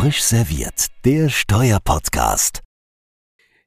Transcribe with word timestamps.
Frisch 0.00 0.22
serviert, 0.22 0.86
der 1.04 1.28
Steuerpodcast. 1.28 2.62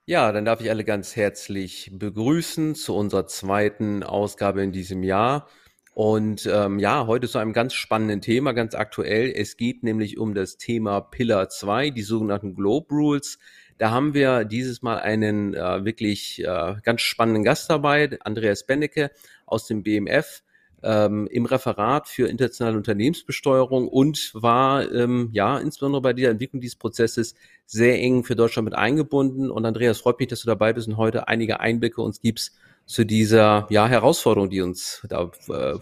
Ja, 0.07 0.31
dann 0.31 0.45
darf 0.45 0.61
ich 0.61 0.69
alle 0.71 0.83
ganz 0.83 1.15
herzlich 1.15 1.91
begrüßen 1.93 2.73
zu 2.73 2.95
unserer 2.95 3.27
zweiten 3.27 4.01
Ausgabe 4.01 4.63
in 4.63 4.71
diesem 4.71 5.03
Jahr. 5.03 5.47
Und 5.93 6.49
ähm, 6.51 6.79
ja, 6.79 7.05
heute 7.05 7.27
zu 7.27 7.37
einem 7.37 7.53
ganz 7.53 7.75
spannenden 7.75 8.21
Thema, 8.21 8.53
ganz 8.53 8.73
aktuell. 8.73 9.31
Es 9.31 9.57
geht 9.57 9.83
nämlich 9.83 10.17
um 10.17 10.33
das 10.33 10.57
Thema 10.57 11.01
Pillar 11.01 11.49
2, 11.49 11.91
die 11.91 12.01
sogenannten 12.01 12.55
Globe 12.55 12.87
Rules. 12.95 13.37
Da 13.77 13.91
haben 13.91 14.15
wir 14.15 14.43
dieses 14.43 14.81
Mal 14.81 14.97
einen 15.01 15.53
äh, 15.53 15.85
wirklich 15.85 16.43
äh, 16.43 16.77
ganz 16.81 17.01
spannenden 17.01 17.43
Gast 17.43 17.69
dabei, 17.69 18.09
Andreas 18.21 18.65
Bennecke 18.65 19.11
aus 19.45 19.67
dem 19.67 19.83
BMF 19.83 20.41
ähm, 20.83 21.27
im 21.31 21.45
Referat 21.45 22.07
für 22.07 22.27
internationale 22.27 22.77
Unternehmensbesteuerung 22.77 23.87
und 23.87 24.31
war 24.33 24.91
ähm, 24.91 25.29
ja 25.31 25.57
insbesondere 25.57 26.01
bei 26.01 26.13
der 26.13 26.31
Entwicklung 26.31 26.61
dieses 26.61 26.75
Prozesses 26.75 27.35
sehr 27.65 27.99
eng 27.99 28.23
für 28.23 28.35
Deutschland 28.35 28.65
mit 28.65 28.75
eingebunden. 28.75 29.49
Und 29.49 29.65
Andreas, 29.65 29.99
freut 29.99 30.19
mich, 30.19 30.27
dass 30.27 30.41
du 30.41 30.47
dabei 30.47 30.73
bist 30.73 30.87
und 30.87 30.97
heute 30.97 31.27
einige 31.27 31.59
Einblicke 31.59 32.01
uns 32.01 32.21
gibst 32.21 32.53
zu 32.85 33.05
dieser 33.05 33.65
ja, 33.69 33.87
Herausforderung, 33.87 34.49
die 34.49 34.61
uns 34.61 35.05
da 35.07 35.31
äh, 35.49 35.77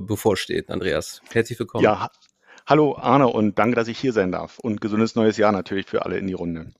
bevorsteht. 0.00 0.70
Andreas, 0.70 1.22
herzlich 1.30 1.58
willkommen. 1.58 1.84
Ja, 1.84 2.10
hallo 2.66 2.96
Arne 2.96 3.28
und 3.28 3.58
danke, 3.58 3.76
dass 3.76 3.88
ich 3.88 3.98
hier 3.98 4.12
sein 4.12 4.32
darf. 4.32 4.58
Und 4.58 4.80
gesundes 4.80 5.14
neues 5.14 5.36
Jahr 5.36 5.52
natürlich 5.52 5.86
für 5.86 6.04
alle 6.04 6.18
in 6.18 6.26
die 6.26 6.34
Runde. 6.34 6.72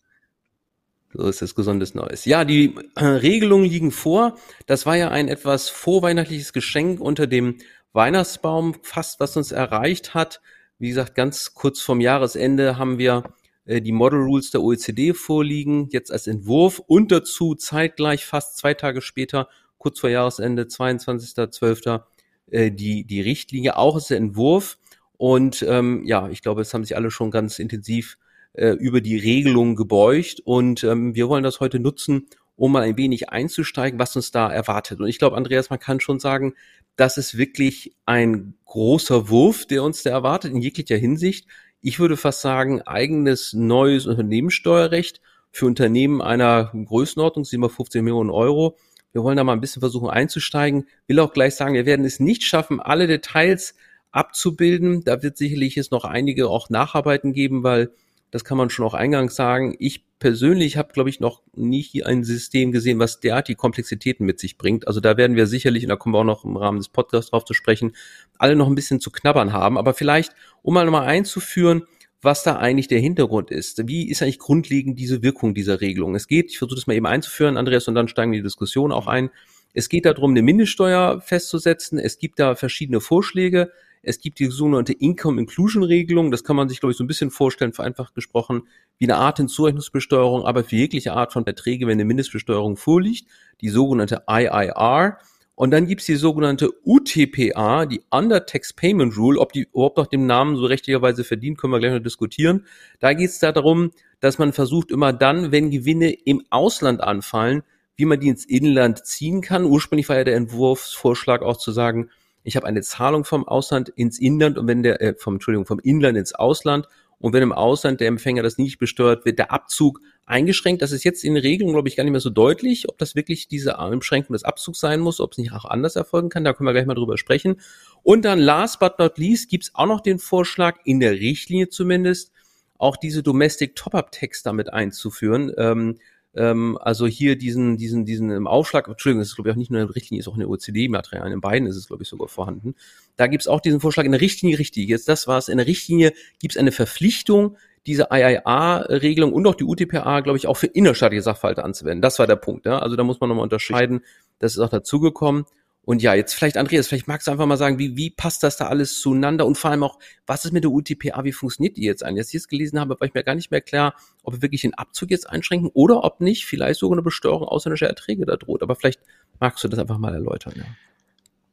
So 1.12 1.26
ist 1.26 1.42
es 1.42 1.54
gesundes 1.54 1.94
Neues. 1.94 2.24
Ja, 2.24 2.44
die 2.44 2.74
äh, 2.94 3.04
Regelungen 3.04 3.68
liegen 3.68 3.90
vor. 3.90 4.38
Das 4.66 4.86
war 4.86 4.96
ja 4.96 5.10
ein 5.10 5.28
etwas 5.28 5.68
vorweihnachtliches 5.68 6.52
Geschenk 6.52 7.00
unter 7.00 7.26
dem 7.26 7.58
Weihnachtsbaum, 7.92 8.76
fast 8.82 9.18
was 9.18 9.36
uns 9.36 9.50
erreicht 9.50 10.14
hat. 10.14 10.40
Wie 10.78 10.88
gesagt, 10.88 11.16
ganz 11.16 11.54
kurz 11.54 11.80
vorm 11.80 12.00
Jahresende 12.00 12.78
haben 12.78 12.98
wir 12.98 13.24
äh, 13.64 13.82
die 13.82 13.92
Model 13.92 14.20
Rules 14.20 14.50
der 14.50 14.62
OECD 14.62 15.12
vorliegen, 15.12 15.88
jetzt 15.90 16.12
als 16.12 16.28
Entwurf 16.28 16.78
und 16.78 17.10
dazu 17.10 17.56
zeitgleich 17.56 18.24
fast 18.24 18.56
zwei 18.56 18.74
Tage 18.74 19.02
später, 19.02 19.48
kurz 19.78 19.98
vor 19.98 20.10
Jahresende, 20.10 20.62
22.12., 20.64 22.02
äh, 22.50 22.70
die, 22.70 23.04
die 23.04 23.20
Richtlinie, 23.20 23.76
auch 23.76 23.96
als 23.96 24.10
Entwurf. 24.12 24.78
Und 25.16 25.62
ähm, 25.68 26.04
ja, 26.04 26.28
ich 26.28 26.40
glaube, 26.40 26.62
es 26.62 26.72
haben 26.72 26.84
sich 26.84 26.96
alle 26.96 27.10
schon 27.10 27.30
ganz 27.30 27.58
intensiv 27.58 28.16
äh, 28.52 28.70
über 28.70 29.00
die 29.00 29.16
Regelung 29.16 29.76
gebeugt 29.76 30.40
und 30.44 30.84
ähm, 30.84 31.14
wir 31.14 31.28
wollen 31.28 31.44
das 31.44 31.60
heute 31.60 31.78
nutzen, 31.78 32.26
um 32.56 32.72
mal 32.72 32.82
ein 32.82 32.96
wenig 32.96 33.30
einzusteigen, 33.30 33.98
was 33.98 34.16
uns 34.16 34.32
da 34.32 34.52
erwartet. 34.52 35.00
Und 35.00 35.08
ich 35.08 35.18
glaube, 35.18 35.36
Andreas, 35.36 35.70
man 35.70 35.78
kann 35.78 36.00
schon 36.00 36.20
sagen, 36.20 36.54
das 36.96 37.16
ist 37.16 37.38
wirklich 37.38 37.94
ein 38.04 38.54
großer 38.66 39.30
Wurf, 39.30 39.66
der 39.66 39.82
uns 39.82 40.02
da 40.02 40.10
erwartet, 40.10 40.52
in 40.52 40.60
jeglicher 40.60 40.96
Hinsicht. 40.96 41.46
Ich 41.80 41.98
würde 41.98 42.18
fast 42.18 42.42
sagen, 42.42 42.82
eigenes 42.82 43.54
neues 43.54 44.06
Unternehmenssteuerrecht 44.06 45.22
für 45.50 45.66
Unternehmen 45.66 46.20
einer 46.20 46.70
Größenordnung, 46.74 47.44
750 47.44 48.02
Millionen 48.02 48.30
Euro. 48.30 48.76
Wir 49.12 49.24
wollen 49.24 49.36
da 49.36 49.44
mal 49.44 49.54
ein 49.54 49.60
bisschen 49.60 49.80
versuchen 49.80 50.10
einzusteigen. 50.10 50.86
Will 51.06 51.18
auch 51.20 51.32
gleich 51.32 51.54
sagen, 51.54 51.74
wir 51.74 51.86
werden 51.86 52.04
es 52.04 52.20
nicht 52.20 52.42
schaffen, 52.42 52.80
alle 52.80 53.06
Details 53.06 53.74
abzubilden. 54.12 55.02
Da 55.04 55.22
wird 55.22 55.36
sicherlich 55.36 55.76
es 55.76 55.90
noch 55.90 56.04
einige 56.04 56.48
auch 56.48 56.68
Nacharbeiten 56.68 57.32
geben, 57.32 57.62
weil 57.62 57.90
das 58.30 58.44
kann 58.44 58.58
man 58.58 58.70
schon 58.70 58.84
auch 58.84 58.94
eingangs 58.94 59.34
sagen. 59.34 59.74
Ich 59.78 60.04
persönlich 60.18 60.76
habe, 60.76 60.92
glaube 60.92 61.10
ich, 61.10 61.18
noch 61.18 61.42
nie 61.54 62.02
ein 62.04 62.24
System 62.24 62.72
gesehen, 62.72 62.98
was 62.98 63.20
derart 63.20 63.48
die 63.48 63.54
Komplexitäten 63.54 64.24
mit 64.24 64.38
sich 64.38 64.58
bringt. 64.58 64.86
Also 64.86 65.00
da 65.00 65.16
werden 65.16 65.36
wir 65.36 65.46
sicherlich, 65.46 65.84
und 65.84 65.88
da 65.88 65.96
kommen 65.96 66.14
wir 66.14 66.20
auch 66.20 66.24
noch 66.24 66.44
im 66.44 66.56
Rahmen 66.56 66.78
des 66.78 66.88
Podcasts 66.88 67.30
drauf 67.30 67.44
zu 67.44 67.54
sprechen, 67.54 67.92
alle 68.38 68.54
noch 68.54 68.68
ein 68.68 68.74
bisschen 68.74 69.00
zu 69.00 69.10
knabbern 69.10 69.52
haben. 69.52 69.78
Aber 69.78 69.94
vielleicht, 69.94 70.32
um 70.62 70.74
mal 70.74 70.84
nochmal 70.84 71.06
einzuführen, 71.06 71.84
was 72.22 72.42
da 72.42 72.56
eigentlich 72.56 72.88
der 72.88 73.00
Hintergrund 73.00 73.50
ist. 73.50 73.88
Wie 73.88 74.10
ist 74.10 74.22
eigentlich 74.22 74.38
grundlegend 74.38 74.98
diese 74.98 75.22
Wirkung 75.22 75.54
dieser 75.54 75.80
Regelung? 75.80 76.14
Es 76.14 76.26
geht, 76.28 76.50
ich 76.50 76.58
versuche 76.58 76.76
das 76.76 76.86
mal 76.86 76.94
eben 76.94 77.06
einzuführen, 77.06 77.56
Andreas, 77.56 77.88
und 77.88 77.94
dann 77.94 78.08
steigen 78.08 78.30
wir 78.32 78.40
die 78.40 78.44
Diskussion 78.44 78.92
auch 78.92 79.06
ein. 79.06 79.30
Es 79.72 79.88
geht 79.88 80.04
darum, 80.04 80.32
eine 80.32 80.42
Mindeststeuer 80.42 81.20
festzusetzen. 81.22 81.98
Es 81.98 82.18
gibt 82.18 82.38
da 82.38 82.56
verschiedene 82.56 83.00
Vorschläge. 83.00 83.72
Es 84.02 84.18
gibt 84.18 84.38
die 84.38 84.46
sogenannte 84.46 84.92
Income 84.94 85.40
Inclusion 85.40 85.82
Regelung. 85.82 86.30
Das 86.30 86.42
kann 86.42 86.56
man 86.56 86.68
sich, 86.68 86.80
glaube 86.80 86.92
ich, 86.92 86.96
so 86.96 87.04
ein 87.04 87.06
bisschen 87.06 87.30
vorstellen, 87.30 87.72
vereinfacht 87.72 88.14
gesprochen, 88.14 88.62
wie 88.98 89.04
eine 89.04 89.16
Art 89.16 89.36
Hinzurechnungsbesteuerung, 89.36 90.44
aber 90.44 90.64
für 90.64 90.76
jegliche 90.76 91.12
Art 91.12 91.32
von 91.32 91.44
Verträge, 91.44 91.86
wenn 91.86 91.92
eine 91.92 92.04
Mindestbesteuerung 92.04 92.76
vorliegt, 92.76 93.28
die 93.60 93.68
sogenannte 93.68 94.22
IIR. 94.28 95.18
Und 95.54 95.72
dann 95.72 95.86
gibt's 95.86 96.06
die 96.06 96.16
sogenannte 96.16 96.70
UTPA, 96.86 97.84
die 97.84 98.00
Under 98.10 98.46
Tax 98.46 98.72
Payment 98.72 99.18
Rule. 99.18 99.38
Ob 99.38 99.52
die 99.52 99.68
überhaupt 99.70 99.98
noch 99.98 100.06
dem 100.06 100.24
Namen 100.24 100.56
so 100.56 100.64
rechtlicherweise 100.64 101.22
verdient, 101.22 101.58
können 101.58 101.74
wir 101.74 101.80
gleich 101.80 101.92
noch 101.92 102.02
diskutieren. 102.02 102.64
Da 102.98 103.12
geht's 103.12 103.40
da 103.40 103.52
darum, 103.52 103.90
dass 104.20 104.38
man 104.38 104.54
versucht, 104.54 104.90
immer 104.90 105.12
dann, 105.12 105.52
wenn 105.52 105.70
Gewinne 105.70 106.12
im 106.12 106.42
Ausland 106.48 107.02
anfallen, 107.02 107.62
wie 107.96 108.06
man 108.06 108.18
die 108.18 108.28
ins 108.28 108.46
Inland 108.46 109.04
ziehen 109.04 109.42
kann. 109.42 109.64
Ursprünglich 109.64 110.08
war 110.08 110.16
ja 110.16 110.24
der 110.24 110.36
Entwurfsvorschlag 110.36 111.42
auch 111.42 111.58
zu 111.58 111.72
sagen, 111.72 112.08
ich 112.42 112.56
habe 112.56 112.66
eine 112.66 112.82
Zahlung 112.82 113.24
vom 113.24 113.46
Ausland 113.46 113.90
ins 113.90 114.18
Inland 114.18 114.58
und 114.58 114.66
wenn 114.66 114.82
der, 114.82 115.00
äh, 115.00 115.14
vom, 115.16 115.34
Entschuldigung, 115.34 115.66
vom 115.66 115.80
Inland 115.80 116.16
ins 116.16 116.34
Ausland 116.34 116.86
und 117.18 117.34
wenn 117.34 117.42
im 117.42 117.52
Ausland 117.52 118.00
der 118.00 118.08
Empfänger 118.08 118.42
das 118.42 118.56
nicht 118.56 118.78
besteuert, 118.78 119.26
wird 119.26 119.38
der 119.38 119.52
Abzug 119.52 120.00
eingeschränkt. 120.24 120.80
Das 120.80 120.90
ist 120.90 121.04
jetzt 121.04 121.22
in 121.22 121.36
Regelung, 121.36 121.72
glaube 121.72 121.88
ich, 121.88 121.96
gar 121.96 122.04
nicht 122.04 122.12
mehr 122.12 122.20
so 122.20 122.30
deutlich, 122.30 122.88
ob 122.88 122.96
das 122.96 123.14
wirklich 123.14 123.46
diese 123.46 123.78
Einschränkung 123.78 124.32
des 124.32 124.44
Abzugs 124.44 124.80
sein 124.80 125.00
muss, 125.00 125.20
ob 125.20 125.32
es 125.32 125.38
nicht 125.38 125.52
auch 125.52 125.66
anders 125.66 125.96
erfolgen 125.96 126.30
kann. 126.30 126.44
Da 126.44 126.54
können 126.54 126.66
wir 126.66 126.72
gleich 126.72 126.86
mal 126.86 126.94
drüber 126.94 127.18
sprechen. 127.18 127.60
Und 128.02 128.24
dann 128.24 128.38
last 128.38 128.80
but 128.80 128.98
not 128.98 129.18
least 129.18 129.50
gibt 129.50 129.64
es 129.64 129.74
auch 129.74 129.86
noch 129.86 130.00
den 130.00 130.18
Vorschlag, 130.18 130.78
in 130.84 130.98
der 130.98 131.12
Richtlinie 131.12 131.68
zumindest, 131.68 132.32
auch 132.78 132.96
diese 132.96 133.22
Domestic 133.22 133.76
Top-Up-Text 133.76 134.46
damit 134.46 134.72
einzuführen. 134.72 135.52
Ähm, 135.58 135.98
ähm, 136.34 136.78
also 136.80 137.06
hier 137.06 137.36
diesen, 137.36 137.76
diesen, 137.76 138.04
diesen 138.04 138.30
im 138.30 138.46
Aufschlag, 138.46 138.88
Entschuldigung, 138.88 139.20
das 139.20 139.28
ist 139.28 139.34
glaube 139.34 139.50
ich 139.50 139.54
auch 139.54 139.58
nicht 139.58 139.70
nur 139.70 139.80
in 139.80 139.86
der 139.86 139.96
Richtlinie, 139.96 140.20
ist 140.20 140.28
auch 140.28 140.34
in 140.34 140.40
der 140.40 140.48
OECD-Materialien, 140.48 141.34
in 141.34 141.40
beiden 141.40 141.68
ist 141.68 141.76
es 141.76 141.88
glaube 141.88 142.02
ich 142.02 142.08
sogar 142.08 142.28
vorhanden. 142.28 142.74
Da 143.16 143.26
gibt 143.26 143.42
es 143.42 143.48
auch 143.48 143.60
diesen 143.60 143.80
Vorschlag 143.80 144.04
in 144.04 144.12
der 144.12 144.20
Richtlinie 144.20 144.58
richtig. 144.58 144.88
Jetzt 144.88 145.08
das 145.08 145.26
war's. 145.26 145.48
In 145.48 145.58
der 145.58 145.66
Richtlinie 145.66 146.12
gibt 146.38 146.54
es 146.54 146.58
eine 146.58 146.72
Verpflichtung, 146.72 147.56
diese 147.86 148.08
IIA-Regelung 148.12 149.32
und 149.32 149.46
auch 149.46 149.54
die 149.54 149.64
UTPA, 149.64 150.20
glaube 150.20 150.36
ich, 150.36 150.46
auch 150.46 150.56
für 150.56 150.66
innerstaatliche 150.66 151.22
Sachverhalte 151.22 151.64
anzuwenden. 151.64 152.02
Das 152.02 152.18
war 152.18 152.26
der 152.26 152.36
Punkt. 152.36 152.66
Ja? 152.66 152.78
Also 152.78 152.96
da 152.96 153.04
muss 153.04 153.20
man 153.20 153.28
nochmal 153.28 153.44
unterscheiden. 153.44 154.02
Das 154.38 154.52
ist 154.52 154.58
auch 154.58 154.68
dazugekommen. 154.68 155.46
Und 155.82 156.02
ja, 156.02 156.14
jetzt 156.14 156.34
vielleicht 156.34 156.56
Andreas, 156.56 156.88
vielleicht 156.88 157.08
magst 157.08 157.26
du 157.26 157.30
einfach 157.30 157.46
mal 157.46 157.56
sagen, 157.56 157.78
wie, 157.78 157.96
wie 157.96 158.10
passt 158.10 158.42
das 158.42 158.56
da 158.56 158.68
alles 158.68 159.00
zueinander 159.00 159.46
und 159.46 159.56
vor 159.56 159.70
allem 159.70 159.82
auch, 159.82 159.98
was 160.26 160.44
ist 160.44 160.52
mit 160.52 160.62
der 160.62 160.70
UTPA, 160.70 161.24
wie 161.24 161.32
funktioniert 161.32 161.76
die 161.76 161.82
jetzt 161.82 162.04
eigentlich? 162.04 162.20
Als 162.20 162.28
ich 162.28 162.36
es 162.36 162.48
gelesen 162.48 162.78
habe, 162.78 163.00
war 163.00 163.06
ich 163.06 163.14
mir 163.14 163.24
gar 163.24 163.34
nicht 163.34 163.50
mehr 163.50 163.62
klar, 163.62 163.94
ob 164.22 164.34
wir 164.34 164.42
wirklich 164.42 164.60
den 164.60 164.74
Abzug 164.74 165.10
jetzt 165.10 165.28
einschränken 165.28 165.70
oder 165.72 166.04
ob 166.04 166.20
nicht 166.20 166.44
vielleicht 166.44 166.80
sogar 166.80 166.96
eine 166.96 167.02
Besteuerung 167.02 167.48
ausländischer 167.48 167.88
Erträge 167.88 168.26
da 168.26 168.36
droht. 168.36 168.62
Aber 168.62 168.76
vielleicht 168.76 169.00
magst 169.40 169.64
du 169.64 169.68
das 169.68 169.80
einfach 169.80 169.98
mal 169.98 170.14
erläutern. 170.14 170.52
Ja. 170.56 170.64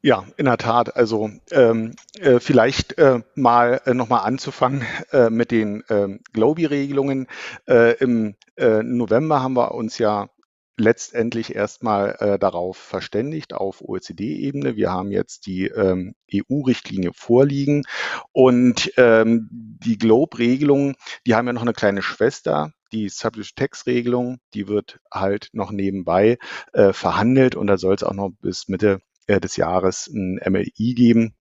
Ja, 0.03 0.25
in 0.37 0.45
der 0.45 0.57
Tat. 0.57 0.95
Also 0.95 1.31
ähm, 1.51 1.93
äh, 2.19 2.39
vielleicht 2.39 2.97
äh, 2.97 3.21
mal 3.35 3.81
äh, 3.85 3.93
nochmal 3.93 4.21
anzufangen 4.25 4.85
äh, 5.11 5.29
mit 5.29 5.51
den 5.51 5.83
äh, 5.89 6.19
Globi-Regelungen. 6.33 7.27
Äh, 7.67 7.97
Im 7.97 8.35
äh, 8.57 8.83
November 8.83 9.41
haben 9.41 9.55
wir 9.55 9.73
uns 9.73 9.97
ja 9.97 10.29
letztendlich 10.77 11.55
erstmal 11.55 12.15
äh, 12.19 12.39
darauf 12.39 12.77
verständigt 12.77 13.53
auf 13.53 13.81
OECD-Ebene. 13.81 14.75
Wir 14.75 14.91
haben 14.91 15.11
jetzt 15.11 15.47
die 15.47 15.65
ähm, 15.65 16.15
EU-Richtlinie 16.33 17.11
vorliegen 17.13 17.83
und 18.31 18.91
ähm, 18.97 19.49
die 19.51 19.97
Globe-Regelungen, 19.97 20.95
die 21.25 21.35
haben 21.35 21.47
ja 21.47 21.53
noch 21.53 21.63
eine 21.63 21.73
kleine 21.73 22.01
Schwester, 22.01 22.71
die 22.91 23.09
Subject 23.09 23.55
Tax-Regelung, 23.55 24.37
die 24.53 24.67
wird 24.67 24.99
halt 25.11 25.49
noch 25.51 25.71
nebenbei 25.71 26.37
äh, 26.73 26.93
verhandelt 26.93 27.55
und 27.55 27.67
da 27.67 27.77
soll 27.77 27.95
es 27.95 28.03
auch 28.03 28.13
noch 28.13 28.31
bis 28.41 28.67
Mitte 28.67 29.01
äh, 29.27 29.39
des 29.39 29.57
Jahres 29.57 30.07
ein 30.07 30.39
MLI 30.47 30.93
geben, 30.93 31.33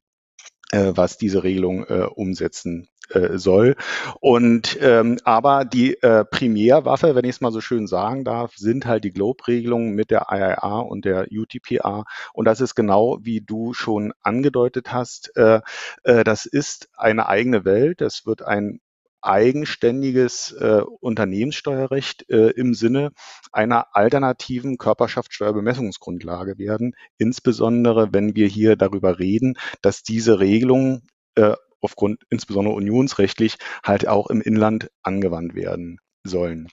was 0.71 1.17
diese 1.17 1.43
Regelung 1.43 1.85
äh, 1.85 2.07
umsetzen 2.13 2.89
äh, 3.09 3.37
soll. 3.37 3.75
Und 4.19 4.77
ähm, 4.81 5.19
aber 5.23 5.65
die 5.65 6.01
äh, 6.01 6.25
Primärwaffe, 6.25 7.15
wenn 7.15 7.25
ich 7.25 7.35
es 7.35 7.41
mal 7.41 7.51
so 7.51 7.61
schön 7.61 7.87
sagen 7.87 8.23
darf, 8.23 8.55
sind 8.55 8.85
halt 8.85 9.03
die 9.03 9.11
Globe-Regelungen 9.11 9.93
mit 9.93 10.09
der 10.11 10.27
IIA 10.31 10.79
und 10.79 11.05
der 11.05 11.27
UTPA. 11.31 12.05
Und 12.33 12.45
das 12.45 12.61
ist 12.61 12.75
genau 12.75 13.19
wie 13.21 13.41
du 13.41 13.73
schon 13.73 14.13
angedeutet 14.23 14.91
hast. 14.91 15.35
Äh, 15.37 15.61
äh, 16.03 16.23
das 16.23 16.45
ist 16.45 16.89
eine 16.97 17.27
eigene 17.27 17.63
Welt. 17.63 18.01
Das 18.01 18.25
wird 18.25 18.41
ein 18.41 18.79
eigenständiges 19.25 20.51
äh, 20.53 20.81
Unternehmenssteuerrecht 20.99 22.29
äh, 22.29 22.49
im 22.51 22.73
Sinne 22.73 23.11
einer 23.51 23.95
alternativen 23.95 24.77
Körperschaftssteuerbemessungsgrundlage 24.77 26.57
werden, 26.57 26.95
insbesondere 27.17 28.13
wenn 28.13 28.35
wir 28.35 28.47
hier 28.47 28.75
darüber 28.75 29.19
reden, 29.19 29.57
dass 29.81 30.03
diese 30.03 30.39
Regelungen 30.39 31.07
äh, 31.35 31.53
aufgrund 31.81 32.23
insbesondere 32.29 32.75
unionsrechtlich 32.75 33.57
halt 33.83 34.07
auch 34.07 34.29
im 34.29 34.41
Inland 34.41 34.89
angewandt 35.03 35.55
werden 35.55 35.99
sollen. 36.23 36.69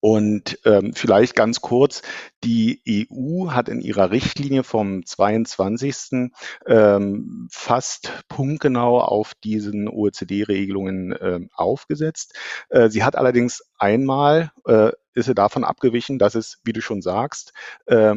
Und 0.00 0.58
ähm, 0.64 0.92
vielleicht 0.94 1.34
ganz 1.34 1.60
kurz, 1.60 2.02
die 2.44 2.80
EU 3.10 3.50
hat 3.50 3.68
in 3.68 3.80
ihrer 3.80 4.10
Richtlinie 4.10 4.62
vom 4.62 5.04
22. 5.04 6.30
Ähm, 6.66 7.48
fast 7.50 8.12
punktgenau 8.28 9.00
auf 9.00 9.34
diesen 9.42 9.88
OECD-Regelungen 9.88 11.12
äh, 11.12 11.40
aufgesetzt. 11.52 12.38
Äh, 12.68 12.90
sie 12.90 13.02
hat 13.02 13.16
allerdings 13.16 13.62
einmal, 13.76 14.52
äh, 14.66 14.92
ist 15.14 15.26
sie 15.26 15.34
davon 15.34 15.64
abgewichen, 15.64 16.18
dass 16.18 16.36
es, 16.36 16.60
wie 16.62 16.72
du 16.72 16.80
schon 16.80 17.02
sagst, 17.02 17.52
äh, 17.86 18.14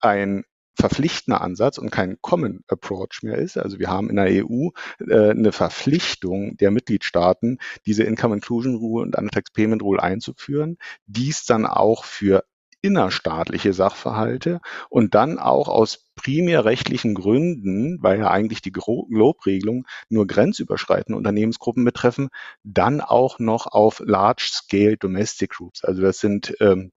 ein 0.00 0.44
verpflichtender 0.78 1.40
Ansatz 1.40 1.76
und 1.78 1.90
kein 1.90 2.18
Common 2.20 2.62
Approach 2.68 3.22
mehr 3.22 3.36
ist. 3.36 3.58
Also 3.58 3.80
wir 3.80 3.88
haben 3.88 4.10
in 4.10 4.16
der 4.16 4.46
EU 4.46 4.68
äh, 5.00 5.30
eine 5.30 5.50
Verpflichtung 5.50 6.56
der 6.56 6.70
Mitgliedstaaten, 6.70 7.58
diese 7.84 8.04
Income 8.04 8.36
Inclusion 8.36 8.76
Rule 8.76 9.04
und 9.04 9.18
Annex 9.18 9.50
Payment 9.50 9.82
Rule 9.82 10.02
einzuführen, 10.02 10.78
dies 11.06 11.44
dann 11.46 11.66
auch 11.66 12.04
für 12.04 12.44
innerstaatliche 12.80 13.72
Sachverhalte 13.72 14.60
und 14.88 15.16
dann 15.16 15.40
auch 15.40 15.66
aus 15.66 16.10
primär 16.14 16.64
rechtlichen 16.64 17.14
Gründen, 17.14 18.00
weil 18.00 18.20
ja 18.20 18.30
eigentlich 18.30 18.62
die 18.62 18.70
Globe-Regelung 18.70 19.84
nur 20.08 20.28
grenzüberschreitende 20.28 21.16
Unternehmensgruppen 21.16 21.84
betreffen, 21.84 22.28
dann 22.62 23.00
auch 23.00 23.40
noch 23.40 23.66
auf 23.66 24.00
Large-Scale 24.04 24.96
Domestic 24.96 25.50
Groups. 25.50 25.84
Also 25.84 26.02
das 26.02 26.20
sind 26.20 26.54
ähm, 26.60 26.92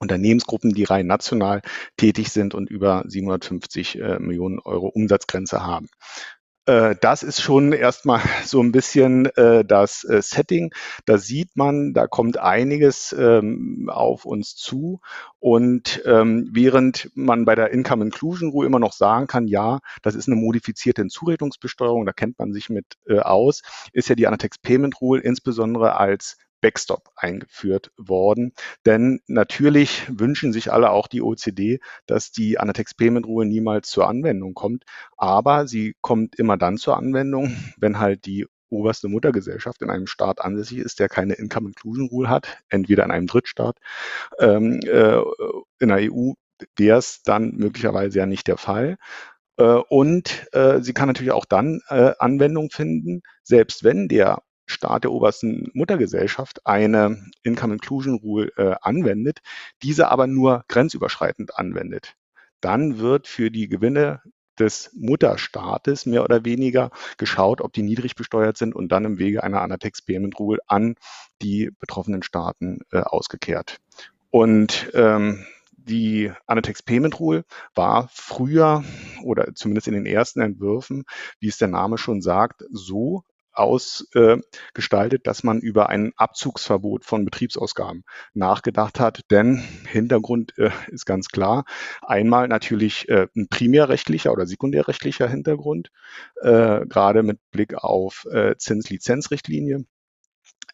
Unternehmensgruppen, 0.00 0.72
die 0.74 0.84
rein 0.84 1.06
national 1.06 1.62
tätig 1.96 2.30
sind 2.32 2.54
und 2.54 2.70
über 2.70 3.04
750 3.06 4.00
äh, 4.00 4.18
Millionen 4.18 4.58
Euro 4.58 4.88
Umsatzgrenze 4.88 5.62
haben. 5.64 5.88
Äh, 6.66 6.96
das 7.00 7.22
ist 7.22 7.40
schon 7.40 7.72
erstmal 7.72 8.20
so 8.44 8.62
ein 8.62 8.72
bisschen 8.72 9.26
äh, 9.36 9.64
das 9.64 10.04
äh, 10.04 10.22
Setting. 10.22 10.72
Da 11.04 11.18
sieht 11.18 11.56
man, 11.56 11.94
da 11.94 12.06
kommt 12.06 12.38
einiges 12.38 13.14
ähm, 13.18 13.90
auf 13.92 14.24
uns 14.24 14.54
zu. 14.56 15.00
Und 15.38 16.02
ähm, 16.04 16.48
während 16.52 17.10
man 17.14 17.44
bei 17.44 17.54
der 17.54 17.70
Income 17.72 18.04
Inclusion 18.04 18.50
Rule 18.50 18.66
immer 18.66 18.78
noch 18.78 18.92
sagen 18.92 19.26
kann, 19.26 19.48
ja, 19.48 19.80
das 20.02 20.14
ist 20.14 20.28
eine 20.28 20.36
modifizierte 20.36 21.02
Hinzurechnungsbesteuerung, 21.02 22.06
da 22.06 22.12
kennt 22.12 22.38
man 22.38 22.52
sich 22.52 22.68
mit 22.68 22.86
äh, 23.06 23.18
aus, 23.18 23.62
ist 23.92 24.08
ja 24.08 24.14
die 24.14 24.26
Anatex 24.26 24.58
Payment 24.58 25.00
Rule 25.00 25.22
insbesondere 25.22 25.96
als 25.96 26.36
Backstop 26.60 27.10
eingeführt 27.16 27.90
worden. 27.96 28.52
Denn 28.86 29.20
natürlich 29.26 30.06
wünschen 30.08 30.52
sich 30.52 30.72
alle, 30.72 30.90
auch 30.90 31.08
die 31.08 31.22
OECD, 31.22 31.80
dass 32.06 32.32
die 32.32 32.58
Anatex 32.58 32.94
Payment 32.94 33.26
Rule 33.26 33.46
niemals 33.46 33.90
zur 33.90 34.08
Anwendung 34.08 34.54
kommt. 34.54 34.84
Aber 35.16 35.66
sie 35.66 35.94
kommt 36.00 36.36
immer 36.36 36.56
dann 36.56 36.76
zur 36.76 36.96
Anwendung, 36.96 37.56
wenn 37.78 37.98
halt 37.98 38.26
die 38.26 38.46
oberste 38.70 39.08
Muttergesellschaft 39.08 39.82
in 39.82 39.90
einem 39.90 40.06
Staat 40.06 40.40
ansässig 40.40 40.78
ist, 40.78 41.00
der 41.00 41.08
keine 41.08 41.34
Income 41.34 41.68
Inclusion 41.68 42.08
Rule 42.08 42.28
hat, 42.28 42.58
entweder 42.68 43.04
in 43.04 43.10
einem 43.10 43.26
Drittstaat. 43.26 43.78
Ähm, 44.38 44.80
äh, 44.84 45.20
in 45.78 45.88
der 45.88 46.12
EU 46.12 46.32
wäre 46.76 46.98
es 46.98 47.22
dann 47.22 47.52
möglicherweise 47.56 48.18
ja 48.18 48.26
nicht 48.26 48.46
der 48.46 48.56
Fall. 48.56 48.96
Äh, 49.56 49.64
und 49.88 50.46
äh, 50.52 50.80
sie 50.80 50.92
kann 50.92 51.08
natürlich 51.08 51.32
auch 51.32 51.44
dann 51.44 51.80
äh, 51.88 52.12
Anwendung 52.18 52.70
finden, 52.70 53.22
selbst 53.42 53.84
wenn 53.84 54.08
der 54.08 54.42
Staat 54.70 55.04
der 55.04 55.12
obersten 55.12 55.70
Muttergesellschaft 55.74 56.66
eine 56.66 57.24
Income 57.42 57.74
Inclusion 57.74 58.14
Rule 58.14 58.52
äh, 58.56 58.74
anwendet, 58.80 59.40
diese 59.82 60.08
aber 60.08 60.26
nur 60.26 60.64
grenzüberschreitend 60.68 61.58
anwendet, 61.58 62.14
dann 62.60 62.98
wird 62.98 63.26
für 63.26 63.50
die 63.50 63.68
Gewinne 63.68 64.22
des 64.58 64.90
Mutterstaates 64.94 66.06
mehr 66.06 66.22
oder 66.22 66.44
weniger 66.44 66.90
geschaut, 67.16 67.60
ob 67.60 67.72
die 67.72 67.82
niedrig 67.82 68.14
besteuert 68.14 68.58
sind 68.58 68.74
und 68.74 68.92
dann 68.92 69.04
im 69.04 69.18
Wege 69.18 69.42
einer 69.42 69.62
Anatex 69.62 70.02
Payment 70.02 70.38
Rule 70.38 70.60
an 70.66 70.94
die 71.42 71.70
betroffenen 71.80 72.22
Staaten 72.22 72.80
äh, 72.92 73.00
ausgekehrt. 73.00 73.78
Und 74.30 74.90
ähm, 74.94 75.44
die 75.76 76.30
Anatex 76.46 76.82
Payment 76.82 77.18
Rule 77.18 77.44
war 77.74 78.08
früher 78.12 78.84
oder 79.24 79.54
zumindest 79.54 79.88
in 79.88 79.94
den 79.94 80.06
ersten 80.06 80.40
Entwürfen, 80.40 81.04
wie 81.40 81.48
es 81.48 81.58
der 81.58 81.68
Name 81.68 81.98
schon 81.98 82.20
sagt, 82.20 82.64
so 82.70 83.24
ausgestaltet, 83.52 85.26
dass 85.26 85.42
man 85.42 85.60
über 85.60 85.88
ein 85.88 86.12
Abzugsverbot 86.16 87.04
von 87.04 87.24
Betriebsausgaben 87.24 88.04
nachgedacht 88.34 89.00
hat. 89.00 89.22
Denn 89.30 89.62
Hintergrund 89.88 90.56
äh, 90.58 90.70
ist 90.88 91.06
ganz 91.06 91.28
klar. 91.28 91.64
Einmal 92.02 92.48
natürlich 92.48 93.08
äh, 93.08 93.28
ein 93.36 93.48
primärrechtlicher 93.48 94.32
oder 94.32 94.46
sekundärrechtlicher 94.46 95.28
Hintergrund, 95.28 95.90
äh, 96.42 96.86
gerade 96.86 97.22
mit 97.22 97.38
Blick 97.50 97.74
auf 97.74 98.26
äh, 98.30 98.56
Zinslizenzrichtlinie 98.56 99.84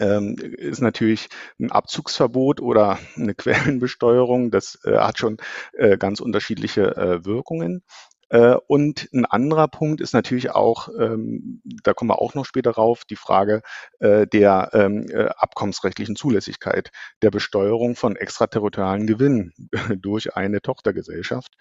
ähm, 0.01 0.37
ist 0.39 0.81
natürlich 0.81 1.29
ein 1.59 1.71
Abzugsverbot 1.71 2.61
oder 2.61 2.99
eine 3.17 3.35
Quellenbesteuerung. 3.35 4.51
Das 4.51 4.79
äh, 4.85 4.99
hat 4.99 5.19
schon 5.19 5.39
äh, 5.73 5.97
ganz 5.97 6.21
unterschiedliche 6.21 6.97
äh, 6.97 7.25
Wirkungen. 7.25 7.83
Äh, 8.29 8.57
und 8.67 9.09
ein 9.13 9.25
anderer 9.25 9.69
Punkt 9.69 10.01
ist 10.01 10.13
natürlich 10.13 10.51
auch, 10.51 10.89
ähm, 10.99 11.63
da 11.83 11.95
kommen 11.95 12.11
wir 12.11 12.21
auch 12.21 12.35
noch 12.35 12.45
später 12.45 12.73
rauf, 12.73 13.05
die 13.05 13.17
Frage 13.17 13.63
äh, 14.01 14.27
der 14.27 14.71
ähm, 14.73 15.07
äh, 15.11 15.27
abkommensrechtlichen 15.37 16.17
Zulässigkeit 16.17 16.91
der 17.23 17.31
Besteuerung 17.31 17.95
von 17.97 18.17
extraterritorialen 18.17 19.07
Gewinnen 19.07 19.53
durch 20.01 20.37
eine 20.37 20.61
Tochtergesellschaft. 20.61 21.53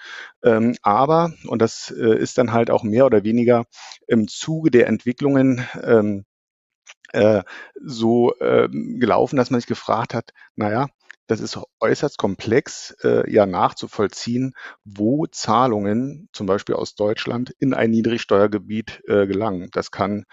Ähm, 0.43 0.75
aber, 0.81 1.33
und 1.47 1.61
das 1.61 1.89
ist 1.89 2.37
dann 2.37 2.51
halt 2.51 2.69
auch 2.69 2.83
mehr 2.83 3.05
oder 3.05 3.23
weniger 3.23 3.65
im 4.07 4.27
Zuge 4.27 4.71
der 4.71 4.87
Entwicklungen 4.87 5.65
so 7.75 8.33
gelaufen, 8.39 9.37
dass 9.37 9.49
man 9.49 9.59
sich 9.59 9.67
gefragt 9.67 10.13
hat, 10.13 10.31
naja, 10.55 10.87
das 11.27 11.39
ist 11.39 11.59
äußerst 11.79 12.17
komplex, 12.17 12.95
äh, 13.03 13.29
ja 13.31 13.45
nachzuvollziehen, 13.45 14.53
wo 14.83 15.25
Zahlungen 15.27 16.29
zum 16.33 16.47
Beispiel 16.47 16.75
aus 16.75 16.95
Deutschland 16.95 17.51
in 17.59 17.73
ein 17.73 17.91
Niedrigsteuergebiet 17.91 19.01
äh, 19.07 19.27
gelangen. 19.27 19.69
Das 19.71 19.91
kann 19.91 20.25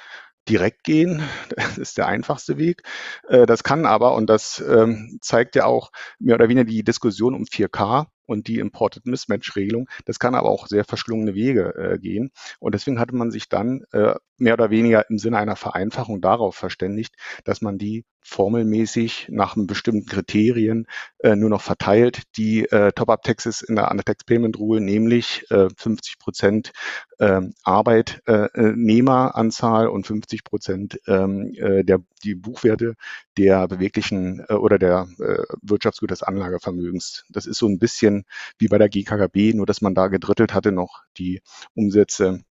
direkt 0.49 0.85
gehen, 0.85 1.23
das 1.57 1.79
ist 1.79 1.99
der 1.99 2.07
einfachste 2.09 2.59
Weg. 2.59 2.83
Äh, 3.29 3.47
das 3.47 3.65
kann 3.65 3.87
aber, 3.87 4.15
und 4.15 4.29
das 4.29 4.63
ähm, 4.67 5.19
zeigt 5.21 5.57
ja 5.57 5.67
auch 5.67 5.91
mehr 6.19 6.35
oder 6.35 6.49
weniger 6.49 6.65
die 6.65 6.85
Diskussion 6.85 7.35
um 7.35 7.45
4K, 7.45 8.07
und 8.33 8.49
die 8.49 8.59
Imported 8.59 9.07
Mismatch-Regelung. 9.07 9.89
Das 10.07 10.19
kann 10.19 10.35
aber 10.35 10.49
auch 10.49 10.67
sehr 10.67 10.85
verschlungene 10.85 11.35
Wege 11.35 11.75
äh, 11.77 11.99
gehen. 11.99 12.31
Und 12.59 12.75
deswegen 12.75 12.99
hatte 12.99 13.15
man 13.15 13.31
sich 13.31 13.49
dann 13.49 13.85
äh, 13.93 14.15
mehr 14.39 14.55
oder 14.55 14.71
weniger 14.71 15.09
im 15.09 15.19
Sinne 15.19 15.39
einer 15.39 15.57
Vereinfachung 15.57 16.21
darauf 16.21 16.57
verständigt, 16.57 17.15
dass 17.45 17.61
man 17.61 17.79
die 17.79 18.05
formelmäßig 18.23 19.29
nach 19.31 19.55
bestimmten 19.57 20.07
Kriterien 20.07 20.87
äh, 21.19 21.37
nur 21.37 21.51
noch 21.51 21.63
verteilt, 21.63 22.23
die 22.37 22.65
äh, 22.65 22.93
Top-Up-Taxes 22.93 23.63
in 23.63 23.77
der 23.77 23.91
Undertax 23.91 24.25
Payment 24.25 24.59
Rule, 24.59 24.81
nämlich 24.81 25.45
äh, 25.51 25.69
50 25.77 26.19
Prozent 26.19 26.73
äh, 27.19 27.43
Arbeitnehmeranzahl 27.65 29.89
und 29.89 30.07
50 30.07 30.45
Prozent 30.45 31.01
ähm, 31.07 31.53
äh, 31.57 31.85
der 31.85 32.01
die 32.23 32.35
Buchwerte 32.35 32.95
der 33.37 33.67
beweglichen 33.69 34.45
äh, 34.49 34.55
oder 34.55 34.79
der 34.79 35.09
äh, 35.19 35.43
Wirtschaftsgüter 35.63 36.15
des 36.15 36.23
Anlagevermögens. 36.23 37.25
Das 37.29 37.47
ist 37.47 37.59
so 37.59 37.67
ein 37.67 37.79
bisschen 37.79 38.25
wie 38.59 38.69
bei 38.69 38.79
der 38.79 38.89
GKKB, 38.89 39.55
nur 39.55 39.67
dass 39.67 39.81
man 39.81 39.95
da 39.95 40.09
gedrittelt 40.09 40.55
hatte 40.55 40.73
noch 40.73 41.03
die 41.17 41.43
Umsätze 41.75 42.45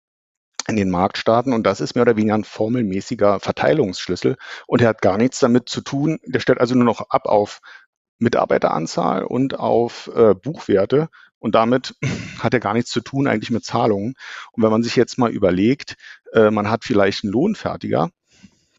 in 0.68 0.76
den 0.76 0.90
Marktstaaten 0.90 1.52
und 1.52 1.64
das 1.64 1.80
ist 1.80 1.94
mehr 1.94 2.02
oder 2.02 2.16
weniger 2.16 2.34
ein 2.34 2.44
formelmäßiger 2.44 3.40
Verteilungsschlüssel 3.40 4.36
und 4.66 4.82
er 4.82 4.88
hat 4.88 5.02
gar 5.02 5.16
nichts 5.16 5.38
damit 5.38 5.68
zu 5.68 5.80
tun. 5.80 6.18
Der 6.26 6.40
stellt 6.40 6.60
also 6.60 6.74
nur 6.74 6.84
noch 6.84 7.10
ab 7.10 7.26
auf 7.26 7.60
Mitarbeiteranzahl 8.18 9.24
und 9.24 9.58
auf 9.58 10.10
äh, 10.14 10.34
Buchwerte 10.34 11.08
und 11.38 11.54
damit 11.54 11.96
hat 12.38 12.54
er 12.54 12.60
gar 12.60 12.74
nichts 12.74 12.90
zu 12.90 13.00
tun 13.00 13.26
eigentlich 13.26 13.50
mit 13.50 13.64
Zahlungen. 13.64 14.14
Und 14.52 14.62
wenn 14.62 14.70
man 14.70 14.82
sich 14.82 14.94
jetzt 14.94 15.18
mal 15.18 15.30
überlegt, 15.30 15.96
äh, 16.32 16.50
man 16.50 16.70
hat 16.70 16.84
vielleicht 16.84 17.24
einen 17.24 17.32
Lohnfertiger, 17.32 18.10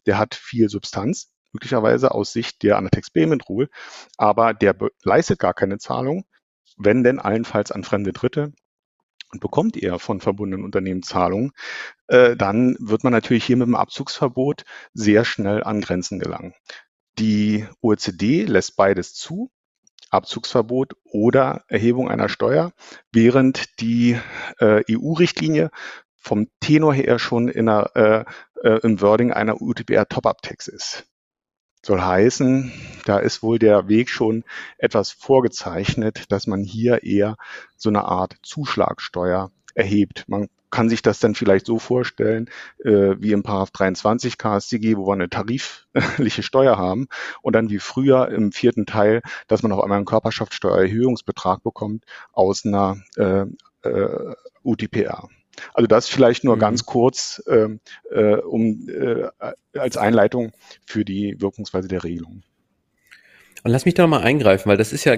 der 0.06 0.18
hat 0.18 0.34
viel 0.34 0.68
Substanz, 0.68 1.30
möglicherweise 1.52 2.12
aus 2.12 2.32
Sicht 2.32 2.62
der 2.62 2.78
Anatex 2.78 3.10
Payment 3.10 3.48
Rule, 3.48 3.68
aber 4.16 4.54
der 4.54 4.74
leistet 5.02 5.38
gar 5.38 5.54
keine 5.54 5.78
Zahlung, 5.78 6.24
wenn 6.78 7.04
denn 7.04 7.18
allenfalls 7.18 7.70
an 7.72 7.84
fremde 7.84 8.12
Dritte 8.12 8.52
und 9.32 9.40
bekommt 9.40 9.76
er 9.76 9.98
von 9.98 10.20
verbundenen 10.20 10.64
Unternehmen 10.64 11.02
Zahlungen, 11.02 11.52
äh, 12.06 12.36
dann 12.36 12.76
wird 12.78 13.04
man 13.04 13.12
natürlich 13.12 13.44
hier 13.44 13.56
mit 13.56 13.66
dem 13.66 13.74
Abzugsverbot 13.74 14.64
sehr 14.94 15.24
schnell 15.24 15.64
an 15.64 15.80
Grenzen 15.80 16.18
gelangen. 16.18 16.54
Die 17.18 17.66
OECD 17.80 18.44
lässt 18.44 18.76
beides 18.76 19.14
zu, 19.14 19.50
Abzugsverbot 20.10 20.94
oder 21.04 21.64
Erhebung 21.68 22.10
einer 22.10 22.28
Steuer, 22.28 22.72
während 23.12 23.80
die 23.80 24.18
äh, 24.58 24.82
EU-Richtlinie 24.90 25.70
vom 26.16 26.48
Tenor 26.60 26.94
her 26.94 27.18
schon 27.18 27.48
in 27.48 27.68
einer, 27.68 27.96
äh, 27.96 28.24
äh, 28.62 28.78
im 28.82 29.00
Wording 29.00 29.32
einer 29.32 29.60
UTBR 29.60 30.08
Top-Up-Tax 30.08 30.68
ist. 30.68 31.06
Soll 31.84 32.00
heißen, 32.00 32.72
da 33.04 33.18
ist 33.18 33.42
wohl 33.42 33.58
der 33.58 33.88
Weg 33.88 34.08
schon 34.08 34.44
etwas 34.78 35.10
vorgezeichnet, 35.10 36.30
dass 36.30 36.46
man 36.46 36.62
hier 36.62 37.02
eher 37.02 37.36
so 37.76 37.88
eine 37.88 38.04
Art 38.04 38.36
Zuschlagsteuer 38.42 39.50
erhebt. 39.74 40.24
Man 40.28 40.48
kann 40.70 40.88
sich 40.88 41.02
das 41.02 41.20
dann 41.20 41.34
vielleicht 41.34 41.66
so 41.66 41.78
vorstellen, 41.78 42.48
äh, 42.84 43.16
wie 43.18 43.32
im 43.32 43.42
Paragraph 43.42 43.70
23 43.72 44.38
KStG, 44.38 44.96
wo 44.96 45.06
wir 45.06 45.12
eine 45.12 45.28
tarifliche 45.28 46.42
Steuer 46.42 46.78
haben 46.78 47.08
und 47.42 47.54
dann 47.54 47.68
wie 47.68 47.78
früher 47.78 48.28
im 48.30 48.52
vierten 48.52 48.86
Teil, 48.86 49.20
dass 49.48 49.62
man 49.62 49.72
auf 49.72 49.82
einmal 49.82 49.98
einen 49.98 50.06
Körperschaftssteuererhöhungsbetrag 50.06 51.62
bekommt 51.62 52.04
aus 52.32 52.64
einer 52.64 52.96
äh, 53.16 53.44
äh, 53.82 54.34
UTPR. 54.64 55.28
Also 55.74 55.86
das 55.86 56.08
vielleicht 56.08 56.44
nur 56.44 56.56
mhm. 56.56 56.60
ganz 56.60 56.86
kurz 56.86 57.42
ähm, 57.48 57.80
äh, 58.10 58.36
um, 58.36 58.88
äh, 58.88 59.28
als 59.78 59.96
Einleitung 59.96 60.52
für 60.86 61.04
die 61.04 61.36
Wirkungsweise 61.40 61.88
der 61.88 62.04
Regelung. 62.04 62.42
Und 63.62 63.70
lass 63.70 63.84
mich 63.84 63.94
da 63.94 64.06
mal 64.06 64.22
eingreifen, 64.22 64.68
weil 64.68 64.76
das 64.76 64.92
ist 64.92 65.04
ja 65.04 65.16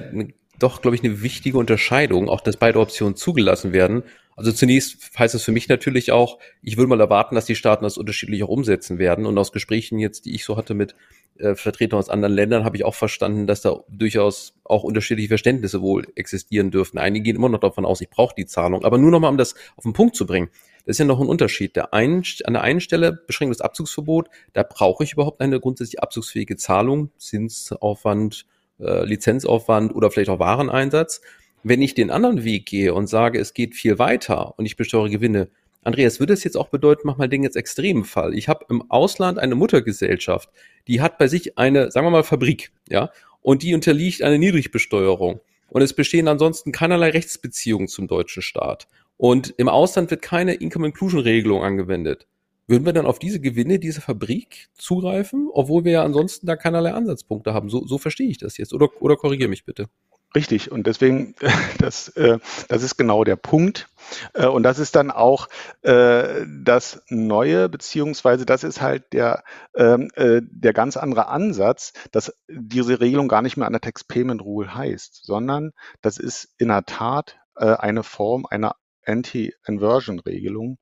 doch, 0.58 0.82
glaube 0.82 0.96
ich, 0.96 1.02
eine 1.02 1.22
wichtige 1.22 1.58
Unterscheidung, 1.58 2.28
auch 2.28 2.40
dass 2.40 2.56
beide 2.56 2.78
Optionen 2.78 3.16
zugelassen 3.16 3.72
werden. 3.72 4.04
Also 4.36 4.52
zunächst 4.52 5.18
heißt 5.18 5.34
es 5.34 5.44
für 5.44 5.52
mich 5.52 5.68
natürlich 5.68 6.12
auch, 6.12 6.38
ich 6.62 6.76
würde 6.76 6.88
mal 6.88 7.00
erwarten, 7.00 7.34
dass 7.34 7.46
die 7.46 7.54
Staaten 7.54 7.84
das 7.84 7.96
unterschiedlich 7.96 8.42
auch 8.42 8.48
umsetzen 8.48 8.98
werden. 8.98 9.26
Und 9.26 9.38
aus 9.38 9.52
Gesprächen 9.52 9.98
jetzt, 9.98 10.24
die 10.24 10.34
ich 10.34 10.44
so 10.44 10.56
hatte 10.56 10.74
mit 10.74 10.94
äh, 11.38 11.54
Vertretern 11.54 11.98
aus 11.98 12.08
anderen 12.08 12.34
Ländern, 12.34 12.64
habe 12.64 12.76
ich 12.76 12.84
auch 12.84 12.94
verstanden, 12.94 13.46
dass 13.46 13.60
da 13.60 13.80
durchaus 13.88 14.54
auch 14.64 14.82
unterschiedliche 14.82 15.28
Verständnisse 15.28 15.82
wohl 15.82 16.06
existieren 16.16 16.70
dürften. 16.70 16.98
Einige 16.98 17.24
gehen 17.24 17.36
immer 17.36 17.48
noch 17.48 17.60
davon 17.60 17.84
aus, 17.84 18.00
ich 18.00 18.10
brauche 18.10 18.34
die 18.36 18.46
Zahlung. 18.46 18.84
Aber 18.84 18.98
nur 18.98 19.10
nochmal, 19.10 19.30
um 19.30 19.38
das 19.38 19.54
auf 19.76 19.84
den 19.84 19.92
Punkt 19.92 20.16
zu 20.16 20.26
bringen. 20.26 20.50
Das 20.86 20.94
ist 20.94 20.98
ja 20.98 21.06
noch 21.06 21.20
ein 21.20 21.28
Unterschied. 21.28 21.76
Der 21.76 21.94
einen, 21.94 22.24
an 22.44 22.52
der 22.52 22.62
einen 22.62 22.80
Stelle 22.80 23.12
beschränktes 23.12 23.60
Abzugsverbot, 23.60 24.28
da 24.52 24.62
brauche 24.62 25.04
ich 25.04 25.14
überhaupt 25.14 25.40
eine 25.40 25.58
grundsätzlich 25.60 26.02
abzugsfähige 26.02 26.56
Zahlung, 26.56 27.10
Zinsaufwand, 27.16 28.46
äh, 28.80 29.04
Lizenzaufwand 29.04 29.94
oder 29.94 30.10
vielleicht 30.10 30.30
auch 30.30 30.40
Wareneinsatz. 30.40 31.22
Wenn 31.66 31.80
ich 31.80 31.94
den 31.94 32.10
anderen 32.10 32.44
Weg 32.44 32.66
gehe 32.66 32.92
und 32.92 33.06
sage, 33.06 33.40
es 33.40 33.54
geht 33.54 33.74
viel 33.74 33.98
weiter 33.98 34.58
und 34.58 34.66
ich 34.66 34.76
besteuere 34.76 35.08
Gewinne, 35.08 35.48
Andreas, 35.82 36.20
würde 36.20 36.34
es 36.34 36.44
jetzt 36.44 36.58
auch 36.58 36.68
bedeuten, 36.68 37.02
mach 37.06 37.16
mal 37.16 37.26
den 37.26 37.42
jetzt 37.42 37.56
extremen 37.56 38.04
Fall. 38.04 38.34
Ich 38.34 38.48
habe 38.50 38.66
im 38.68 38.90
Ausland 38.90 39.38
eine 39.38 39.54
Muttergesellschaft, 39.54 40.50
die 40.88 41.00
hat 41.00 41.16
bei 41.16 41.26
sich 41.26 41.56
eine, 41.56 41.90
sagen 41.90 42.06
wir 42.06 42.10
mal, 42.10 42.22
Fabrik, 42.22 42.70
ja, 42.90 43.10
und 43.40 43.62
die 43.62 43.74
unterliegt 43.74 44.22
einer 44.22 44.36
Niedrigbesteuerung. 44.36 45.40
Und 45.70 45.80
es 45.80 45.94
bestehen 45.94 46.28
ansonsten 46.28 46.70
keinerlei 46.70 47.08
Rechtsbeziehungen 47.08 47.88
zum 47.88 48.08
deutschen 48.08 48.42
Staat. 48.42 48.86
Und 49.16 49.54
im 49.56 49.70
Ausland 49.70 50.10
wird 50.10 50.20
keine 50.20 50.52
Income 50.52 50.88
Inclusion 50.88 51.20
Regelung 51.20 51.62
angewendet. 51.62 52.26
Würden 52.66 52.84
wir 52.84 52.92
dann 52.92 53.06
auf 53.06 53.18
diese 53.18 53.40
Gewinne 53.40 53.78
dieser 53.78 54.02
Fabrik 54.02 54.68
zugreifen, 54.74 55.48
obwohl 55.50 55.84
wir 55.86 55.92
ja 55.92 56.04
ansonsten 56.04 56.46
da 56.46 56.56
keinerlei 56.56 56.92
Ansatzpunkte 56.92 57.54
haben? 57.54 57.70
So, 57.70 57.86
so 57.86 57.96
verstehe 57.96 58.28
ich 58.28 58.36
das 58.38 58.58
jetzt. 58.58 58.74
Oder, 58.74 58.90
oder 59.00 59.16
korrigiere 59.16 59.48
mich 59.48 59.64
bitte. 59.64 59.88
Richtig, 60.36 60.72
und 60.72 60.86
deswegen, 60.86 61.34
das, 61.78 62.08
äh, 62.08 62.38
das 62.68 62.82
ist 62.82 62.96
genau 62.96 63.24
der 63.24 63.36
Punkt. 63.36 63.88
Äh, 64.34 64.46
und 64.46 64.64
das 64.64 64.78
ist 64.78 64.96
dann 64.96 65.10
auch 65.10 65.48
äh, 65.82 66.44
das 66.46 67.02
Neue, 67.08 67.68
beziehungsweise 67.68 68.44
das 68.44 68.64
ist 68.64 68.80
halt 68.82 69.12
der, 69.12 69.44
ähm, 69.74 70.10
der 70.16 70.72
ganz 70.72 70.96
andere 70.96 71.28
Ansatz, 71.28 71.92
dass 72.10 72.34
diese 72.48 73.00
Regelung 73.00 73.28
gar 73.28 73.42
nicht 73.42 73.56
mehr 73.56 73.66
an 73.66 73.72
der 73.72 73.80
Tax 73.80 74.04
Payment 74.04 74.42
Rule 74.42 74.74
heißt, 74.74 75.24
sondern 75.24 75.72
das 76.02 76.18
ist 76.18 76.48
in 76.58 76.68
der 76.68 76.84
Tat 76.84 77.36
eine 77.56 78.02
Form 78.02 78.46
einer 78.50 78.74
Anti-Inversion-Regelung, 79.06 80.78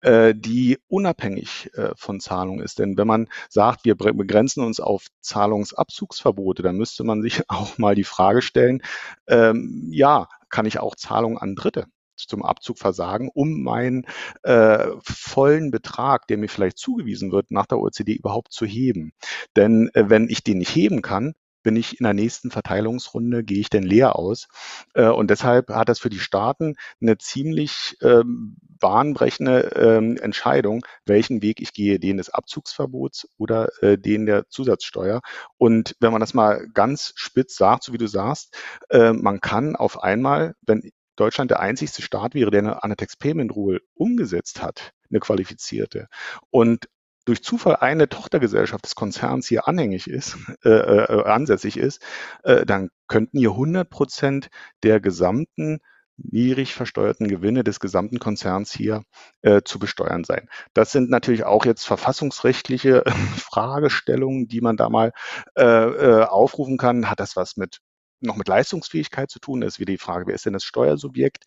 äh, 0.00 0.34
die 0.36 0.78
unabhängig 0.88 1.70
äh, 1.74 1.90
von 1.96 2.20
Zahlung 2.20 2.60
ist. 2.60 2.78
Denn 2.78 2.96
wenn 2.96 3.06
man 3.06 3.28
sagt, 3.48 3.84
wir 3.84 3.96
begrenzen 3.96 4.64
uns 4.64 4.80
auf 4.80 5.06
Zahlungsabzugsverbote, 5.20 6.62
dann 6.62 6.76
müsste 6.76 7.04
man 7.04 7.22
sich 7.22 7.42
auch 7.48 7.78
mal 7.78 7.94
die 7.94 8.04
Frage 8.04 8.42
stellen, 8.42 8.82
ähm, 9.28 9.88
ja, 9.90 10.28
kann 10.50 10.66
ich 10.66 10.78
auch 10.78 10.96
Zahlungen 10.96 11.38
an 11.38 11.54
Dritte 11.54 11.86
zum 12.16 12.44
Abzug 12.44 12.78
versagen, 12.78 13.30
um 13.32 13.62
meinen 13.62 14.06
äh, 14.42 14.88
vollen 15.02 15.70
Betrag, 15.70 16.26
der 16.28 16.38
mir 16.38 16.48
vielleicht 16.48 16.78
zugewiesen 16.78 17.32
wird, 17.32 17.50
nach 17.50 17.66
der 17.66 17.78
OECD 17.78 18.14
überhaupt 18.14 18.52
zu 18.52 18.66
heben. 18.66 19.12
Denn 19.56 19.90
äh, 19.94 20.08
wenn 20.08 20.28
ich 20.28 20.44
den 20.44 20.58
nicht 20.58 20.74
heben 20.74 21.02
kann, 21.02 21.34
bin 21.62 21.76
ich 21.76 21.98
in 21.98 22.04
der 22.04 22.14
nächsten 22.14 22.50
Verteilungsrunde, 22.50 23.44
gehe 23.44 23.60
ich 23.60 23.70
denn 23.70 23.82
leer 23.82 24.16
aus. 24.16 24.48
Äh, 24.94 25.08
und 25.08 25.30
deshalb 25.30 25.70
hat 25.70 25.88
das 25.88 25.98
für 25.98 26.10
die 26.10 26.18
Staaten 26.18 26.74
eine 27.00 27.18
ziemlich 27.18 27.96
ähm, 28.02 28.56
bahnbrechende 28.82 29.70
ähm, 29.76 30.16
Entscheidung, 30.16 30.84
welchen 31.06 31.40
Weg 31.40 31.60
ich 31.60 31.72
gehe, 31.72 32.00
den 32.00 32.16
des 32.16 32.30
Abzugsverbots 32.30 33.28
oder 33.38 33.68
äh, 33.82 33.96
den 33.96 34.26
der 34.26 34.48
Zusatzsteuer. 34.48 35.20
Und 35.56 35.96
wenn 36.00 36.12
man 36.12 36.20
das 36.20 36.34
mal 36.34 36.66
ganz 36.74 37.12
spitz 37.14 37.56
sagt, 37.56 37.84
so 37.84 37.92
wie 37.92 37.98
du 37.98 38.08
sagst, 38.08 38.56
äh, 38.90 39.12
man 39.12 39.40
kann 39.40 39.76
auf 39.76 40.02
einmal, 40.02 40.54
wenn 40.62 40.90
Deutschland 41.16 41.50
der 41.50 41.60
einzigste 41.60 42.02
Staat 42.02 42.34
wäre, 42.34 42.50
der 42.50 42.60
eine 42.60 42.82
Annex 42.82 43.16
Payment 43.16 43.54
Rule 43.54 43.80
umgesetzt 43.94 44.62
hat, 44.62 44.92
eine 45.10 45.20
qualifizierte, 45.20 46.08
und 46.50 46.88
durch 47.24 47.42
Zufall 47.42 47.76
eine 47.76 48.08
Tochtergesellschaft 48.08 48.84
des 48.84 48.94
Konzerns 48.94 49.46
hier 49.46 49.68
anhängig 49.68 50.08
ist, 50.08 50.36
äh, 50.64 50.70
äh, 50.70 51.24
ansässig 51.24 51.76
ist, 51.76 52.02
äh, 52.42 52.66
dann 52.66 52.90
könnten 53.08 53.38
hier 53.38 53.50
100 53.50 53.88
Prozent 53.88 54.48
der 54.82 55.00
gesamten 55.00 55.80
niedrig 56.16 56.74
versteuerten 56.74 57.26
Gewinne 57.28 57.64
des 57.64 57.80
gesamten 57.80 58.18
Konzerns 58.18 58.72
hier 58.72 59.02
äh, 59.42 59.62
zu 59.64 59.78
besteuern 59.78 60.24
sein. 60.24 60.48
Das 60.74 60.92
sind 60.92 61.10
natürlich 61.10 61.44
auch 61.44 61.64
jetzt 61.64 61.84
verfassungsrechtliche 61.84 63.02
Fragestellungen, 63.36 64.46
die 64.46 64.60
man 64.60 64.76
da 64.76 64.88
mal 64.88 65.12
äh, 65.56 65.64
äh, 65.64 66.24
aufrufen 66.24 66.76
kann. 66.76 67.10
Hat 67.10 67.20
das 67.20 67.36
was 67.36 67.56
mit 67.56 67.78
noch 68.22 68.36
mit 68.36 68.48
Leistungsfähigkeit 68.48 69.30
zu 69.30 69.38
tun. 69.38 69.60
Das 69.60 69.74
ist 69.74 69.80
wieder 69.80 69.92
die 69.92 69.98
Frage, 69.98 70.26
wer 70.26 70.34
ist 70.34 70.46
denn 70.46 70.52
das 70.52 70.64
Steuersubjekt? 70.64 71.44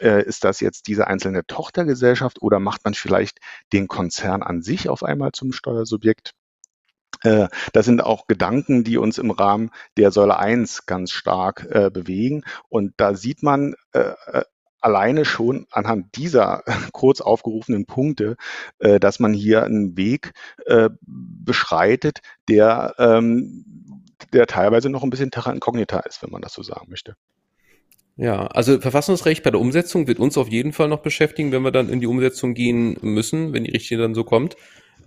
Äh, 0.00 0.24
ist 0.24 0.44
das 0.44 0.60
jetzt 0.60 0.86
diese 0.86 1.06
einzelne 1.06 1.46
Tochtergesellschaft 1.46 2.42
oder 2.42 2.60
macht 2.60 2.84
man 2.84 2.94
vielleicht 2.94 3.38
den 3.72 3.88
Konzern 3.88 4.42
an 4.42 4.62
sich 4.62 4.88
auf 4.88 5.02
einmal 5.02 5.32
zum 5.32 5.52
Steuersubjekt? 5.52 6.34
Äh, 7.22 7.48
das 7.72 7.86
sind 7.86 8.02
auch 8.02 8.26
Gedanken, 8.26 8.84
die 8.84 8.96
uns 8.98 9.18
im 9.18 9.30
Rahmen 9.30 9.70
der 9.96 10.10
Säule 10.10 10.38
1 10.38 10.86
ganz 10.86 11.12
stark 11.12 11.66
äh, 11.70 11.90
bewegen. 11.90 12.44
Und 12.68 12.94
da 12.96 13.14
sieht 13.14 13.42
man 13.42 13.74
äh, 13.92 14.14
äh 14.26 14.44
alleine 14.80 15.24
schon 15.24 15.66
anhand 15.70 16.16
dieser 16.16 16.62
kurz 16.92 17.20
aufgerufenen 17.20 17.86
Punkte, 17.86 18.36
äh, 18.78 19.00
dass 19.00 19.20
man 19.20 19.32
hier 19.32 19.64
einen 19.64 19.96
Weg 19.96 20.32
äh, 20.66 20.90
beschreitet, 21.02 22.20
der 22.48 22.94
ähm, 22.98 23.64
der 24.32 24.46
teilweise 24.46 24.90
noch 24.90 25.02
ein 25.02 25.10
bisschen 25.10 25.30
terra 25.30 25.52
incognita 25.52 26.00
ist, 26.00 26.22
wenn 26.22 26.30
man 26.30 26.42
das 26.42 26.52
so 26.52 26.62
sagen 26.62 26.86
möchte. 26.88 27.16
Ja, 28.16 28.46
also 28.48 28.78
Verfassungsrecht 28.80 29.42
bei 29.42 29.50
der 29.50 29.60
Umsetzung 29.60 30.06
wird 30.06 30.18
uns 30.18 30.36
auf 30.36 30.48
jeden 30.48 30.72
Fall 30.72 30.88
noch 30.88 31.00
beschäftigen, 31.00 31.52
wenn 31.52 31.62
wir 31.62 31.70
dann 31.70 31.88
in 31.88 32.00
die 32.00 32.06
Umsetzung 32.06 32.54
gehen 32.54 32.98
müssen, 33.00 33.54
wenn 33.54 33.64
die 33.64 33.70
Richtlinie 33.70 34.04
dann 34.04 34.14
so 34.14 34.24
kommt. 34.24 34.56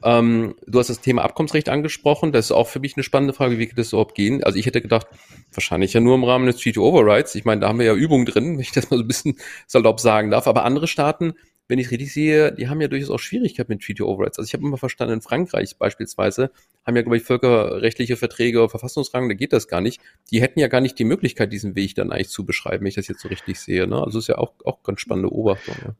Ähm, 0.03 0.55
du 0.65 0.79
hast 0.79 0.89
das 0.89 1.01
Thema 1.01 1.23
Abkommensrecht 1.23 1.69
angesprochen. 1.69 2.31
Das 2.31 2.45
ist 2.45 2.51
auch 2.51 2.67
für 2.67 2.79
mich 2.79 2.95
eine 2.95 3.03
spannende 3.03 3.33
Frage, 3.33 3.57
wie 3.57 3.67
wird 3.67 3.77
das 3.77 3.93
überhaupt 3.93 4.15
gehen? 4.15 4.43
Also 4.43 4.57
ich 4.57 4.65
hätte 4.65 4.81
gedacht, 4.81 5.07
wahrscheinlich 5.51 5.93
ja 5.93 5.99
nur 5.99 6.15
im 6.15 6.23
Rahmen 6.23 6.45
des 6.45 6.57
Treaty 6.57 6.79
Overrides. 6.79 7.35
Ich 7.35 7.45
meine, 7.45 7.61
da 7.61 7.67
haben 7.69 7.79
wir 7.79 7.85
ja 7.85 7.93
Übungen 7.93 8.25
drin, 8.25 8.53
wenn 8.53 8.59
ich 8.59 8.71
das 8.71 8.89
mal 8.89 8.97
so 8.97 9.03
ein 9.03 9.07
bisschen 9.07 9.37
salopp 9.67 9.99
sagen 9.99 10.31
darf. 10.31 10.47
Aber 10.47 10.65
andere 10.65 10.87
Staaten 10.87 11.33
wenn 11.67 11.79
ich 11.79 11.91
richtig 11.91 12.13
sehe, 12.13 12.51
die 12.51 12.67
haben 12.67 12.81
ja 12.81 12.87
durchaus 12.87 13.09
auch 13.09 13.19
Schwierigkeiten 13.19 13.71
mit 13.71 13.81
Treaty 13.81 14.03
Overrides. 14.03 14.37
Also 14.37 14.47
ich 14.47 14.53
habe 14.53 14.63
immer 14.63 14.77
verstanden, 14.77 15.15
in 15.15 15.21
Frankreich 15.21 15.77
beispielsweise 15.77 16.51
haben 16.85 16.95
ja, 16.95 17.01
glaube 17.01 17.17
ich, 17.17 17.23
völkerrechtliche 17.23 18.17
Verträge, 18.17 18.67
Verfassungsrang, 18.67 19.29
da 19.29 19.35
geht 19.35 19.53
das 19.53 19.67
gar 19.67 19.79
nicht. 19.79 20.01
Die 20.31 20.41
hätten 20.41 20.59
ja 20.59 20.67
gar 20.67 20.81
nicht 20.81 20.99
die 20.99 21.05
Möglichkeit, 21.05 21.53
diesen 21.53 21.75
Weg 21.75 21.95
dann 21.95 22.11
eigentlich 22.11 22.29
zu 22.29 22.45
beschreiben, 22.45 22.81
wenn 22.81 22.89
ich 22.89 22.95
das 22.95 23.07
jetzt 23.07 23.21
so 23.21 23.29
richtig 23.29 23.59
sehe. 23.59 23.87
Ne? 23.87 24.01
Also 24.03 24.19
ist 24.19 24.27
ja 24.27 24.37
auch, 24.37 24.53
auch 24.65 24.83
ganz 24.83 24.99
spannende 24.99 25.29
Beobachtung. 25.29 25.75
Ja. 25.81 25.95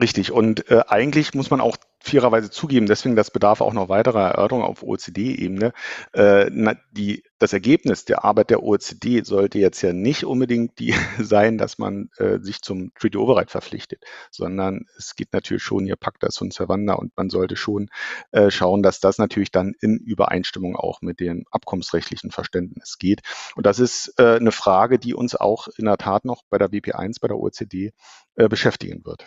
Richtig. 0.00 0.32
Und 0.32 0.70
äh, 0.70 0.82
eigentlich 0.88 1.34
muss 1.34 1.50
man 1.50 1.60
auch 1.60 1.76
fairerweise 2.02 2.50
zugeben, 2.50 2.86
deswegen 2.86 3.16
das 3.16 3.30
bedarf 3.30 3.60
auch 3.60 3.72
noch 3.72 3.88
weiterer 3.88 4.30
Erörterung 4.32 4.62
auf 4.62 4.82
OECD-Ebene. 4.82 5.72
Äh, 6.12 6.50
die, 6.90 7.22
das 7.38 7.52
Ergebnis 7.52 8.04
der 8.04 8.24
Arbeit 8.24 8.50
der 8.50 8.62
OECD 8.62 9.22
sollte 9.22 9.58
jetzt 9.58 9.82
ja 9.82 9.92
nicht 9.92 10.24
unbedingt 10.24 10.78
die 10.78 10.94
sein, 11.18 11.58
dass 11.58 11.78
man 11.78 12.10
äh, 12.18 12.38
sich 12.40 12.62
zum 12.62 12.92
Treaty 12.94 13.18
Override 13.18 13.50
verpflichtet, 13.50 14.02
sondern 14.30 14.86
es 14.96 15.14
geht 15.14 15.32
natürlich 15.32 15.62
schon 15.62 15.84
hier 15.84 15.96
Pacta 15.96 16.30
sunt 16.30 16.52
servanda 16.52 16.94
und 16.94 17.12
man 17.16 17.30
sollte 17.30 17.56
schon 17.56 17.88
äh, 18.32 18.50
schauen, 18.50 18.82
dass 18.82 19.00
das 19.00 19.18
natürlich 19.18 19.50
dann 19.50 19.74
in 19.80 19.98
Übereinstimmung 19.98 20.76
auch 20.76 21.02
mit 21.02 21.20
dem 21.20 21.44
abkommensrechtlichen 21.50 22.30
Verständnis 22.30 22.98
geht. 22.98 23.20
Und 23.54 23.66
das 23.66 23.78
ist 23.78 24.14
äh, 24.18 24.36
eine 24.36 24.52
Frage, 24.52 24.98
die 24.98 25.14
uns 25.14 25.36
auch 25.36 25.68
in 25.76 25.84
der 25.84 25.98
Tat 25.98 26.24
noch 26.24 26.42
bei 26.50 26.58
der 26.58 26.70
WP1, 26.70 27.20
bei 27.20 27.28
der 27.28 27.38
OECD 27.38 27.92
äh, 28.34 28.48
beschäftigen 28.48 29.04
wird. 29.04 29.26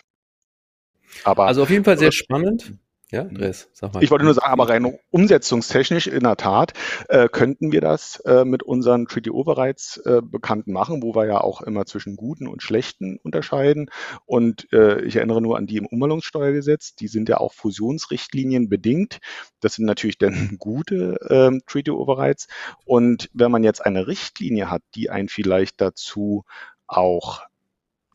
Aber, 1.24 1.46
also 1.46 1.62
auf 1.62 1.70
jeden 1.70 1.84
Fall 1.84 1.98
sehr 1.98 2.12
spannend. 2.12 2.74
Ja, 3.12 3.20
Andres, 3.22 3.70
sag 3.72 3.94
mal. 3.94 4.02
Ich 4.02 4.10
wollte 4.10 4.24
nur 4.24 4.34
sagen, 4.34 4.50
aber 4.50 4.68
rein 4.68 4.98
umsetzungstechnisch 5.10 6.08
in 6.08 6.24
der 6.24 6.36
Tat 6.36 6.72
äh, 7.08 7.28
könnten 7.28 7.70
wir 7.70 7.80
das 7.80 8.18
äh, 8.26 8.44
mit 8.44 8.64
unseren 8.64 9.06
Treaty 9.06 9.30
Overrides 9.30 9.98
äh, 10.04 10.20
Bekannten 10.24 10.72
machen, 10.72 11.04
wo 11.04 11.14
wir 11.14 11.24
ja 11.24 11.40
auch 11.40 11.60
immer 11.60 11.86
zwischen 11.86 12.16
guten 12.16 12.48
und 12.48 12.64
schlechten 12.64 13.20
unterscheiden. 13.22 13.90
Und 14.24 14.72
äh, 14.72 15.02
ich 15.02 15.14
erinnere 15.16 15.40
nur 15.40 15.56
an 15.56 15.68
die 15.68 15.76
im 15.76 15.86
Umwandlungssteuergesetz, 15.86 16.96
die 16.96 17.06
sind 17.06 17.28
ja 17.28 17.36
auch 17.36 17.52
Fusionsrichtlinien 17.52 18.68
bedingt. 18.68 19.20
Das 19.60 19.74
sind 19.74 19.84
natürlich 19.84 20.18
dann 20.18 20.56
gute 20.58 21.20
äh, 21.30 21.60
Treaty 21.68 21.92
Overrides. 21.92 22.48
Und 22.84 23.30
wenn 23.32 23.52
man 23.52 23.62
jetzt 23.62 23.86
eine 23.86 24.08
Richtlinie 24.08 24.68
hat, 24.68 24.82
die 24.96 25.10
einen 25.10 25.28
vielleicht 25.28 25.80
dazu 25.80 26.44
auch 26.88 27.42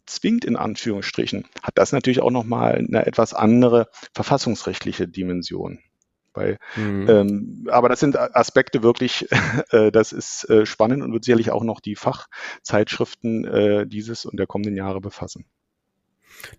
zwingt 0.05 0.45
in 0.45 0.55
Anführungsstrichen, 0.55 1.45
hat 1.61 1.73
das 1.75 1.91
natürlich 1.91 2.21
auch 2.21 2.31
nochmal 2.31 2.75
eine 2.75 3.05
etwas 3.05 3.33
andere 3.33 3.87
verfassungsrechtliche 4.13 5.07
Dimension. 5.07 5.79
Weil, 6.33 6.57
mhm. 6.77 7.09
ähm, 7.09 7.67
aber 7.69 7.89
das 7.89 7.99
sind 7.99 8.17
Aspekte 8.17 8.83
wirklich, 8.83 9.27
äh, 9.71 9.91
das 9.91 10.13
ist 10.13 10.49
äh, 10.49 10.65
spannend 10.65 11.03
und 11.03 11.11
wird 11.11 11.25
sicherlich 11.25 11.51
auch 11.51 11.63
noch 11.63 11.81
die 11.81 11.95
Fachzeitschriften 11.95 13.45
äh, 13.45 13.87
dieses 13.87 14.25
und 14.25 14.37
der 14.37 14.47
kommenden 14.47 14.75
Jahre 14.75 15.01
befassen. 15.01 15.45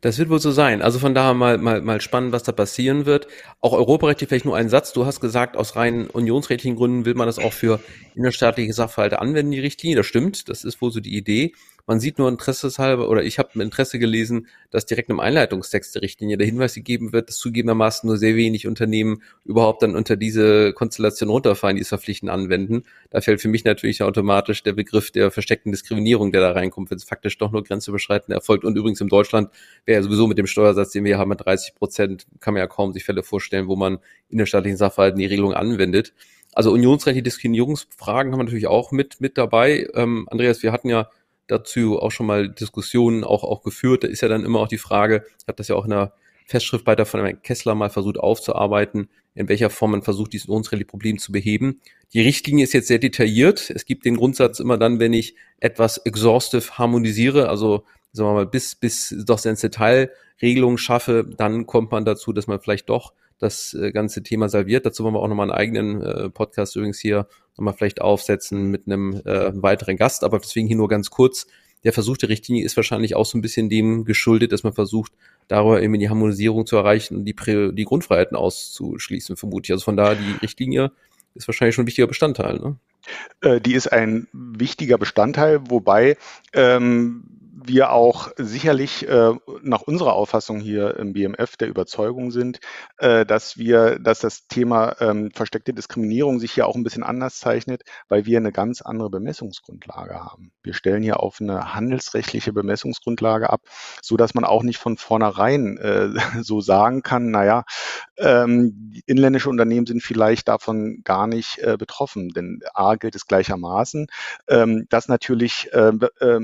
Das 0.01 0.19
wird 0.19 0.29
wohl 0.29 0.39
so 0.39 0.51
sein. 0.51 0.83
Also 0.83 0.99
von 0.99 1.15
daher 1.15 1.35
mal, 1.35 1.59
mal, 1.59 1.81
mal 1.81 2.01
spannend, 2.01 2.33
was 2.33 2.43
da 2.43 2.53
passieren 2.53 3.07
wird. 3.07 3.27
Auch 3.61 3.73
europarechtlich 3.73 4.29
vielleicht 4.29 4.45
nur 4.45 4.57
ein 4.57 4.69
Satz. 4.69 4.93
Du 4.93 5.07
hast 5.07 5.21
gesagt, 5.21 5.57
aus 5.57 5.77
rein 5.77 6.07
unionsrechtlichen 6.09 6.77
Gründen 6.77 7.05
will 7.05 7.15
man 7.15 7.27
das 7.27 7.39
auch 7.39 7.53
für 7.53 7.81
innerstaatliche 8.15 8.73
Sachverhalte 8.73 9.21
anwenden, 9.21 9.53
die 9.53 9.61
Richtlinie. 9.61 9.97
Das 9.97 10.07
stimmt. 10.07 10.49
Das 10.49 10.65
ist 10.65 10.81
wohl 10.81 10.93
so 10.93 11.01
die 11.01 11.17
Idee. 11.17 11.55
Man 11.87 12.01
sieht 12.01 12.19
nur 12.19 12.29
interesseshalber, 12.29 13.09
oder 13.09 13.25
ich 13.25 13.39
habe 13.39 13.61
Interesse 13.63 13.99
gelesen, 13.99 14.47
dass 14.71 14.87
direkt 14.87 15.11
im 15.11 15.21
Einleitungstext 15.21 15.95
der 15.95 16.03
Richtlinie 16.03 16.37
der 16.37 16.47
Hinweis 16.47 16.75
gegeben 16.75 17.13
wird, 17.13 17.29
dass 17.29 17.39
zugegebenermaßen 17.39 18.07
nur 18.07 18.17
sehr 18.17 18.37
wenig 18.37 18.67
Unternehmen 18.67 19.23
überhaupt 19.45 19.83
dann 19.83 19.97
unter 19.97 20.17
diese 20.17 20.73
Konstellation 20.73 21.29
runterfallen, 21.29 21.77
die 21.77 21.83
es 21.83 21.89
verpflichtend 21.89 22.31
anwenden. 22.31 22.85
Da 23.11 23.21
fällt 23.21 23.41
für 23.41 23.49
mich 23.49 23.65
natürlich 23.65 24.03
automatisch 24.03 24.63
der 24.63 24.73
Begriff 24.75 25.11
der 25.11 25.31
versteckten 25.31 25.73
Diskriminierung, 25.73 26.33
der 26.33 26.41
da 26.41 26.53
reinkommt, 26.53 26.91
wenn 26.91 26.99
es 26.99 27.05
faktisch 27.05 27.37
doch 27.39 27.51
nur 27.51 27.65
grenzüberschreitend 27.65 28.35
erfolgt. 28.35 28.65
Und 28.65 28.77
übrigens 28.77 29.01
in 29.01 29.09
Deutschland 29.09 29.51
wäre 29.85 30.01
ja 30.01 30.03
sowieso 30.03 30.27
mit 30.27 30.39
dem 30.39 30.47
Steuersatz, 30.47 30.93
den 30.93 31.05
wir 31.05 31.19
haben, 31.19 31.29
mit 31.29 31.45
30 31.45 31.75
Prozent, 31.75 32.27
kann 32.41 32.55
man 32.55 32.61
ja 32.61 32.67
kaum 32.67 32.93
sich 32.93 33.05
Fälle 33.05 33.23
vorstellen, 33.23 33.67
wo 33.67 33.77
man 33.77 33.99
innerstaatlichen 34.29 34.77
Sachverhalten 34.77 35.19
die 35.19 35.27
Regelung 35.27 35.55
anwendet. 35.55 36.13
Also 36.55 36.71
unionsrechtliche 36.71 37.23
Diskriminierungsfragen 37.23 38.33
haben 38.33 38.39
wir 38.39 38.45
natürlich 38.45 38.67
auch 38.67 38.93
mit, 38.93 39.21
mit 39.21 39.39
dabei. 39.39 39.89
Ähm, 39.95 40.29
Andreas, 40.31 40.63
wir 40.63 40.73
hatten 40.73 40.89
ja 40.89 41.09
dazu 41.53 42.01
auch 42.01 42.11
schon 42.11 42.27
mal 42.27 42.49
Diskussionen 42.49 43.25
auch, 43.25 43.45
auch 43.45 43.63
geführt. 43.63 44.05
Da 44.05 44.09
ist 44.09 44.21
ja 44.21 44.29
dann 44.29 44.45
immer 44.45 44.61
auch 44.61 44.69
die 44.69 44.79
Frage, 44.79 45.25
ich 45.41 45.47
habe 45.47 45.57
das 45.57 45.69
ja 45.69 45.77
auch 45.77 45.85
in 45.85 45.91
der 45.91 46.15
Festschrift 46.47 46.87
weiter 46.87 47.07
von 47.07 47.21
Herrn 47.21 47.43
Kessler 47.43 47.75
mal 47.75 47.91
versucht 47.91 48.19
aufzuarbeiten, 48.19 49.09
in 49.35 49.49
welcher 49.49 49.71
Form 49.71 49.93
man 49.93 50.03
versucht, 50.03 50.33
dieses 50.33 50.49
unsere 50.49 50.85
Problem 50.85 51.19
zu 51.19 51.33
beheben. 51.33 51.81
Die 52.13 52.21
Richtlinie 52.21 52.65
ist 52.65 52.75
jetzt 52.75 52.89
sehr 52.89 52.99
detailliert. 52.99 53.71
Es 53.71 53.85
gibt 53.85 54.05
den 54.05 54.17
Grundsatz 54.17 54.61
immer 54.61 54.77
dann, 54.77 55.01
wenn 55.01 55.13
ich 55.13 55.35
etwas 55.61 55.99
exhaustive 55.99 56.79
harmonisiere, 56.79 57.49
also 57.49 57.85
sagen 58.13 58.29
wir 58.31 58.35
mal, 58.35 58.47
bis, 58.47 58.75
bis 58.75 59.15
doch 59.27 59.43
ins 59.45 59.61
Detail 59.61 60.11
Regelungen 60.43 60.79
schaffe, 60.79 61.25
dann 61.37 61.67
kommt 61.67 61.93
man 61.93 62.05
dazu, 62.05 62.33
dass 62.33 62.47
man 62.47 62.61
vielleicht 62.61 62.89
doch 62.91 63.13
das 63.43 63.75
äh, 63.75 63.93
ganze 63.93 64.23
Thema 64.23 64.49
salviert. 64.49 64.87
Dazu 64.87 65.05
wollen 65.05 65.15
wir 65.15 65.21
auch 65.21 65.29
nochmal 65.29 65.51
einen 65.51 65.59
eigenen 65.59 66.03
äh, 66.03 66.31
Podcast 66.31 66.77
übrigens 66.77 66.99
hier 66.99 67.27
nochmal 67.57 67.75
vielleicht 67.75 68.01
aufsetzen 68.01 68.71
mit 68.71 68.87
einem 68.87 69.21
äh, 69.25 69.51
weiteren 69.55 69.97
Gast, 69.97 70.25
aber 70.25 70.39
deswegen 70.39 70.67
hier 70.67 70.77
nur 70.77 70.89
ganz 70.89 71.11
kurz. 71.11 71.47
Der 71.85 71.93
Versuch 71.93 72.17
der 72.17 72.29
Richtlinie 72.29 72.65
ist 72.65 72.77
wahrscheinlich 72.77 73.17
auch 73.17 73.27
so 73.27 73.37
ein 73.37 73.43
bisschen 73.43 73.69
dem 73.69 74.05
geschuldet, 74.05 74.53
dass 74.53 74.63
man 74.63 74.73
versucht, 74.73 75.13
darüber 75.49 75.83
eben 75.83 75.99
die 75.99 76.09
Harmonisierung 76.09 76.65
zu 76.65 76.77
erreichen 76.77 77.17
und 77.17 77.25
die, 77.25 77.35
Prä 77.35 77.73
die 77.73 77.85
Grundfreiheiten 77.85 78.37
auszuschließen, 78.37 79.37
vermute 79.37 79.67
ich. 79.67 79.73
Also 79.73 79.85
von 79.85 79.97
daher, 79.97 80.15
die 80.15 80.39
Richtlinie 80.41 80.93
ist 81.35 81.49
wahrscheinlich 81.49 81.75
schon 81.75 81.85
ein 81.85 81.89
wichtiger 81.89 82.07
Bestandteil. 82.07 82.61
Ne? 82.61 82.77
Äh, 83.41 83.61
die 83.61 83.75
ist 83.75 83.93
ein 83.93 84.29
wichtiger 84.33 84.97
Bestandteil, 84.97 85.61
wobei 85.69 86.17
ähm, 86.53 87.25
wir 87.65 87.93
auch 87.93 88.31
sicherlich 88.37 89.09
äh, 89.09 89.33
nach 89.63 89.83
unserer 89.83 90.15
Auffassung 90.15 90.61
hier 90.61 90.97
im 90.97 91.13
BMF 91.13 91.57
der 91.57 91.69
Überzeugung 91.69 92.31
sind, 92.31 92.61
äh, 92.99 93.25
dass 93.27 93.57
wir, 93.57 93.99
dass 93.99 94.21
das 94.21 94.47
Thema 94.47 94.97
ähm, 95.01 95.31
versteckte 95.33 95.73
Diskriminierung 95.73 96.39
sich 96.39 96.53
hier 96.53 96.67
auch 96.67 96.75
ein 96.75 96.85
bisschen 96.85 97.03
anders 97.03 97.39
zeichnet, 97.39 97.83
weil 98.09 98.27
wir 98.27 98.39
eine 98.39 98.53
ganz 98.53 98.83
andere 98.83 99.11
Bemessungsgrundlage 99.11 100.15
haben. 100.15 100.53
Wir 100.63 100.75
stellen 100.75 101.03
hier 101.03 101.21
auf 101.21 101.41
eine 101.41 101.75
handelsrechtliche 101.75 102.53
Bemessungsgrundlage 102.53 103.51
ab, 103.51 103.63
so 104.03 104.17
dass 104.17 104.35
man 104.35 104.45
auch 104.45 104.63
nicht 104.63 104.79
von 104.79 104.97
vornherein 104.97 105.77
äh, 105.79 106.11
so 106.43 106.61
sagen 106.61 107.03
kann, 107.03 107.31
naja, 107.31 107.65
ähm, 108.19 108.93
inländische 109.07 109.49
Unternehmen 109.49 109.87
sind 109.87 110.03
vielleicht 110.03 110.49
davon 110.49 111.03
gar 111.05 111.27
nicht 111.27 111.59
äh, 111.59 111.77
betroffen, 111.77 112.31
denn 112.31 112.61
A 112.75 112.97
gilt 112.97 113.15
es 113.15 113.27
gleichermaßen, 113.27 114.07
ähm, 114.49 114.87
dass 114.89 115.09
natürlich 115.09 115.69
äh, 115.73 115.93
äh, 116.21 116.41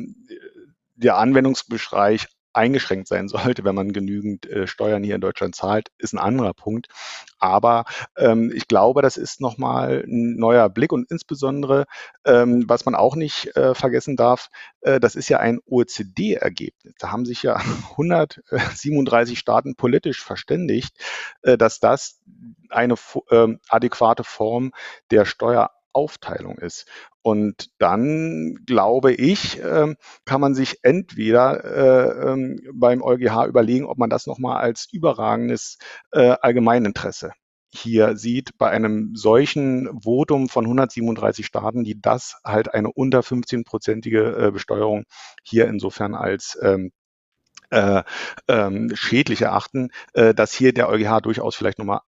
der 0.98 1.16
Anwendungsbereich 1.16 2.26
eingeschränkt 2.52 3.08
sein 3.08 3.28
sollte, 3.28 3.64
wenn 3.64 3.74
man 3.74 3.92
genügend 3.92 4.46
äh, 4.46 4.66
Steuern 4.66 5.04
hier 5.04 5.14
in 5.14 5.20
Deutschland 5.20 5.54
zahlt, 5.54 5.88
ist 5.98 6.12
ein 6.12 6.18
anderer 6.18 6.54
Punkt. 6.54 6.88
Aber 7.38 7.84
ähm, 8.16 8.50
ich 8.54 8.66
glaube, 8.66 9.00
das 9.00 9.16
ist 9.16 9.40
nochmal 9.40 10.04
ein 10.06 10.36
neuer 10.36 10.68
Blick 10.68 10.92
und 10.92 11.10
insbesondere, 11.10 11.84
ähm, 12.24 12.64
was 12.66 12.84
man 12.84 12.94
auch 12.96 13.14
nicht 13.14 13.56
äh, 13.56 13.74
vergessen 13.74 14.16
darf, 14.16 14.48
äh, 14.80 14.98
das 14.98 15.14
ist 15.14 15.28
ja 15.28 15.38
ein 15.38 15.60
OECD-Ergebnis. 15.66 16.94
Da 16.98 17.12
haben 17.12 17.26
sich 17.26 17.42
ja 17.42 17.56
137 17.92 19.38
Staaten 19.38 19.76
politisch 19.76 20.22
verständigt, 20.22 20.96
äh, 21.42 21.56
dass 21.56 21.78
das 21.78 22.20
eine 22.70 22.96
ähm, 23.30 23.60
adäquate 23.68 24.24
Form 24.24 24.72
der 25.10 25.24
Steuer 25.24 25.70
Aufteilung 25.98 26.58
ist. 26.58 26.86
Und 27.22 27.70
dann, 27.78 28.60
glaube 28.66 29.12
ich, 29.12 29.60
ähm, 29.60 29.96
kann 30.24 30.40
man 30.40 30.54
sich 30.54 30.78
entweder 30.82 31.64
äh, 31.64 32.30
ähm, 32.30 32.60
beim 32.72 33.02
EuGH 33.02 33.46
überlegen, 33.48 33.86
ob 33.86 33.98
man 33.98 34.10
das 34.10 34.28
nochmal 34.28 34.58
als 34.58 34.88
überragendes 34.92 35.78
äh, 36.12 36.36
Allgemeininteresse 36.40 37.32
hier 37.70 38.16
sieht, 38.16 38.56
bei 38.58 38.70
einem 38.70 39.14
solchen 39.14 40.00
Votum 40.02 40.48
von 40.48 40.64
137 40.64 41.44
Staaten, 41.44 41.84
die 41.84 42.00
das 42.00 42.40
halt 42.44 42.72
eine 42.72 42.90
unter 42.92 43.20
15-prozentige 43.20 44.46
äh, 44.46 44.50
Besteuerung 44.52 45.04
hier 45.42 45.66
insofern 45.66 46.14
als 46.14 46.56
ähm, 46.62 46.92
äh, 47.70 48.02
ähm, 48.48 48.90
schädlich 48.94 49.42
erachten, 49.42 49.90
äh, 50.14 50.32
dass 50.32 50.52
hier 50.54 50.72
der 50.72 50.88
EuGH 50.88 51.20
durchaus 51.20 51.56
vielleicht 51.56 51.78
nochmal 51.78 52.00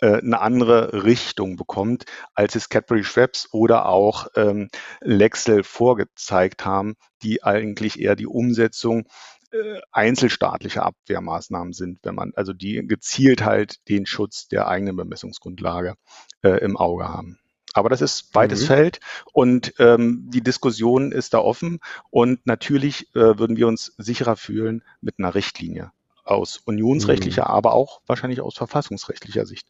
eine 0.00 0.40
andere 0.40 1.04
Richtung 1.04 1.56
bekommt, 1.56 2.04
als 2.34 2.54
es 2.56 2.68
Cadbury 2.68 3.04
Schweppes 3.04 3.48
oder 3.52 3.86
auch 3.86 4.26
ähm, 4.34 4.68
Lexel 5.00 5.62
vorgezeigt 5.62 6.64
haben, 6.64 6.96
die 7.22 7.42
eigentlich 7.42 8.00
eher 8.00 8.16
die 8.16 8.26
Umsetzung 8.26 9.06
äh, 9.54 9.80
einzelstaatlicher 9.92 10.84
Abwehrmaßnahmen 10.84 11.72
sind, 11.72 12.00
wenn 12.02 12.16
man 12.16 12.32
also 12.34 12.52
die 12.52 12.84
gezielt 12.88 13.44
halt 13.44 13.88
den 13.88 14.04
Schutz 14.04 14.48
der 14.48 14.66
eigenen 14.66 14.96
Bemessungsgrundlage 14.96 15.94
äh, 16.42 16.58
im 16.58 16.76
Auge 16.76 17.08
haben. 17.08 17.38
Aber 17.72 17.88
das 17.88 18.00
ist 18.00 18.34
weites 18.34 18.62
mhm. 18.62 18.66
Feld 18.66 19.00
und 19.32 19.74
ähm, 19.78 20.28
die 20.28 20.42
Diskussion 20.42 21.12
ist 21.12 21.34
da 21.34 21.38
offen 21.38 21.78
und 22.10 22.44
natürlich 22.46 23.14
äh, 23.14 23.38
würden 23.38 23.56
wir 23.56 23.68
uns 23.68 23.94
sicherer 23.96 24.36
fühlen 24.36 24.82
mit 25.00 25.20
einer 25.20 25.36
Richtlinie 25.36 25.92
aus 26.24 26.56
unionsrechtlicher, 26.56 27.42
mhm. 27.42 27.54
aber 27.54 27.74
auch 27.74 28.00
wahrscheinlich 28.06 28.40
aus 28.40 28.56
verfassungsrechtlicher 28.56 29.46
Sicht. 29.46 29.68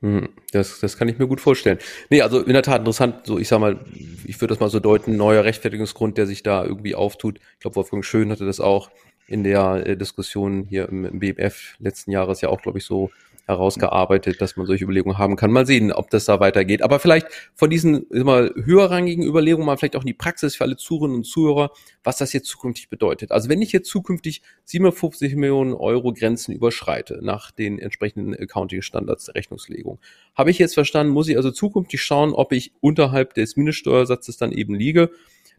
Hm, 0.00 0.28
das, 0.52 0.78
das 0.78 0.96
kann 0.96 1.08
ich 1.08 1.18
mir 1.18 1.26
gut 1.26 1.40
vorstellen. 1.40 1.78
Nee, 2.08 2.22
also 2.22 2.40
in 2.40 2.52
der 2.52 2.62
Tat 2.62 2.80
interessant, 2.80 3.26
so 3.26 3.38
ich 3.38 3.48
sag 3.48 3.58
mal, 3.58 3.80
ich 4.24 4.40
würde 4.40 4.54
das 4.54 4.60
mal 4.60 4.70
so 4.70 4.78
deuten, 4.78 5.16
neuer 5.16 5.44
Rechtfertigungsgrund, 5.44 6.16
der 6.16 6.26
sich 6.26 6.44
da 6.44 6.64
irgendwie 6.64 6.94
auftut. 6.94 7.40
Ich 7.54 7.60
glaube, 7.60 7.76
Wolfgang 7.76 8.04
Schön 8.04 8.30
hatte 8.30 8.46
das 8.46 8.60
auch 8.60 8.90
in 9.26 9.42
der 9.42 9.86
äh, 9.86 9.96
Diskussion 9.96 10.64
hier 10.68 10.88
im, 10.88 11.04
im 11.04 11.18
BMF 11.18 11.74
letzten 11.80 12.12
Jahres 12.12 12.40
ja 12.40 12.48
auch, 12.48 12.62
glaube 12.62 12.78
ich, 12.78 12.84
so 12.84 13.10
herausgearbeitet, 13.48 14.40
dass 14.40 14.56
man 14.56 14.66
solche 14.66 14.84
Überlegungen 14.84 15.16
haben 15.16 15.36
kann. 15.36 15.50
Mal 15.50 15.66
sehen, 15.66 15.90
ob 15.90 16.10
das 16.10 16.26
da 16.26 16.38
weitergeht. 16.38 16.82
Aber 16.82 17.00
vielleicht 17.00 17.26
von 17.54 17.70
diesen 17.70 18.06
mal 18.10 18.52
höherrangigen 18.54 19.24
Überlegungen 19.24 19.66
mal 19.66 19.78
vielleicht 19.78 19.96
auch 19.96 20.02
in 20.02 20.06
die 20.06 20.14
Praxis 20.14 20.54
für 20.54 20.64
alle 20.64 20.76
Zuhörerinnen 20.76 21.16
und 21.16 21.24
Zuhörer, 21.24 21.70
was 22.04 22.18
das 22.18 22.34
jetzt 22.34 22.46
zukünftig 22.46 22.90
bedeutet. 22.90 23.32
Also 23.32 23.48
wenn 23.48 23.62
ich 23.62 23.72
jetzt 23.72 23.88
zukünftig 23.88 24.42
57 24.66 25.34
Millionen 25.34 25.72
Euro 25.72 26.12
Grenzen 26.12 26.52
überschreite 26.52 27.20
nach 27.22 27.50
den 27.50 27.78
entsprechenden 27.78 28.34
Accounting-Standards 28.34 29.24
der 29.24 29.34
Rechnungslegung, 29.34 29.98
habe 30.34 30.50
ich 30.50 30.58
jetzt 30.58 30.74
verstanden, 30.74 31.12
muss 31.12 31.28
ich 31.28 31.36
also 31.38 31.50
zukünftig 31.50 32.02
schauen, 32.02 32.34
ob 32.34 32.52
ich 32.52 32.72
unterhalb 32.80 33.32
des 33.32 33.56
Mindeststeuersatzes 33.56 34.36
dann 34.36 34.52
eben 34.52 34.74
liege. 34.74 35.10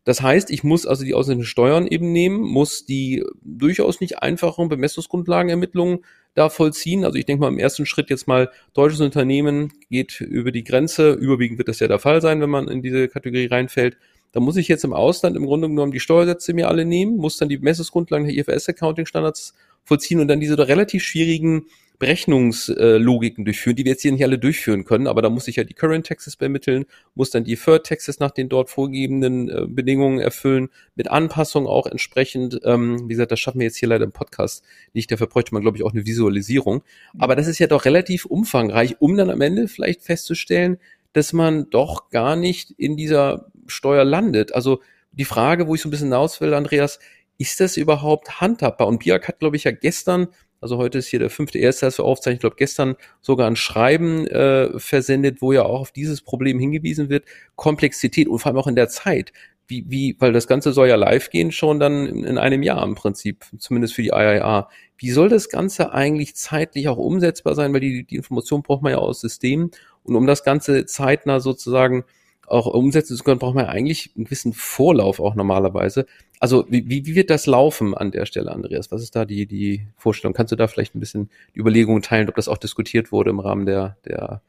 Das 0.03 0.21
heißt, 0.21 0.49
ich 0.49 0.63
muss 0.63 0.85
also 0.85 1.03
die 1.03 1.13
ausländischen 1.13 1.49
Steuern 1.49 1.85
eben 1.85 2.11
nehmen, 2.11 2.39
muss 2.39 2.85
die 2.85 3.23
durchaus 3.41 3.99
nicht 3.99 4.21
einfachen 4.21 4.69
Bemessungsgrundlagenermittlungen 4.69 5.99
da 6.35 6.49
vollziehen. 6.49 7.03
Also 7.05 7.17
ich 7.17 7.25
denke 7.25 7.41
mal 7.41 7.49
im 7.49 7.59
ersten 7.59 7.85
Schritt 7.85 8.09
jetzt 8.09 8.27
mal, 8.27 8.51
deutsches 8.73 9.01
Unternehmen 9.01 9.73
geht 9.89 10.21
über 10.21 10.51
die 10.51 10.63
Grenze, 10.63 11.13
überwiegend 11.13 11.57
wird 11.57 11.67
das 11.67 11.79
ja 11.79 11.87
der 11.87 11.99
Fall 11.99 12.21
sein, 12.21 12.41
wenn 12.41 12.49
man 12.49 12.67
in 12.67 12.81
diese 12.81 13.07
Kategorie 13.07 13.47
reinfällt. 13.47 13.97
Da 14.31 14.39
muss 14.39 14.57
ich 14.57 14.67
jetzt 14.67 14.83
im 14.83 14.93
Ausland 14.93 15.35
im 15.35 15.45
Grunde 15.45 15.67
genommen 15.67 15.91
die 15.91 15.99
Steuersätze 15.99 16.53
mir 16.53 16.67
alle 16.67 16.85
nehmen, 16.85 17.17
muss 17.17 17.37
dann 17.37 17.49
die 17.49 17.57
Messungsgrundlagen 17.57 18.27
der 18.27 18.35
IFRS-Accounting-Standards 18.35 19.55
vollziehen 19.83 20.19
und 20.19 20.27
dann 20.27 20.39
diese 20.39 20.67
relativ 20.67 21.03
schwierigen 21.03 21.65
Berechnungslogiken 21.99 23.43
durchführen, 23.43 23.75
die 23.75 23.83
wir 23.83 23.91
jetzt 23.91 24.01
hier 24.01 24.13
nicht 24.13 24.23
alle 24.23 24.39
durchführen 24.39 24.85
können, 24.85 25.05
aber 25.05 25.21
da 25.21 25.29
muss 25.29 25.49
ich 25.49 25.57
ja 25.57 25.65
die 25.65 25.73
Current 25.73 26.07
Taxes 26.07 26.37
bemitteln, 26.37 26.85
muss 27.13 27.29
dann 27.29 27.43
die 27.43 27.51
Deferred 27.51 27.85
Taxes 27.85 28.19
nach 28.19 28.31
den 28.31 28.47
dort 28.47 28.69
vorgegebenen 28.69 29.49
äh, 29.49 29.65
Bedingungen 29.67 30.19
erfüllen, 30.19 30.69
mit 30.95 31.09
Anpassung 31.09 31.67
auch 31.67 31.85
entsprechend. 31.85 32.61
Ähm, 32.63 33.09
wie 33.09 33.13
gesagt, 33.13 33.31
das 33.31 33.39
schaffen 33.39 33.59
wir 33.59 33.67
jetzt 33.67 33.77
hier 33.77 33.89
leider 33.89 34.05
im 34.05 34.13
Podcast 34.13 34.63
nicht, 34.93 35.11
dafür 35.11 35.27
bräuchte 35.27 35.53
man, 35.53 35.61
glaube 35.61 35.77
ich, 35.77 35.83
auch 35.83 35.91
eine 35.91 36.05
Visualisierung. 36.05 36.83
Aber 37.17 37.35
das 37.35 37.47
ist 37.47 37.59
ja 37.59 37.67
doch 37.67 37.83
relativ 37.83 38.25
umfangreich, 38.25 38.95
um 38.99 39.17
dann 39.17 39.29
am 39.29 39.41
Ende 39.41 39.67
vielleicht 39.67 40.01
festzustellen, 40.01 40.77
dass 41.11 41.33
man 41.33 41.69
doch 41.69 42.09
gar 42.09 42.35
nicht 42.35 42.71
in 42.71 42.95
dieser 42.95 43.51
Steuer 43.67 44.05
landet. 44.05 44.53
Also 44.53 44.81
die 45.11 45.25
Frage, 45.25 45.67
wo 45.67 45.75
ich 45.75 45.81
so 45.81 45.89
ein 45.89 45.91
bisschen 45.91 46.07
hinaus 46.07 46.39
will, 46.39 46.53
Andreas, 46.53 46.99
ist 47.37 47.59
das 47.59 47.77
überhaupt 47.77 48.41
handhabbar? 48.41 48.87
Und 48.87 48.99
Biak 48.99 49.27
hat, 49.27 49.39
glaube 49.39 49.55
ich, 49.55 49.63
ja 49.63 49.71
gestern, 49.71 50.27
also 50.61 50.77
heute 50.77 50.97
ist 50.97 51.07
hier 51.07 51.19
der 51.19 51.29
fünfte 51.29 51.57
erste, 51.57 51.85
das 51.85 51.97
wir 51.97 52.05
aufzeichnen, 52.05 52.35
ich 52.35 52.41
glaube 52.41 52.55
gestern 52.57 52.95
sogar 53.21 53.47
ein 53.47 53.55
Schreiben 53.55 54.27
äh, 54.27 54.77
versendet, 54.79 55.41
wo 55.41 55.51
ja 55.51 55.63
auch 55.63 55.81
auf 55.81 55.91
dieses 55.91 56.21
Problem 56.21 56.59
hingewiesen 56.59 57.09
wird, 57.09 57.25
Komplexität 57.55 58.27
und 58.27 58.39
vor 58.39 58.47
allem 58.51 58.59
auch 58.59 58.67
in 58.67 58.75
der 58.75 58.89
Zeit. 58.89 59.31
Wie, 59.67 59.85
wie, 59.87 60.15
weil 60.17 60.33
das 60.33 60.47
Ganze 60.47 60.73
soll 60.73 60.87
ja 60.87 60.95
live 60.95 61.29
gehen 61.29 61.51
schon 61.51 61.79
dann 61.79 62.07
in, 62.07 62.23
in 62.23 62.37
einem 62.39 62.63
Jahr 62.63 62.83
im 62.83 62.95
Prinzip, 62.95 63.45
zumindest 63.59 63.93
für 63.93 64.01
die 64.01 64.09
IIA. 64.09 64.67
Wie 64.97 65.11
soll 65.11 65.29
das 65.29 65.49
Ganze 65.49 65.93
eigentlich 65.93 66.35
zeitlich 66.35 66.87
auch 66.87 66.97
umsetzbar 66.97 67.53
sein? 67.53 67.71
Weil 67.71 67.81
die, 67.81 68.03
die 68.03 68.15
Information 68.15 68.63
braucht 68.63 68.81
man 68.81 68.93
ja 68.93 68.97
aus 68.97 69.21
Systemen. 69.21 69.69
Und 70.01 70.15
um 70.15 70.25
das 70.25 70.43
Ganze 70.43 70.87
zeitnah 70.87 71.39
sozusagen 71.39 72.03
auch 72.49 72.65
umsetzen 72.67 73.15
zu 73.15 73.23
können, 73.23 73.39
braucht 73.39 73.55
man 73.55 73.65
eigentlich 73.65 74.11
einen 74.15 74.25
gewissen 74.25 74.53
Vorlauf 74.53 75.19
auch 75.19 75.35
normalerweise. 75.35 76.05
Also 76.39 76.65
wie, 76.69 76.87
wie 76.89 77.15
wird 77.15 77.29
das 77.29 77.45
laufen 77.45 77.95
an 77.95 78.11
der 78.11 78.25
Stelle, 78.25 78.51
Andreas? 78.51 78.91
Was 78.91 79.01
ist 79.01 79.15
da 79.15 79.25
die, 79.25 79.45
die 79.45 79.87
Vorstellung? 79.97 80.33
Kannst 80.33 80.51
du 80.51 80.55
da 80.55 80.67
vielleicht 80.67 80.95
ein 80.95 80.99
bisschen 80.99 81.29
die 81.55 81.59
Überlegungen 81.59 82.01
teilen, 82.01 82.29
ob 82.29 82.35
das 82.35 82.47
auch 82.47 82.57
diskutiert 82.57 83.11
wurde 83.11 83.29
im 83.29 83.39
Rahmen 83.39 83.65
der, 83.65 83.97
der, 84.05 84.41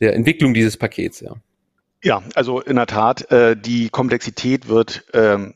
der 0.00 0.14
Entwicklung 0.14 0.54
dieses 0.54 0.76
Pakets, 0.76 1.20
ja? 1.20 1.36
Ja, 2.02 2.22
also 2.34 2.60
in 2.60 2.76
der 2.76 2.86
Tat, 2.86 3.30
äh, 3.32 3.56
die 3.56 3.88
Komplexität 3.88 4.68
wird 4.68 5.04
ähm, 5.14 5.54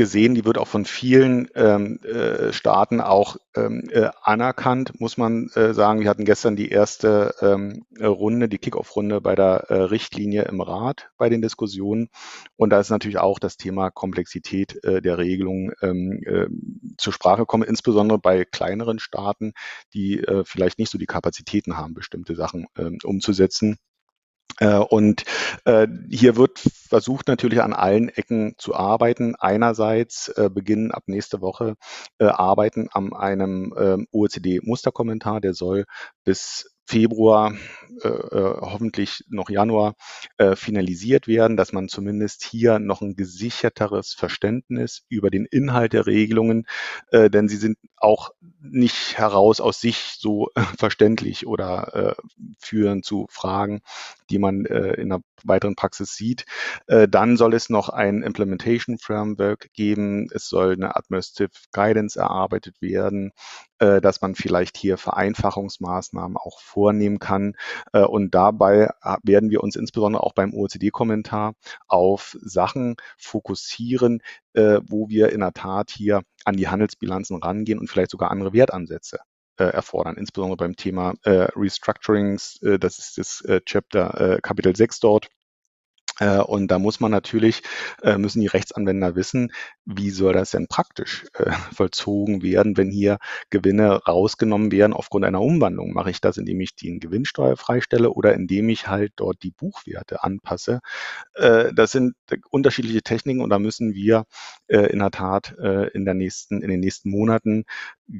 gesehen, 0.00 0.34
die 0.34 0.46
wird 0.46 0.56
auch 0.56 0.66
von 0.66 0.86
vielen 0.86 1.50
ähm, 1.54 2.00
äh, 2.04 2.54
Staaten 2.54 3.02
auch 3.02 3.36
ähm, 3.54 3.86
äh, 3.90 4.08
anerkannt, 4.22 4.98
muss 4.98 5.18
man 5.18 5.50
äh, 5.56 5.74
sagen. 5.74 6.00
Wir 6.00 6.08
hatten 6.08 6.24
gestern 6.24 6.56
die 6.56 6.70
erste 6.70 7.34
ähm, 7.42 7.84
Runde, 8.00 8.48
die 8.48 8.56
Kickoff-Runde 8.56 9.20
bei 9.20 9.34
der 9.34 9.66
äh, 9.68 9.74
Richtlinie 9.74 10.44
im 10.44 10.62
Rat 10.62 11.10
bei 11.18 11.28
den 11.28 11.42
Diskussionen. 11.42 12.08
Und 12.56 12.70
da 12.70 12.80
ist 12.80 12.88
natürlich 12.88 13.18
auch 13.18 13.38
das 13.38 13.58
Thema 13.58 13.90
Komplexität 13.90 14.82
äh, 14.84 15.02
der 15.02 15.18
Regelung 15.18 15.72
ähm, 15.82 16.22
äh, 16.24 16.46
zur 16.96 17.12
Sprache 17.12 17.42
gekommen, 17.42 17.64
insbesondere 17.64 18.18
bei 18.18 18.46
kleineren 18.46 19.00
Staaten, 19.00 19.52
die 19.92 20.20
äh, 20.20 20.44
vielleicht 20.46 20.78
nicht 20.78 20.90
so 20.90 20.96
die 20.96 21.04
Kapazitäten 21.04 21.76
haben, 21.76 21.92
bestimmte 21.92 22.36
Sachen 22.36 22.68
äh, 22.74 22.90
umzusetzen. 23.04 23.76
Äh, 24.58 24.76
und 24.76 25.24
äh, 25.64 25.86
hier 26.10 26.36
wird 26.36 26.58
versucht 26.58 27.28
natürlich 27.28 27.62
an 27.62 27.72
allen 27.72 28.08
Ecken 28.08 28.54
zu 28.58 28.74
arbeiten. 28.74 29.34
Einerseits 29.36 30.28
äh, 30.28 30.50
beginnen 30.52 30.90
ab 30.90 31.04
nächste 31.06 31.40
Woche 31.40 31.76
äh, 32.18 32.26
Arbeiten 32.26 32.88
an 32.90 33.12
einem 33.12 33.74
ähm, 33.78 34.06
OECD-Musterkommentar, 34.12 35.40
der 35.40 35.54
soll 35.54 35.84
bis 36.24 36.70
Februar, 36.90 37.54
äh, 38.02 38.08
äh, 38.08 38.56
hoffentlich 38.60 39.24
noch 39.28 39.48
Januar 39.48 39.94
äh, 40.38 40.56
finalisiert 40.56 41.28
werden, 41.28 41.56
dass 41.56 41.72
man 41.72 41.88
zumindest 41.88 42.42
hier 42.42 42.80
noch 42.80 43.00
ein 43.00 43.14
gesicherteres 43.14 44.12
Verständnis 44.12 45.04
über 45.08 45.30
den 45.30 45.44
Inhalt 45.44 45.92
der 45.92 46.06
Regelungen, 46.06 46.66
äh, 47.12 47.30
denn 47.30 47.48
sie 47.48 47.58
sind 47.58 47.78
auch 47.96 48.30
nicht 48.60 49.18
heraus 49.18 49.60
aus 49.60 49.80
sich 49.80 50.16
so 50.18 50.50
verständlich 50.78 51.46
oder 51.46 52.16
äh, 52.18 52.22
führen 52.58 53.04
zu 53.04 53.28
Fragen, 53.30 53.82
die 54.28 54.38
man 54.38 54.66
äh, 54.66 54.94
in 54.94 55.10
der 55.10 55.20
weiteren 55.44 55.76
Praxis 55.76 56.14
sieht. 56.16 56.44
Dann 56.86 57.38
soll 57.38 57.54
es 57.54 57.70
noch 57.70 57.88
ein 57.88 58.22
Implementation 58.22 58.98
Framework 58.98 59.72
geben. 59.72 60.28
Es 60.34 60.50
soll 60.50 60.74
eine 60.74 60.94
Administrative 60.94 61.48
Guidance 61.72 62.20
erarbeitet 62.20 62.82
werden, 62.82 63.32
dass 63.80 64.20
man 64.20 64.34
vielleicht 64.34 64.76
hier 64.76 64.98
Vereinfachungsmaßnahmen 64.98 66.36
auch 66.36 66.60
vornehmen 66.60 67.18
kann. 67.18 67.56
Äh, 67.92 68.02
und 68.02 68.34
dabei 68.34 68.90
werden 69.22 69.50
wir 69.50 69.62
uns 69.62 69.76
insbesondere 69.76 70.22
auch 70.22 70.34
beim 70.34 70.52
OECD-Kommentar 70.54 71.54
auf 71.88 72.36
Sachen 72.40 72.96
fokussieren, 73.18 74.22
wo 74.54 75.08
wir 75.08 75.30
in 75.30 75.40
der 75.40 75.52
Tat 75.52 75.90
hier 75.90 76.22
an 76.44 76.56
die 76.56 76.68
Handelsbilanzen 76.68 77.36
rangehen 77.36 77.78
und 77.78 77.88
vielleicht 77.88 78.10
sogar 78.10 78.30
andere 78.30 78.52
Wertansätze 78.52 79.20
erfordern, 79.56 80.16
insbesondere 80.16 80.56
beim 80.56 80.76
Thema 80.76 81.14
äh, 81.22 81.48
Restructurings, 81.54 82.62
äh, 82.62 82.78
das 82.78 82.98
ist 82.98 83.18
das 83.18 83.40
äh, 83.42 83.60
Chapter 83.64 84.36
äh, 84.36 84.40
Kapitel 84.40 84.74
6 84.74 85.00
dort. 85.00 85.28
Äh, 86.20 86.38
und 86.38 86.68
da 86.70 86.78
muss 86.78 87.00
man 87.00 87.10
natürlich, 87.10 87.62
äh, 88.02 88.18
müssen 88.18 88.40
die 88.40 88.46
Rechtsanwender 88.46 89.16
wissen, 89.16 89.52
wie 89.84 90.10
soll 90.10 90.34
das 90.34 90.52
denn 90.52 90.68
praktisch 90.68 91.26
äh, 91.34 91.50
vollzogen 91.74 92.42
werden, 92.42 92.76
wenn 92.76 92.90
hier 92.90 93.18
Gewinne 93.48 94.04
rausgenommen 94.06 94.70
werden 94.70 94.92
aufgrund 94.92 95.24
einer 95.24 95.40
Umwandlung. 95.40 95.92
Mache 95.92 96.10
ich 96.10 96.20
das, 96.20 96.36
indem 96.36 96.60
ich 96.60 96.76
die 96.76 97.00
Gewinnsteuer 97.00 97.56
freistelle 97.56 98.10
oder 98.10 98.34
indem 98.34 98.68
ich 98.68 98.86
halt 98.86 99.12
dort 99.16 99.42
die 99.42 99.50
Buchwerte 99.52 100.22
anpasse? 100.22 100.80
Das 101.34 101.92
sind 101.92 102.14
unterschiedliche 102.50 103.02
Techniken 103.02 103.40
und 103.40 103.50
da 103.50 103.58
müssen 103.58 103.94
wir 103.94 104.24
in 104.68 104.98
der 104.98 105.10
Tat 105.10 105.54
in, 105.94 106.04
der 106.04 106.14
nächsten, 106.14 106.62
in 106.62 106.68
den 106.68 106.80
nächsten 106.80 107.10
Monaten 107.10 107.64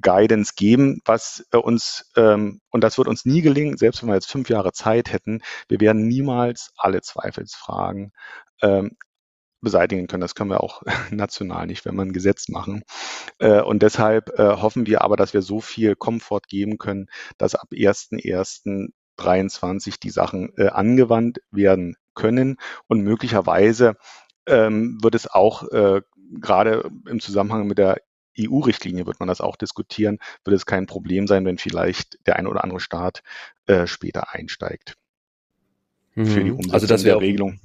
Guidance 0.00 0.52
geben, 0.56 1.00
was 1.04 1.44
uns, 1.52 2.10
ähm, 2.16 2.60
und 2.70 2.84
das 2.84 2.96
wird 2.96 3.08
uns 3.08 3.24
nie 3.24 3.42
gelingen, 3.42 3.76
selbst 3.76 4.02
wenn 4.02 4.08
wir 4.08 4.14
jetzt 4.14 4.30
fünf 4.30 4.48
Jahre 4.48 4.72
Zeit 4.72 5.12
hätten, 5.12 5.42
wir 5.68 5.80
werden 5.80 6.06
niemals 6.06 6.72
alle 6.76 7.00
Zweifelsfragen 7.00 7.89
ähm, 8.62 8.96
beseitigen 9.60 10.06
können. 10.06 10.22
Das 10.22 10.34
können 10.34 10.48
wir 10.50 10.62
auch 10.62 10.82
national 11.10 11.66
nicht, 11.66 11.84
wenn 11.84 11.96
wir 11.96 12.02
ein 12.02 12.12
Gesetz 12.12 12.48
machen. 12.48 12.82
Äh, 13.38 13.62
und 13.62 13.82
deshalb 13.82 14.38
äh, 14.38 14.56
hoffen 14.56 14.86
wir 14.86 15.02
aber, 15.02 15.16
dass 15.16 15.34
wir 15.34 15.42
so 15.42 15.60
viel 15.60 15.96
Komfort 15.96 16.42
geben 16.48 16.78
können, 16.78 17.08
dass 17.38 17.54
ab 17.54 17.68
1.1.23 17.72 20.00
die 20.00 20.10
Sachen 20.10 20.52
äh, 20.56 20.68
angewandt 20.68 21.40
werden 21.50 21.96
können 22.14 22.56
und 22.88 23.02
möglicherweise 23.02 23.96
ähm, 24.46 24.98
wird 25.02 25.14
es 25.14 25.28
auch 25.28 25.64
gerade 26.32 26.88
im 27.08 27.20
Zusammenhang 27.20 27.66
mit 27.66 27.78
der 27.78 27.96
EU-Richtlinie 28.38 29.06
wird 29.06 29.18
man 29.20 29.28
das 29.28 29.40
auch 29.40 29.56
diskutieren, 29.56 30.18
wird 30.44 30.54
es 30.54 30.64
kein 30.64 30.86
Problem 30.86 31.26
sein, 31.26 31.44
wenn 31.44 31.58
vielleicht 31.58 32.24
der 32.26 32.36
eine 32.36 32.48
oder 32.48 32.62
andere 32.62 32.78
Staat 32.80 33.22
später 33.86 34.32
einsteigt 34.32 34.94
mhm. 36.14 36.26
für 36.26 36.44
die 36.44 36.52
Umsetzung 36.52 36.74
also 36.74 36.86
das 36.86 37.02
der 37.02 37.20
Regelung. 37.20 37.58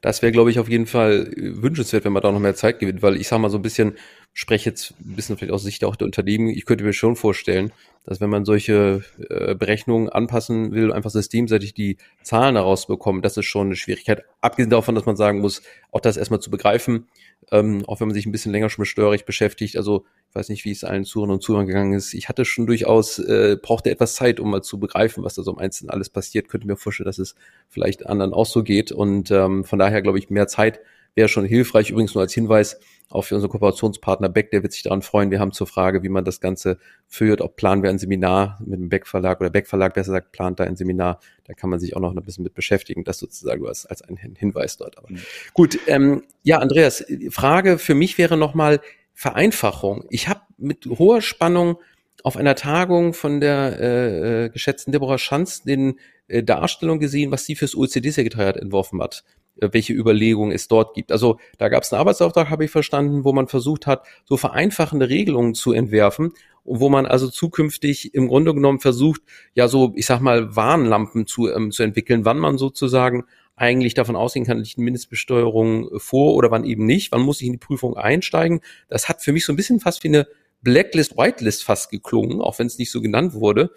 Das 0.00 0.22
wäre, 0.22 0.32
glaube 0.32 0.50
ich, 0.50 0.58
auf 0.58 0.68
jeden 0.68 0.86
Fall 0.86 1.32
äh, 1.36 1.62
wünschenswert, 1.62 2.04
wenn 2.04 2.12
man 2.12 2.22
da 2.22 2.32
noch 2.32 2.40
mehr 2.40 2.54
Zeit 2.54 2.78
gewinnt, 2.78 3.02
weil 3.02 3.16
ich 3.16 3.28
sage 3.28 3.42
mal 3.42 3.50
so 3.50 3.58
ein 3.58 3.62
bisschen, 3.62 3.94
spreche 4.32 4.70
jetzt 4.70 4.94
ein 5.00 5.14
bisschen 5.14 5.36
vielleicht 5.36 5.52
aus 5.52 5.62
Sicht 5.62 5.84
auch 5.84 5.96
der 5.96 6.06
Unternehmen, 6.06 6.48
ich 6.48 6.64
könnte 6.64 6.84
mir 6.84 6.92
schon 6.92 7.16
vorstellen, 7.16 7.72
dass 8.04 8.20
wenn 8.20 8.30
man 8.30 8.44
solche 8.44 9.04
äh, 9.28 9.54
Berechnungen 9.54 10.08
anpassen 10.08 10.72
will, 10.72 10.92
einfach 10.92 11.10
systemseitig 11.10 11.74
die 11.74 11.98
Zahlen 12.22 12.56
herausbekommen, 12.56 13.22
das 13.22 13.36
ist 13.36 13.46
schon 13.46 13.68
eine 13.68 13.76
Schwierigkeit. 13.76 14.24
Abgesehen 14.40 14.70
davon, 14.70 14.94
dass 14.94 15.06
man 15.06 15.16
sagen 15.16 15.40
muss, 15.40 15.62
auch 15.92 16.00
das 16.00 16.16
erstmal 16.16 16.40
zu 16.40 16.50
begreifen, 16.50 17.06
ähm, 17.50 17.84
auch 17.86 18.00
wenn 18.00 18.08
man 18.08 18.14
sich 18.14 18.26
ein 18.26 18.32
bisschen 18.32 18.52
länger 18.52 18.70
schon 18.70 18.82
mit 18.82 18.88
Steuerrecht 18.88 19.26
beschäftigt. 19.26 19.76
Also 19.76 20.04
ich 20.30 20.34
weiß 20.34 20.48
nicht, 20.48 20.64
wie 20.64 20.72
es 20.72 20.82
allen 20.82 21.04
Zuhörern 21.04 21.34
und 21.34 21.42
Zuhörern 21.42 21.66
gegangen 21.66 21.92
ist. 21.92 22.14
Ich 22.14 22.28
hatte 22.28 22.44
schon 22.44 22.66
durchaus, 22.66 23.18
äh, 23.18 23.56
brauchte 23.60 23.90
etwas 23.90 24.14
Zeit, 24.14 24.40
um 24.40 24.50
mal 24.50 24.62
zu 24.62 24.80
begreifen, 24.80 25.22
was 25.22 25.34
da 25.34 25.42
so 25.42 25.52
im 25.52 25.58
Einzelnen 25.58 25.90
alles 25.90 26.08
passiert. 26.08 26.48
Könnte 26.48 26.66
mir 26.66 26.76
vorstellen, 26.76 27.06
dass 27.06 27.18
es 27.18 27.34
vielleicht 27.68 28.06
anderen 28.06 28.32
auch 28.32 28.46
so 28.46 28.62
geht. 28.62 28.90
Und 28.90 29.30
ähm, 29.30 29.64
von 29.64 29.78
daher 29.78 30.00
glaube 30.02 30.18
ich, 30.18 30.30
mehr 30.30 30.48
Zeit 30.48 30.80
wäre 31.14 31.28
schon 31.28 31.44
hilfreich. 31.44 31.90
Übrigens 31.90 32.14
nur 32.14 32.22
als 32.22 32.32
Hinweis, 32.32 32.78
auch 33.10 33.22
für 33.22 33.34
unseren 33.34 33.50
Kooperationspartner 33.50 34.28
Beck, 34.28 34.50
der 34.50 34.62
wird 34.62 34.72
sich 34.72 34.82
daran 34.82 35.02
freuen. 35.02 35.30
Wir 35.30 35.38
haben 35.38 35.52
zur 35.52 35.66
Frage, 35.66 36.02
wie 36.02 36.08
man 36.08 36.24
das 36.24 36.40
Ganze 36.40 36.78
führt, 37.06 37.40
ob 37.42 37.56
planen 37.56 37.82
wir 37.82 37.90
ein 37.90 37.98
Seminar 37.98 38.58
mit 38.64 38.80
dem 38.80 38.88
Beck 38.88 39.06
Verlag 39.06 39.40
oder 39.40 39.50
Beck 39.50 39.66
Verlag 39.66 39.94
besser 39.94 40.12
gesagt, 40.12 40.32
plant 40.32 40.60
da 40.60 40.64
ein 40.64 40.76
Seminar. 40.76 41.20
Da 41.44 41.52
kann 41.52 41.68
man 41.68 41.78
sich 41.78 41.94
auch 41.94 42.00
noch 42.00 42.14
ein 42.14 42.22
bisschen 42.22 42.44
mit 42.44 42.54
beschäftigen. 42.54 43.04
Das 43.04 43.18
sozusagen 43.18 43.66
als, 43.66 43.84
als 43.84 44.02
ein 44.02 44.16
Hinweis 44.16 44.78
dort. 44.78 44.96
Aber 44.96 45.10
mhm. 45.10 45.18
gut, 45.52 45.78
ähm, 45.86 46.22
ja, 46.42 46.58
Andreas, 46.58 47.04
Frage 47.30 47.78
für 47.78 47.94
mich 47.94 48.16
wäre 48.16 48.36
nochmal 48.36 48.80
Vereinfachung. 49.14 50.04
Ich 50.08 50.28
habe 50.28 50.40
mit 50.56 50.86
hoher 50.86 51.20
Spannung 51.20 51.76
auf 52.24 52.36
einer 52.36 52.54
Tagung 52.54 53.14
von 53.14 53.40
der 53.40 53.78
äh, 53.78 54.44
äh 54.44 54.48
geschätzten 54.48 54.92
Deborah 54.92 55.18
Schanz 55.18 55.62
den 55.62 55.98
äh, 56.28 56.42
Darstellung 56.42 56.98
gesehen, 56.98 57.30
was 57.30 57.44
sie 57.44 57.56
fürs 57.56 57.76
OECD-Sekretariat 57.76 58.56
entworfen 58.56 59.02
hat. 59.02 59.24
Äh, 59.60 59.68
welche 59.72 59.92
Überlegungen 59.92 60.52
es 60.52 60.68
dort 60.68 60.94
gibt. 60.94 61.12
Also 61.12 61.38
da 61.58 61.68
gab 61.68 61.82
es 61.82 61.92
einen 61.92 62.00
Arbeitsauftrag, 62.00 62.50
habe 62.50 62.64
ich 62.64 62.70
verstanden, 62.70 63.24
wo 63.24 63.32
man 63.32 63.48
versucht 63.48 63.86
hat, 63.86 64.04
so 64.24 64.36
vereinfachende 64.36 65.08
Regelungen 65.08 65.54
zu 65.54 65.72
entwerfen 65.72 66.32
und 66.64 66.80
wo 66.80 66.88
man 66.88 67.06
also 67.06 67.28
zukünftig 67.28 68.14
im 68.14 68.28
Grunde 68.28 68.54
genommen 68.54 68.80
versucht, 68.80 69.22
ja 69.54 69.68
so, 69.68 69.92
ich 69.96 70.06
sag 70.06 70.20
mal, 70.20 70.56
Warnlampen 70.56 71.26
zu, 71.26 71.50
ähm, 71.50 71.70
zu 71.70 71.82
entwickeln, 71.82 72.24
wann 72.24 72.38
man 72.38 72.56
sozusagen 72.56 73.24
eigentlich 73.54 73.94
davon 73.94 74.16
ausgehen 74.16 74.46
kann, 74.46 74.58
liegt 74.58 74.78
eine 74.78 74.84
Mindestbesteuerung 74.84 75.98
vor 75.98 76.34
oder 76.34 76.50
wann 76.50 76.64
eben 76.64 76.86
nicht, 76.86 77.12
wann 77.12 77.20
muss 77.20 77.40
ich 77.40 77.46
in 77.46 77.52
die 77.52 77.58
Prüfung 77.58 77.96
einsteigen. 77.96 78.60
Das 78.88 79.08
hat 79.08 79.22
für 79.22 79.32
mich 79.32 79.44
so 79.44 79.52
ein 79.52 79.56
bisschen 79.56 79.80
fast 79.80 80.02
wie 80.04 80.08
eine 80.08 80.26
Blacklist, 80.62 81.18
Whitelist 81.18 81.62
fast 81.62 81.90
geklungen, 81.90 82.40
auch 82.40 82.58
wenn 82.58 82.66
es 82.66 82.78
nicht 82.78 82.90
so 82.90 83.02
genannt 83.02 83.34
wurde. 83.34 83.70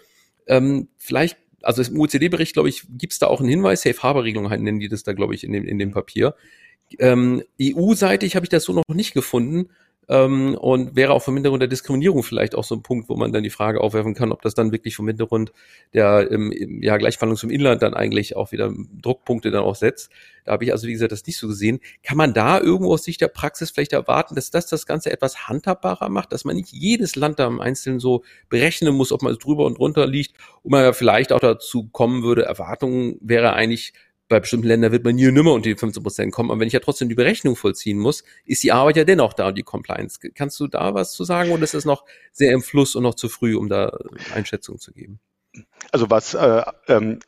Ähm, 0.46 0.88
vielleicht 0.96 1.36
also 1.66 1.82
im 1.82 1.98
OECD-Bericht, 1.98 2.52
glaube 2.52 2.68
ich, 2.68 2.84
gibt 2.96 3.12
es 3.12 3.18
da 3.18 3.26
auch 3.26 3.40
einen 3.40 3.48
Hinweis, 3.48 3.82
Safe 3.82 4.00
Harbor-Regelung 4.00 4.50
halt 4.50 4.62
nennen 4.62 4.78
die 4.78 4.88
das 4.88 5.02
da, 5.02 5.12
glaube 5.12 5.34
ich, 5.34 5.42
in 5.44 5.52
dem, 5.52 5.66
in 5.66 5.78
dem 5.78 5.90
Papier. 5.90 6.34
Ähm, 6.98 7.42
EU-seitig 7.60 8.36
habe 8.36 8.46
ich 8.46 8.50
das 8.50 8.64
so 8.64 8.72
noch 8.72 8.84
nicht 8.94 9.14
gefunden. 9.14 9.70
Ähm, 10.08 10.54
und 10.54 10.94
wäre 10.94 11.12
auch 11.12 11.22
vom 11.22 11.34
Hintergrund 11.34 11.62
der 11.62 11.68
Diskriminierung 11.68 12.22
vielleicht 12.22 12.54
auch 12.54 12.64
so 12.64 12.74
ein 12.76 12.82
Punkt, 12.82 13.08
wo 13.08 13.16
man 13.16 13.32
dann 13.32 13.42
die 13.42 13.50
Frage 13.50 13.80
aufwerfen 13.80 14.14
kann, 14.14 14.32
ob 14.32 14.42
das 14.42 14.54
dann 14.54 14.72
wirklich 14.72 14.94
vom 14.94 15.08
Hintergrund 15.08 15.52
der 15.94 16.30
ähm, 16.30 16.52
ja, 16.82 16.96
Gleichverhandlung 16.96 17.38
zum 17.38 17.50
Inland 17.50 17.82
dann 17.82 17.94
eigentlich 17.94 18.36
auch 18.36 18.52
wieder 18.52 18.72
Druckpunkte 19.02 19.50
dann 19.50 19.62
auch 19.62 19.74
setzt. 19.74 20.10
Da 20.44 20.52
habe 20.52 20.64
ich 20.64 20.72
also, 20.72 20.86
wie 20.86 20.92
gesagt, 20.92 21.10
das 21.10 21.26
nicht 21.26 21.38
so 21.38 21.48
gesehen. 21.48 21.80
Kann 22.04 22.16
man 22.16 22.32
da 22.32 22.60
irgendwo 22.60 22.92
aus 22.92 23.02
Sicht 23.02 23.20
der 23.20 23.28
Praxis 23.28 23.72
vielleicht 23.72 23.92
erwarten, 23.92 24.36
dass 24.36 24.50
das 24.50 24.68
das 24.68 24.86
Ganze 24.86 25.10
etwas 25.10 25.48
handhabbarer 25.48 26.08
macht, 26.08 26.32
dass 26.32 26.44
man 26.44 26.54
nicht 26.54 26.72
jedes 26.72 27.16
Land 27.16 27.40
da 27.40 27.48
im 27.48 27.60
Einzelnen 27.60 27.98
so 27.98 28.22
berechnen 28.48 28.94
muss, 28.94 29.10
ob 29.10 29.22
man 29.22 29.34
drüber 29.34 29.64
und 29.64 29.78
drunter 29.78 30.06
liegt 30.06 30.36
und 30.62 30.70
man 30.70 30.84
ja 30.84 30.92
vielleicht 30.92 31.32
auch 31.32 31.40
dazu 31.40 31.88
kommen 31.88 32.22
würde, 32.22 32.44
Erwartungen 32.44 33.18
wäre 33.20 33.54
eigentlich 33.54 33.92
bei 34.28 34.40
bestimmten 34.40 34.66
Ländern 34.66 34.92
wird 34.92 35.04
man 35.04 35.14
nie 35.14 35.30
nimmer 35.30 35.52
unter 35.52 35.68
die 35.68 35.76
15 35.76 36.02
Prozent 36.02 36.32
kommen. 36.32 36.50
Aber 36.50 36.60
wenn 36.60 36.66
ich 36.66 36.72
ja 36.72 36.80
trotzdem 36.80 37.08
die 37.08 37.14
Berechnung 37.14 37.56
vollziehen 37.56 37.98
muss, 37.98 38.24
ist 38.44 38.62
die 38.62 38.72
Arbeit 38.72 38.96
ja 38.96 39.04
dennoch 39.04 39.32
da 39.32 39.48
und 39.48 39.56
die 39.56 39.62
Compliance. 39.62 40.18
Kannst 40.34 40.58
du 40.58 40.66
da 40.66 40.94
was 40.94 41.12
zu 41.12 41.24
sagen 41.24 41.50
oder 41.52 41.62
ist 41.62 41.74
es 41.74 41.84
noch 41.84 42.04
sehr 42.32 42.52
im 42.52 42.62
Fluss 42.62 42.96
und 42.96 43.04
noch 43.04 43.14
zu 43.14 43.28
früh, 43.28 43.56
um 43.56 43.68
da 43.68 43.96
Einschätzungen 44.34 44.80
zu 44.80 44.92
geben? 44.92 45.20
Also 45.92 46.10
was 46.10 46.34
äh, 46.34 46.62
ähm, 46.88 47.20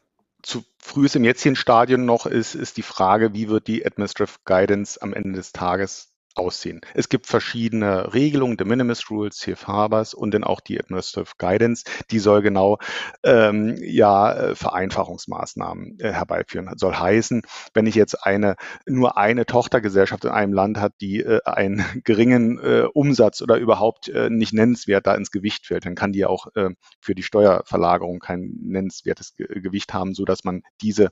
zu 0.42 0.64
früh 0.78 1.06
ist 1.06 1.16
im 1.16 1.24
jetzigen 1.24 1.56
Stadion 1.56 2.04
noch 2.04 2.26
ist, 2.26 2.54
ist 2.54 2.76
die 2.76 2.82
Frage, 2.82 3.34
wie 3.34 3.48
wird 3.48 3.66
die 3.66 3.84
Administrative 3.84 4.38
Guidance 4.44 5.00
am 5.00 5.12
Ende 5.12 5.32
des 5.32 5.52
Tages 5.52 6.07
aussehen. 6.38 6.80
Es 6.94 7.08
gibt 7.08 7.26
verschiedene 7.26 8.14
Regelungen, 8.14 8.56
De 8.56 8.66
Minimis 8.66 9.10
Rules, 9.10 9.38
Safe 9.38 9.66
Harbors 9.66 10.14
und 10.14 10.32
dann 10.32 10.44
auch 10.44 10.60
die 10.60 10.78
Administrative 10.78 11.32
Guidance, 11.38 11.84
die 12.10 12.18
soll 12.18 12.42
genau 12.42 12.78
ähm, 13.24 13.76
ja 13.80 14.32
äh, 14.32 14.54
Vereinfachungsmaßnahmen 14.54 15.98
äh, 16.00 16.12
herbeiführen. 16.12 16.70
Soll 16.76 16.94
heißen, 16.94 17.42
wenn 17.74 17.86
ich 17.86 17.94
jetzt 17.94 18.14
eine 18.26 18.56
nur 18.86 19.18
eine 19.18 19.46
Tochtergesellschaft 19.46 20.24
in 20.24 20.30
einem 20.30 20.52
Land 20.52 20.78
hat, 20.78 20.94
die 21.00 21.20
äh, 21.20 21.40
einen 21.44 21.84
geringen 22.04 22.58
äh, 22.58 22.86
Umsatz 22.92 23.42
oder 23.42 23.56
überhaupt 23.56 24.08
äh, 24.08 24.30
nicht 24.30 24.52
nennenswert 24.52 25.06
da 25.06 25.14
ins 25.14 25.30
Gewicht 25.30 25.66
fällt, 25.66 25.86
dann 25.86 25.94
kann 25.94 26.12
die 26.12 26.24
auch 26.24 26.46
äh, 26.54 26.70
für 27.00 27.14
die 27.14 27.22
Steuerverlagerung 27.22 28.18
kein 28.20 28.52
nennenswertes 28.62 29.34
Ge 29.34 29.46
Gewicht 29.60 29.92
haben, 29.94 30.14
so 30.14 30.24
dass 30.24 30.44
man 30.44 30.62
diese 30.80 31.08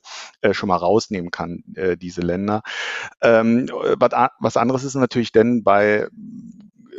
schon 0.51 0.69
mal 0.69 0.75
rausnehmen 0.77 1.31
kann, 1.31 1.63
diese 1.99 2.21
Länder. 2.21 2.61
Ähm, 3.21 3.67
was 4.39 4.57
anderes 4.57 4.83
ist 4.83 4.95
natürlich 4.95 5.16
natürlich 5.17 5.31
denn 5.31 5.63
bei 5.63 6.07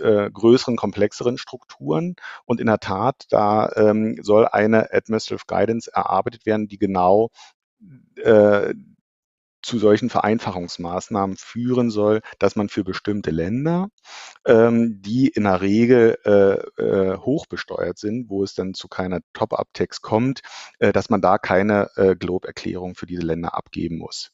äh, 0.02 0.30
größeren, 0.30 0.76
komplexeren 0.76 1.38
Strukturen. 1.38 2.16
Und 2.44 2.60
in 2.60 2.66
der 2.66 2.80
Tat, 2.80 3.26
da 3.30 3.70
ähm, 3.76 4.18
soll 4.22 4.46
eine 4.48 4.92
Administrative 4.92 5.44
Guidance 5.46 5.90
erarbeitet 5.92 6.46
werden, 6.46 6.68
die 6.68 6.78
genau 6.78 7.30
äh, 8.16 8.74
zu 9.62 9.78
solchen 9.78 10.08
Vereinfachungsmaßnahmen 10.08 11.36
führen 11.36 11.90
soll, 11.90 12.20
dass 12.38 12.56
man 12.56 12.68
für 12.68 12.84
bestimmte 12.84 13.30
Länder, 13.30 13.88
ähm, 14.46 15.02
die 15.02 15.28
in 15.28 15.44
der 15.44 15.60
Regel 15.60 16.16
äh, 16.24 16.82
äh, 16.82 17.18
hoch 17.18 17.46
besteuert 17.46 17.98
sind, 17.98 18.30
wo 18.30 18.44
es 18.44 18.54
dann 18.54 18.74
zu 18.74 18.88
keiner 18.88 19.20
Top-Up-Tax 19.32 20.00
kommt, 20.00 20.42
äh, 20.78 20.92
dass 20.92 21.10
man 21.10 21.20
da 21.20 21.38
keine 21.38 21.90
äh, 21.96 22.14
Globe-Erklärung 22.16 22.94
für 22.94 23.06
diese 23.06 23.22
Länder 23.22 23.54
abgeben 23.54 23.98
muss. 23.98 24.30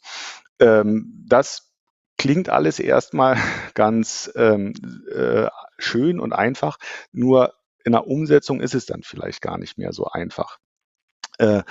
Ähm, 0.60 1.24
das 1.26 1.73
klingt 2.18 2.48
alles 2.48 2.78
erstmal 2.78 3.36
ganz 3.74 4.30
ähm, 4.36 4.74
äh, 5.14 5.48
schön 5.78 6.20
und 6.20 6.32
einfach, 6.32 6.78
nur 7.12 7.54
in 7.84 7.92
der 7.92 8.06
Umsetzung 8.06 8.60
ist 8.60 8.74
es 8.74 8.86
dann 8.86 9.02
vielleicht 9.02 9.42
gar 9.42 9.58
nicht 9.58 9.76
mehr 9.78 9.92
so 9.92 10.06
einfach. 10.06 10.58
Äh, 11.38 11.62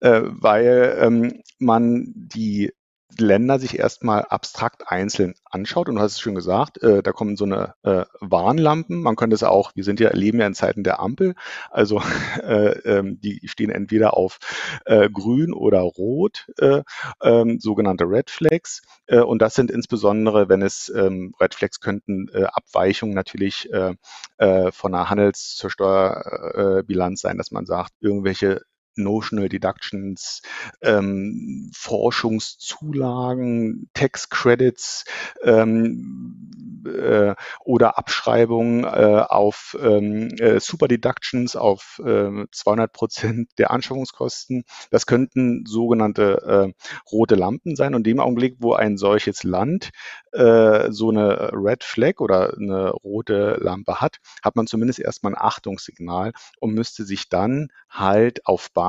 äh, 0.00 0.22
weil 0.24 0.96
ähm, 1.00 1.42
man 1.58 2.12
die 2.14 2.72
Länder 3.16 3.58
sich 3.58 3.78
erstmal 3.78 4.22
abstrakt 4.22 4.90
einzeln 4.90 5.34
anschaut. 5.44 5.88
Und 5.88 5.96
du 5.96 6.00
hast 6.00 6.12
es 6.12 6.20
schon 6.20 6.34
gesagt, 6.34 6.82
äh, 6.82 7.02
da 7.02 7.12
kommen 7.12 7.36
so 7.36 7.44
eine 7.44 7.74
äh, 7.82 8.04
Warnlampen. 8.20 9.00
Man 9.00 9.16
könnte 9.16 9.34
es 9.34 9.42
auch, 9.42 9.72
wir 9.74 9.84
sind 9.84 9.98
ja, 10.00 10.12
leben 10.12 10.40
ja 10.40 10.46
in 10.46 10.54
Zeiten 10.54 10.84
der 10.84 11.00
Ampel. 11.00 11.34
Also 11.70 12.02
äh, 12.42 12.78
ähm, 12.80 13.20
die 13.20 13.40
stehen 13.48 13.70
entweder 13.70 14.16
auf 14.16 14.38
äh, 14.84 15.08
grün 15.08 15.52
oder 15.52 15.80
rot, 15.80 16.46
äh, 16.58 16.82
ähm, 17.22 17.58
sogenannte 17.60 18.04
Red 18.04 18.30
Flags. 18.30 18.82
Äh, 19.06 19.20
und 19.20 19.40
das 19.40 19.54
sind 19.54 19.70
insbesondere, 19.70 20.48
wenn 20.48 20.62
es 20.62 20.92
ähm, 20.94 21.34
Red 21.40 21.54
Flags 21.54 21.80
könnten 21.80 22.28
Abweichungen 22.52 23.14
natürlich 23.14 23.68
von 23.68 24.94
einer 24.94 25.10
Handels- 25.10 25.56
zur 25.56 25.70
Steuerbilanz 25.70 27.20
sein, 27.20 27.38
dass 27.38 27.50
man 27.50 27.66
sagt, 27.66 27.92
irgendwelche 28.00 28.62
Notional 28.98 29.48
Deductions, 29.48 30.42
ähm, 30.82 31.70
Forschungszulagen, 31.74 33.88
Tax 33.94 34.28
Credits 34.28 35.04
ähm, 35.42 36.50
äh, 36.86 37.34
oder 37.64 37.98
Abschreibungen 37.98 38.84
äh, 38.84 39.24
auf 39.28 39.76
ähm, 39.80 40.28
äh, 40.38 40.60
Super 40.60 40.88
Deductions 40.88 41.56
auf 41.56 42.00
äh, 42.04 42.46
200 42.52 42.92
Prozent 42.92 43.50
der 43.58 43.70
Anschaffungskosten. 43.70 44.64
Das 44.90 45.06
könnten 45.06 45.64
sogenannte 45.66 46.68
äh, 46.68 46.72
rote 47.10 47.34
Lampen 47.34 47.76
sein. 47.76 47.94
Und 47.94 48.06
dem 48.06 48.20
Augenblick, 48.20 48.56
wo 48.58 48.74
ein 48.74 48.96
solches 48.96 49.44
Land 49.44 49.90
äh, 50.32 50.90
so 50.90 51.10
eine 51.10 51.50
Red 51.52 51.84
Flag 51.84 52.20
oder 52.20 52.54
eine 52.54 52.90
rote 52.90 53.58
Lampe 53.60 54.00
hat, 54.00 54.18
hat 54.42 54.56
man 54.56 54.66
zumindest 54.66 55.00
erstmal 55.00 55.34
ein 55.34 55.40
Achtungssignal 55.40 56.32
und 56.60 56.74
müsste 56.74 57.04
sich 57.04 57.28
dann 57.28 57.68
halt 57.88 58.46
auf 58.46 58.70
Basis 58.72 58.87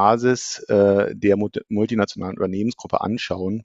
äh, 0.68 1.16
der 1.16 1.38
multinationalen 1.70 2.38
Unternehmensgruppe 2.38 3.02
anschauen, 3.02 3.64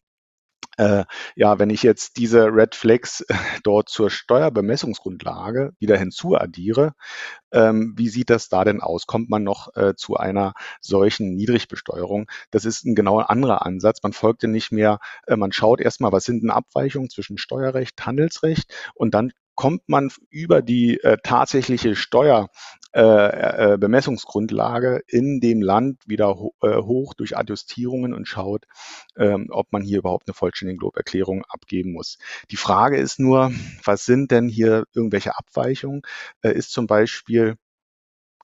äh, 0.77 1.05
ja, 1.37 1.59
wenn 1.59 1.71
ich 1.71 1.83
jetzt 1.83 2.17
diese 2.17 2.47
Red 2.47 2.75
Flags 2.75 3.25
dort 3.63 3.89
zur 3.89 4.11
Steuerbemessungsgrundlage 4.11 5.73
wieder 5.79 5.97
hinzuaddiere, 5.97 6.95
ähm, 7.53 7.95
wie 7.97 8.09
sieht 8.09 8.31
das 8.31 8.49
da 8.49 8.65
denn 8.65 8.81
aus? 8.81 9.07
Kommt 9.07 9.31
man 9.31 9.45
noch 9.45 9.75
äh, 9.77 9.95
zu 9.97 10.17
einer 10.17 10.55
solchen 10.81 11.35
Niedrigbesteuerung? 11.37 12.27
Das 12.51 12.65
ist 12.65 12.85
ein 12.85 12.95
genau 12.95 13.19
anderer 13.19 13.65
Ansatz. 13.65 14.03
Man 14.03 14.13
folgte 14.13 14.49
nicht 14.49 14.73
mehr, 14.73 14.99
äh, 15.27 15.37
man 15.37 15.53
schaut 15.53 15.81
erstmal, 15.81 16.13
was 16.13 16.25
sind 16.25 16.43
denn 16.43 16.51
Abweichungen 16.51 17.11
zwischen 17.11 17.39
Steuerrecht, 17.39 18.05
Handelsrecht 18.05 18.73
und 18.95 19.15
dann 19.15 19.33
kommt 19.55 19.89
man 19.89 20.11
über 20.31 20.63
die 20.63 21.01
äh, 21.03 21.17
tatsächliche 21.23 21.95
Steuerbemessungsgrundlage 21.97 24.97
äh, 24.97 24.99
äh, 24.99 25.03
in 25.19 25.41
dem 25.41 25.63
Land 25.63 26.03
wieder 26.07 26.39
ho 26.39 26.55
äh, 26.63 26.77
hoch 26.77 27.15
durch 27.15 27.37
Adjustierungen 27.37 28.15
und 28.15 28.27
schaut, 28.27 28.67
ähm, 29.17 29.49
ob 29.51 29.73
man 29.73 29.83
hier 29.83 29.99
überhaupt 29.99 30.29
eine 30.29 30.35
vollständige 30.35 30.79
Globerklärung 30.79 31.45
abgeben 31.49 31.93
muss. 31.93 32.19
Die 32.51 32.57
Frage 32.57 32.97
ist 32.97 33.21
nur, 33.21 33.53
was 33.85 34.05
sind 34.05 34.31
denn 34.31 34.49
hier 34.49 34.85
irgendwelche 34.95 35.37
Abweichungen? 35.39 36.03
Äh, 36.43 36.53
ist 36.53 36.73
zum 36.73 36.87
Beispiel 36.87 37.57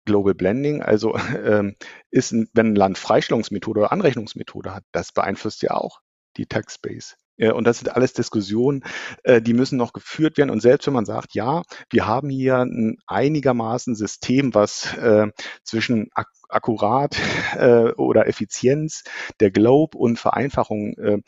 Global 0.05 0.35
Blending, 0.35 0.83
also 0.83 1.15
ähm, 1.45 1.77
ist, 2.11 2.33
wenn 2.33 2.73
ein 2.73 2.75
Land 2.75 2.99
Freistellungsmethode 2.99 3.81
oder 3.81 3.93
Anrechnungsmethode 3.93 4.75
hat, 4.75 4.85
das 4.93 5.13
beeinflusst 5.13 5.63
ja 5.63 5.73
auch 5.73 6.01
die 6.37 6.47
Tax 6.47 6.79
Base. 6.79 7.15
Und 7.49 7.65
das 7.65 7.79
sind 7.79 7.89
alles 7.95 8.13
Diskussionen, 8.13 8.85
äh, 9.23 9.41
die 9.41 9.55
müssen 9.55 9.79
noch 9.79 9.93
geführt 9.93 10.37
werden. 10.37 10.51
Und 10.51 10.61
selbst 10.61 10.87
wenn 10.87 10.95
man 10.95 11.07
sagt, 11.07 11.35
ja, 11.35 11.63
wir 11.91 12.07
haben 12.07 12.29
hier 12.29 12.59
ein 12.59 12.99
einigermaßen 13.07 13.95
System, 13.95 14.55
was 14.55 14.95
äh, 14.97 15.29
zwischen 15.65 16.09
ak 16.15 16.29
akkurat 16.51 17.17
äh, 17.57 17.93
oder 17.93 18.27
Effizienz 18.27 19.05
der 19.39 19.51
Globe 19.51 19.97
und 19.97 20.19
Vereinfachung 20.19 20.95
äh, 20.99 21.19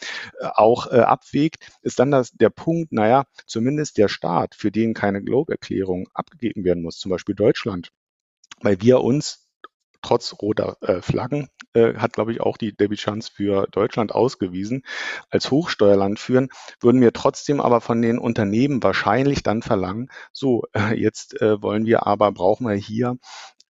auch 0.40 0.90
äh, 0.90 1.00
abwägt, 1.00 1.70
ist 1.82 1.98
dann 1.98 2.10
das, 2.10 2.32
der 2.32 2.50
Punkt, 2.50 2.92
naja, 2.92 3.24
zumindest 3.46 3.98
der 3.98 4.08
Staat, 4.08 4.54
für 4.54 4.70
den 4.70 4.94
keine 4.94 5.22
Globe-Erklärung 5.22 6.08
abgegeben 6.12 6.64
werden 6.64 6.82
muss, 6.82 6.98
zum 6.98 7.10
Beispiel 7.10 7.34
Deutschland, 7.34 7.90
weil 8.60 8.80
wir 8.80 9.00
uns 9.00 9.48
trotz 10.02 10.34
roter 10.42 10.76
äh, 10.80 11.00
Flaggen 11.00 11.48
äh, 11.74 11.94
hat, 11.94 12.12
glaube 12.12 12.32
ich, 12.32 12.40
auch 12.40 12.56
die 12.56 12.74
Debbie 12.74 12.96
Chance 12.96 13.30
für 13.34 13.66
Deutschland 13.70 14.14
ausgewiesen, 14.14 14.84
als 15.30 15.50
Hochsteuerland 15.50 16.18
führen, 16.18 16.48
würden 16.80 17.00
wir 17.00 17.12
trotzdem 17.12 17.60
aber 17.60 17.80
von 17.80 18.02
den 18.02 18.18
Unternehmen 18.18 18.82
wahrscheinlich 18.82 19.42
dann 19.42 19.62
verlangen, 19.62 20.10
so, 20.32 20.64
äh, 20.74 20.94
jetzt 20.94 21.40
äh, 21.40 21.62
wollen 21.62 21.86
wir 21.86 22.06
aber, 22.06 22.32
brauchen 22.32 22.66
wir 22.66 22.74
hier 22.74 23.16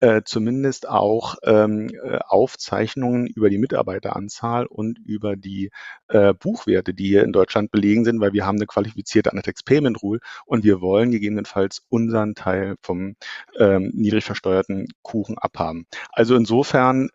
äh, 0.02 0.24
zumindest 0.26 0.90
auch 0.90 1.36
ähm, 1.44 1.90
äh, 1.90 2.18
Aufzeichnungen 2.28 3.28
über 3.28 3.50
die 3.50 3.60
Mitarbeiteranzahl 3.60 4.66
und 4.66 5.00
über 5.06 5.36
die 5.36 5.70
äh, 6.08 6.34
Buchwerte, 6.34 6.94
die 6.94 7.08
hier 7.08 7.24
in 7.24 7.32
Deutschland 7.32 7.72
belegen 7.72 8.04
sind, 8.04 8.20
weil 8.20 8.34
wir 8.34 8.46
haben 8.46 8.58
eine 8.58 8.66
qualifizierte 8.66 9.32
Annex 9.32 9.64
Payment 9.64 10.02
Rule 10.02 10.20
und 10.46 10.64
wir 10.64 10.82
wollen 10.82 11.12
gegebenenfalls 11.12 11.84
unseren 11.90 12.34
Teil 12.34 12.76
vom 12.82 13.16
ähm, 13.58 13.92
niedrig 13.94 14.26
versteuerten 14.26 14.88
Kuchen 15.04 15.38
abhaben. 15.38 15.86
Also 16.12 16.36
insofern 16.36 17.10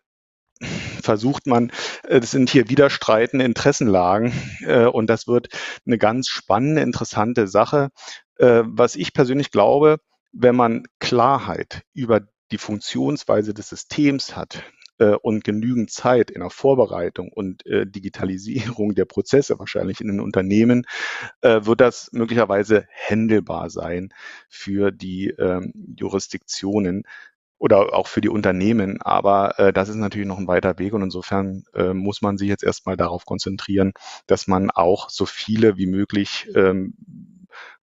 versucht 1.01 1.47
man, 1.47 1.71
es 2.03 2.23
äh, 2.23 2.27
sind 2.27 2.49
hier 2.49 2.69
widerstreitende 2.69 3.45
Interessenlagen 3.45 4.33
äh, 4.61 4.85
und 4.85 5.09
das 5.09 5.27
wird 5.27 5.49
eine 5.85 5.97
ganz 5.97 6.27
spannende, 6.27 6.81
interessante 6.81 7.47
Sache. 7.47 7.89
Äh, 8.37 8.63
was 8.65 8.95
ich 8.95 9.13
persönlich 9.13 9.51
glaube, 9.51 9.97
wenn 10.31 10.55
man 10.55 10.83
Klarheit 10.99 11.83
über 11.93 12.21
die 12.51 12.57
Funktionsweise 12.57 13.53
des 13.53 13.69
Systems 13.69 14.35
hat 14.35 14.63
und 15.21 15.43
genügend 15.43 15.91
Zeit 15.91 16.31
in 16.31 16.41
der 16.41 16.49
Vorbereitung 16.49 17.31
und 17.31 17.63
äh, 17.67 17.85
Digitalisierung 17.85 18.95
der 18.95 19.05
Prozesse 19.05 19.59
wahrscheinlich 19.59 20.01
in 20.01 20.07
den 20.07 20.19
Unternehmen, 20.19 20.87
äh, 21.41 21.59
wird 21.65 21.81
das 21.81 22.09
möglicherweise 22.13 22.87
händelbar 22.89 23.69
sein 23.69 24.09
für 24.49 24.89
die 24.89 25.27
ähm, 25.27 25.71
Jurisdiktionen 25.95 27.03
oder 27.59 27.93
auch 27.93 28.07
für 28.07 28.21
die 28.21 28.29
Unternehmen. 28.29 29.01
Aber 29.01 29.59
äh, 29.59 29.73
das 29.73 29.89
ist 29.89 29.95
natürlich 29.95 30.27
noch 30.27 30.37
ein 30.37 30.47
weiter 30.47 30.77
Weg 30.79 30.93
und 30.93 31.01
insofern 31.01 31.63
äh, 31.73 31.93
muss 31.93 32.21
man 32.21 32.37
sich 32.37 32.49
jetzt 32.49 32.63
erstmal 32.63 32.97
darauf 32.97 33.25
konzentrieren, 33.25 33.93
dass 34.27 34.47
man 34.47 34.71
auch 34.71 35.09
so 35.09 35.25
viele 35.25 35.77
wie 35.77 35.87
möglich 35.87 36.49
ähm, 36.55 36.93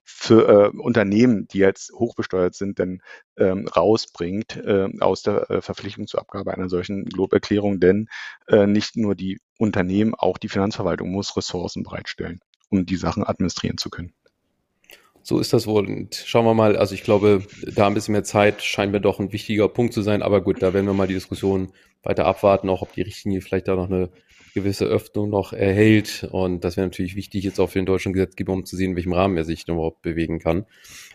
für 0.05 0.73
äh, 0.73 0.77
Unternehmen, 0.77 1.47
die 1.47 1.59
jetzt 1.59 1.91
hochbesteuert 1.93 2.55
sind, 2.55 2.79
denn 2.79 3.01
ähm, 3.37 3.67
rausbringt 3.67 4.57
äh, 4.57 4.87
aus 4.99 5.21
der 5.23 5.49
äh, 5.49 5.61
Verpflichtung 5.61 6.07
zur 6.07 6.19
Abgabe 6.19 6.53
einer 6.53 6.69
solchen 6.69 7.05
Globerklärung. 7.05 7.79
Denn 7.79 8.07
äh, 8.47 8.67
nicht 8.67 8.95
nur 8.95 9.15
die 9.15 9.39
Unternehmen, 9.57 10.13
auch 10.15 10.37
die 10.37 10.49
Finanzverwaltung 10.49 11.11
muss 11.11 11.35
Ressourcen 11.35 11.83
bereitstellen, 11.83 12.39
um 12.69 12.85
die 12.85 12.95
Sachen 12.97 13.23
administrieren 13.23 13.77
zu 13.77 13.89
können. 13.89 14.13
So 15.23 15.39
ist 15.39 15.53
das 15.53 15.67
wohl. 15.67 15.87
Und 15.87 16.15
schauen 16.25 16.45
wir 16.45 16.53
mal, 16.53 16.75
also 16.75 16.93
ich 16.93 17.03
glaube, 17.03 17.43
da 17.73 17.87
ein 17.87 17.93
bisschen 17.93 18.11
mehr 18.11 18.25
Zeit 18.25 18.61
scheint 18.61 18.91
mir 18.91 18.99
doch 18.99 19.19
ein 19.19 19.31
wichtiger 19.31 19.69
Punkt 19.69 19.93
zu 19.93 20.01
sein. 20.01 20.21
Aber 20.21 20.41
gut, 20.41 20.61
da 20.61 20.73
werden 20.73 20.85
wir 20.85 20.93
mal 20.93 21.07
die 21.07 21.13
Diskussion 21.13 21.71
weiter 22.03 22.25
abwarten, 22.25 22.69
auch 22.69 22.81
ob 22.81 22.93
die 22.93 23.01
Richtlinie 23.01 23.41
vielleicht 23.41 23.69
da 23.69 23.75
noch 23.75 23.89
eine 23.89 24.09
gewisse 24.53 24.85
Öffnung 24.85 25.29
noch 25.29 25.53
erhält. 25.53 26.27
Und 26.31 26.65
das 26.65 26.75
wäre 26.77 26.87
natürlich 26.87 27.15
wichtig 27.15 27.43
jetzt 27.43 27.59
auch 27.59 27.69
für 27.69 27.79
den 27.79 27.85
deutschen 27.85 28.13
Gesetzgeber, 28.13 28.51
um 28.51 28.65
zu 28.65 28.75
sehen, 28.75 28.91
in 28.91 28.95
welchem 28.97 29.13
Rahmen 29.13 29.37
er 29.37 29.45
sich 29.45 29.67
überhaupt 29.67 30.01
bewegen 30.01 30.39
kann. 30.39 30.65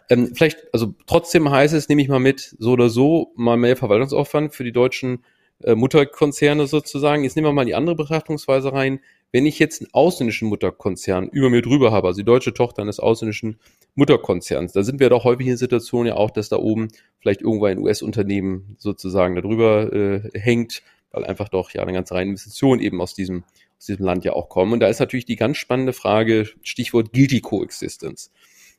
Ähm, 0.09 0.33
vielleicht, 0.35 0.73
also 0.73 0.95
trotzdem 1.07 1.51
heißt 1.51 1.75
es, 1.75 1.89
nehme 1.89 2.01
ich 2.01 2.09
mal 2.09 2.19
mit, 2.19 2.57
so 2.59 2.73
oder 2.73 2.89
so, 2.89 3.33
mal 3.37 3.59
mehr 3.59 3.77
Verwaltungsaufwand 3.77 4.55
für 4.55 4.65
die 4.65 4.73
deutschen 4.73 5.25
äh, 5.63 5.75
Mutterkonzerne 5.75 6.67
sozusagen. 6.67 7.25
Jetzt 7.25 7.37
nehmen 7.37 7.49
wir 7.49 7.53
mal 7.53 7.67
die 7.67 7.75
andere 7.75 7.95
Betrachtungsweise 7.95 8.73
rein. 8.73 9.01
Wenn 9.31 9.45
ich 9.45 9.59
jetzt 9.59 9.83
einen 9.83 9.91
ausländischen 9.93 10.49
Mutterkonzern 10.49 11.29
über 11.29 11.51
mir 11.51 11.61
drüber 11.61 11.93
habe, 11.93 12.09
also 12.09 12.19
die 12.19 12.25
deutsche 12.25 12.55
Tochter 12.55 12.83
eines 12.83 12.99
ausländischen 12.99 13.59
Mutterkonzerns, 13.95 14.73
da 14.73 14.83
sind 14.83 15.01
wir 15.01 15.11
doch 15.11 15.25
häufig 15.25 15.47
in 15.47 15.53
der 15.53 15.59
Situation 15.59 16.07
ja 16.07 16.15
auch, 16.15 16.31
dass 16.31 16.49
da 16.49 16.57
oben 16.57 16.89
vielleicht 17.19 17.43
irgendwo 17.43 17.67
ein 17.67 17.79
US-Unternehmen 17.79 18.77
sozusagen 18.79 19.35
darüber 19.35 19.93
äh, 19.93 20.31
hängt, 20.33 20.83
weil 21.11 21.25
einfach 21.25 21.49
doch 21.51 21.71
ja 21.73 21.83
eine 21.83 21.93
ganze 21.93 22.15
Reihe 22.15 22.25
Investitionen 22.25 22.81
eben 22.81 23.01
aus 23.01 23.15
diesem, 23.15 23.45
aus 23.79 23.87
diesem 23.87 24.05
Land 24.05 24.25
ja 24.25 24.33
auch 24.33 24.49
kommen. 24.49 24.73
Und 24.73 24.81
da 24.81 24.89
ist 24.89 25.01
natürlich 25.01 25.27
die 25.27 25.37
ganz 25.37 25.59
spannende 25.59 25.93
Frage, 25.93 26.49
Stichwort 26.63 27.13
Guilty 27.13 27.41
Coexistence. 27.41 28.31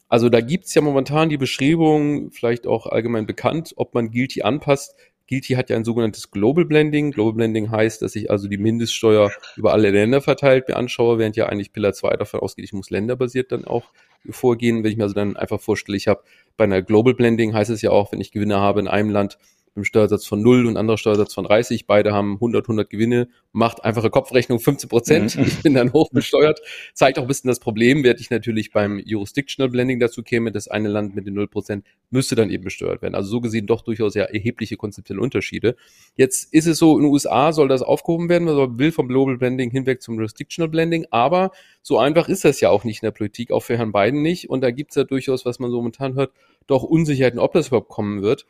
Also 0.08 0.30
da 0.30 0.42
gibt's 0.42 0.74
ja 0.74 0.82
momentan 0.82 1.30
die 1.30 1.38
Beschreibung, 1.38 2.32
vielleicht 2.32 2.66
auch 2.66 2.88
allgemein 2.88 3.28
bekannt, 3.28 3.74
ob 3.76 3.94
man 3.94 4.10
Guilty 4.10 4.42
anpasst, 4.42 4.96
Guilty 5.30 5.54
hat 5.54 5.70
ja 5.70 5.76
ein 5.76 5.84
sogenanntes 5.84 6.32
Global 6.32 6.66
Blending. 6.66 7.12
Global 7.12 7.34
Blending 7.34 7.70
heißt, 7.70 8.02
dass 8.02 8.16
ich 8.16 8.32
also 8.32 8.48
die 8.48 8.58
Mindeststeuer 8.58 9.32
über 9.56 9.74
alle 9.74 9.92
Länder 9.92 10.22
verteilt 10.22 10.68
mir 10.68 10.76
anschaue, 10.76 11.20
während 11.20 11.36
ja 11.36 11.46
eigentlich 11.46 11.72
Pillar 11.72 11.94
2 11.94 12.18
davon 12.18 12.40
ausgeht, 12.40 12.66
ich 12.66 12.74
muss 12.74 12.90
länderbasiert 12.90 13.52
dann 13.52 13.66
auch 13.66 13.92
vorgehen. 14.28 14.84
Wenn 14.84 14.92
ich 14.92 14.98
mir 14.98 15.04
also 15.04 15.14
dann 15.14 15.38
einfach 15.38 15.62
vorstelle, 15.62 15.98
ich 15.98 16.08
habe 16.08 16.24
bei 16.58 16.64
einer 16.64 16.82
Global 16.82 17.14
Blending 17.14 17.54
heißt 17.54 17.70
es 17.70 17.84
ja 17.84 17.92
auch, 17.92 18.12
wenn 18.12 18.22
ich 18.22 18.32
Gewinne 18.32 18.58
habe 18.58 18.80
in 18.80 18.88
einem 18.88 19.12
Land, 19.12 19.38
einem 19.76 19.84
Steuersatz 19.84 20.26
von 20.26 20.42
0 20.42 20.66
und 20.66 20.78
anderer 20.78 20.98
Steuersatz 20.98 21.34
von 21.34 21.46
30. 21.46 21.88
Beide 21.88 22.14
haben 22.14 22.36
100, 22.36 22.66
100 22.66 22.90
Gewinne, 22.90 23.30
macht 23.52 23.84
einfache 23.84 24.10
Kopfrechnung 24.10 24.60
15 24.60 24.90
Prozent. 24.90 25.36
Mhm. 25.36 25.44
Ich 25.44 25.62
bin 25.62 25.74
dann 25.74 25.94
hoch 25.94 26.10
besteuert. 26.12 26.60
Zeigt 26.94 27.18
auch 27.18 27.24
ein 27.24 27.28
bisschen 27.28 27.48
das 27.48 27.60
Problem, 27.60 28.04
werde 28.04 28.22
ich 28.22 28.30
natürlich 28.30 28.72
beim 28.72 29.00
Jurisdictional 29.00 29.70
Blending 29.70 30.00
dazu 30.00 30.24
käme, 30.24 30.52
das 30.52 30.68
eine 30.68 30.90
Land 30.90 31.16
mit 31.16 31.26
den 31.26 31.34
0 31.34 31.48
Prozent 31.48 31.86
müsste 32.10 32.36
dann 32.36 32.50
eben 32.50 32.64
besteuert 32.64 33.02
werden. 33.02 33.16
Also 33.16 33.30
so 33.30 33.42
gesehen 33.42 33.68
doch 33.68 33.82
durchaus 33.82 34.16
ja 34.16 34.24
erhebliche 34.24 34.78
konzeptionelle 34.78 35.24
Unterschiede. 35.24 35.76
Jetzt 36.16 36.54
ist 36.54 36.68
es 36.68 36.78
so, 36.78 36.98
in 36.98 37.04
den 37.04 37.12
USA 37.12 37.52
soll 37.52 37.68
das 37.68 37.82
aufgehoben 37.82 38.30
werden, 38.30 38.46
man 38.46 38.80
will 38.80 38.92
vom 38.92 39.08
Global 39.08 39.38
Blending 39.38 39.72
hinweg 39.72 40.02
zum 40.02 40.16
Jurisdictional 40.16 40.70
Blending, 40.70 41.06
aber 41.12 41.52
so 41.82 41.98
einfach 41.98 42.30
ist 42.30 42.46
das 42.46 42.62
ja 42.62 42.70
auch 42.70 42.84
nicht 42.84 43.02
in 43.02 43.08
der 43.08 43.12
Politik, 43.12 43.52
auch 43.52 43.62
für 43.62 43.78
Herrn 43.78 43.92
Biden 43.92 44.22
nicht. 44.22 44.50
Und 44.50 44.62
da 44.62 44.72
gibt 44.72 44.92
es 44.92 44.96
ja 44.96 45.04
durchaus, 45.04 45.46
was 45.46 45.60
man 45.60 45.72
so 45.72 45.78
momentan 45.78 46.16
hört, 46.16 46.32
doch 46.68 46.84
Unsicherheiten, 46.84 47.40
ob 47.40 47.54
das 47.54 47.68
überhaupt 47.68 47.90
kommen 47.90 48.22
wird. 48.22 48.46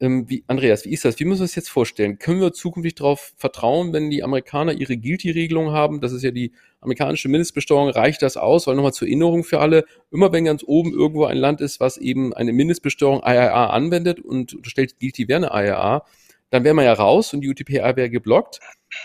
Ähm, 0.00 0.28
wie, 0.28 0.44
Andreas, 0.46 0.84
wie 0.84 0.90
ist 0.90 1.04
das? 1.04 1.18
Wie 1.20 1.24
müssen 1.24 1.40
wir 1.40 1.44
uns 1.44 1.54
jetzt 1.54 1.70
vorstellen? 1.70 2.18
Können 2.18 2.40
wir 2.40 2.52
zukünftig 2.52 2.96
darauf 2.96 3.32
vertrauen, 3.36 3.92
wenn 3.92 4.10
die 4.10 4.22
Amerikaner 4.22 4.72
ihre 4.72 4.96
Guilty-Regelung 4.96 5.70
haben? 5.70 6.00
Das 6.00 6.12
ist 6.12 6.22
ja 6.22 6.30
die 6.30 6.52
amerikanische 6.80 7.28
Mindestbesteuerung. 7.28 7.88
Reicht 7.90 8.22
das 8.22 8.36
aus? 8.36 8.66
Weil 8.66 8.74
nochmal 8.74 8.92
zur 8.92 9.08
Erinnerung 9.08 9.44
für 9.44 9.60
alle, 9.60 9.84
immer 10.10 10.32
wenn 10.32 10.44
ganz 10.44 10.64
oben 10.66 10.92
irgendwo 10.92 11.24
ein 11.24 11.36
Land 11.36 11.60
ist, 11.60 11.80
was 11.80 11.96
eben 11.96 12.32
eine 12.34 12.52
Mindestbesteuerung 12.52 13.22
IRA 13.24 13.66
anwendet 13.66 14.20
und 14.20 14.56
stellt 14.62 14.98
Guilty 14.98 15.28
wäre 15.28 15.50
eine 15.50 15.66
IRA, 15.66 16.04
dann 16.50 16.64
wäre 16.64 16.74
man 16.74 16.84
ja 16.84 16.92
raus 16.92 17.32
und 17.32 17.40
die 17.40 17.48
UTPA 17.48 17.96
wäre 17.96 18.10
geblockt. 18.10 18.60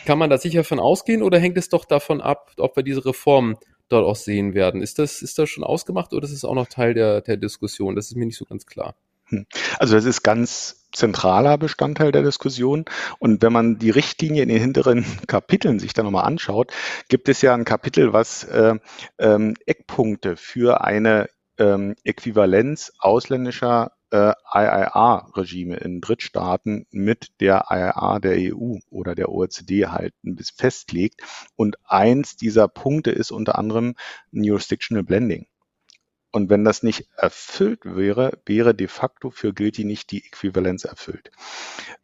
Kann 0.05 0.17
man 0.17 0.29
da 0.29 0.37
sicher 0.37 0.63
von 0.63 0.79
ausgehen 0.79 1.23
oder 1.23 1.39
hängt 1.39 1.57
es 1.57 1.69
doch 1.69 1.85
davon 1.85 2.21
ab, 2.21 2.51
ob 2.57 2.75
wir 2.75 2.83
diese 2.83 3.05
Reform 3.05 3.57
dort 3.89 4.05
auch 4.05 4.17
sehen 4.17 4.53
werden? 4.53 4.81
Ist 4.81 4.99
das, 4.99 5.21
ist 5.21 5.39
das 5.39 5.49
schon 5.49 5.63
ausgemacht 5.63 6.13
oder 6.13 6.25
ist 6.25 6.33
es 6.33 6.43
auch 6.43 6.55
noch 6.55 6.67
Teil 6.67 6.93
der, 6.93 7.21
der 7.21 7.37
Diskussion? 7.37 7.95
Das 7.95 8.07
ist 8.07 8.15
mir 8.15 8.25
nicht 8.25 8.37
so 8.37 8.45
ganz 8.45 8.65
klar. 8.65 8.95
Hm. 9.29 9.45
Also 9.79 9.95
das 9.95 10.05
ist 10.05 10.23
ganz 10.23 10.87
zentraler 10.93 11.57
Bestandteil 11.57 12.11
der 12.11 12.23
Diskussion. 12.23 12.85
Und 13.19 13.41
wenn 13.41 13.53
man 13.53 13.77
die 13.77 13.89
Richtlinie 13.89 14.43
in 14.43 14.49
den 14.49 14.59
hinteren 14.59 15.05
Kapiteln 15.27 15.79
sich 15.79 15.93
dann 15.93 16.05
nochmal 16.05 16.25
anschaut, 16.25 16.71
gibt 17.09 17.29
es 17.29 17.41
ja 17.41 17.53
ein 17.53 17.65
Kapitel, 17.65 18.13
was 18.13 18.43
äh, 18.45 18.75
ähm, 19.19 19.55
Eckpunkte 19.65 20.37
für 20.37 20.81
eine 20.83 21.29
ähm, 21.57 21.95
Äquivalenz 22.03 22.93
ausländischer 22.99 23.91
äh, 24.11 24.31
IIA-Regime 24.53 25.75
in 25.75 25.99
Drittstaaten 25.99 26.85
mit 26.91 27.31
der 27.41 27.65
IIA 27.69 28.19
der 28.19 28.53
EU 28.53 28.77
oder 28.89 29.15
der 29.15 29.29
OECD 29.29 29.87
halt 29.87 30.13
bis 30.21 30.51
festlegt. 30.51 31.21
Und 31.55 31.77
eins 31.83 32.37
dieser 32.37 32.67
Punkte 32.67 33.11
ist 33.11 33.31
unter 33.31 33.57
anderem 33.57 33.95
Jurisdictional 34.31 35.03
Blending. 35.03 35.47
Und 36.31 36.49
wenn 36.49 36.65
das 36.65 36.83
nicht 36.83 37.05
erfüllt 37.15 37.79
wäre, 37.83 38.37
wäre 38.45 38.75
de 38.75 38.87
facto 38.87 39.31
für 39.31 39.53
Guilty 39.53 39.85
nicht 39.85 40.11
die 40.11 40.25
Äquivalenz 40.25 40.83
erfüllt. 40.83 41.31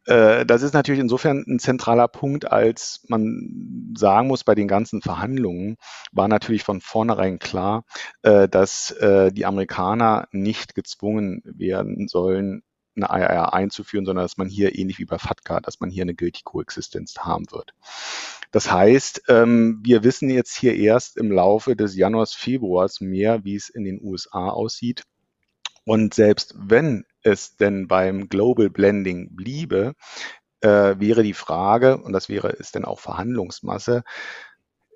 Äh, 0.06 0.46
das 0.46 0.62
ist 0.62 0.72
natürlich 0.72 1.00
insofern 1.00 1.44
ein 1.46 1.58
zentraler 1.58 2.08
Punkt, 2.08 2.50
als 2.50 3.04
man 3.08 3.92
sagen 3.96 4.28
muss, 4.28 4.44
bei 4.44 4.54
den 4.54 4.68
ganzen 4.68 5.02
Verhandlungen 5.02 5.76
war 6.12 6.28
natürlich 6.28 6.64
von 6.64 6.80
vornherein 6.80 7.38
klar, 7.38 7.84
äh, 8.22 8.48
dass 8.48 8.90
äh, 8.92 9.30
die 9.30 9.46
Amerikaner 9.46 10.26
nicht 10.32 10.74
gezwungen 10.74 11.42
werden 11.44 12.08
sollen, 12.08 12.62
eine 12.96 13.08
IIR 13.10 13.54
einzuführen, 13.54 14.06
sondern 14.06 14.24
dass 14.24 14.36
man 14.36 14.48
hier 14.48 14.78
ähnlich 14.78 14.98
wie 14.98 15.04
bei 15.04 15.18
FATCA, 15.18 15.60
dass 15.60 15.80
man 15.80 15.90
hier 15.90 16.02
eine 16.02 16.14
Guilty 16.14 16.42
Coexistenz 16.44 17.18
haben 17.18 17.50
wird. 17.50 17.74
Das 18.50 18.70
heißt, 18.70 19.24
ähm, 19.28 19.80
wir 19.82 20.04
wissen 20.04 20.30
jetzt 20.30 20.56
hier 20.56 20.76
erst 20.76 21.16
im 21.16 21.32
Laufe 21.32 21.74
des 21.74 21.96
Januars, 21.96 22.34
Februars 22.34 23.00
mehr, 23.00 23.44
wie 23.44 23.56
es 23.56 23.68
in 23.68 23.84
den 23.84 24.00
USA 24.02 24.48
aussieht. 24.48 25.02
Und 25.84 26.14
selbst 26.14 26.54
wenn 26.56 27.04
es 27.22 27.56
denn 27.56 27.88
beim 27.88 28.28
Global 28.28 28.70
Blending 28.70 29.34
bliebe, 29.34 29.94
äh, 30.60 30.94
wäre 30.98 31.22
die 31.22 31.34
Frage, 31.34 31.98
und 31.98 32.12
das 32.12 32.28
wäre, 32.28 32.50
ist 32.50 32.74
denn 32.74 32.84
auch 32.84 33.00
Verhandlungsmasse, 33.00 34.02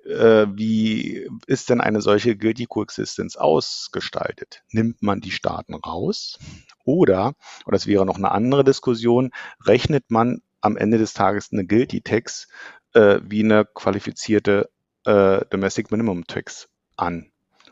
wie 0.05 1.27
ist 1.47 1.69
denn 1.69 1.81
eine 1.81 2.01
solche 2.01 2.35
Guilty 2.35 2.65
Coexistence 2.65 3.37
ausgestaltet? 3.37 4.63
Nimmt 4.71 5.01
man 5.01 5.21
die 5.21 5.31
Staaten 5.31 5.75
raus? 5.75 6.39
Oder, 6.83 7.35
und 7.65 7.73
das 7.73 7.87
wäre 7.87 8.05
noch 8.05 8.17
eine 8.17 8.31
andere 8.31 8.63
Diskussion, 8.63 9.31
rechnet 9.65 10.09
man 10.09 10.41
am 10.61 10.77
Ende 10.77 10.97
des 10.97 11.13
Tages 11.13 11.49
eine 11.51 11.65
Guilty 11.65 12.01
Tax 12.01 12.47
äh, 12.93 13.19
wie 13.23 13.43
eine 13.43 13.65
qualifizierte 13.65 14.69
äh, 15.05 15.45
Domestic 15.49 15.91
Minimum 15.91 16.25
Tax 16.25 16.69
an? 16.97 17.28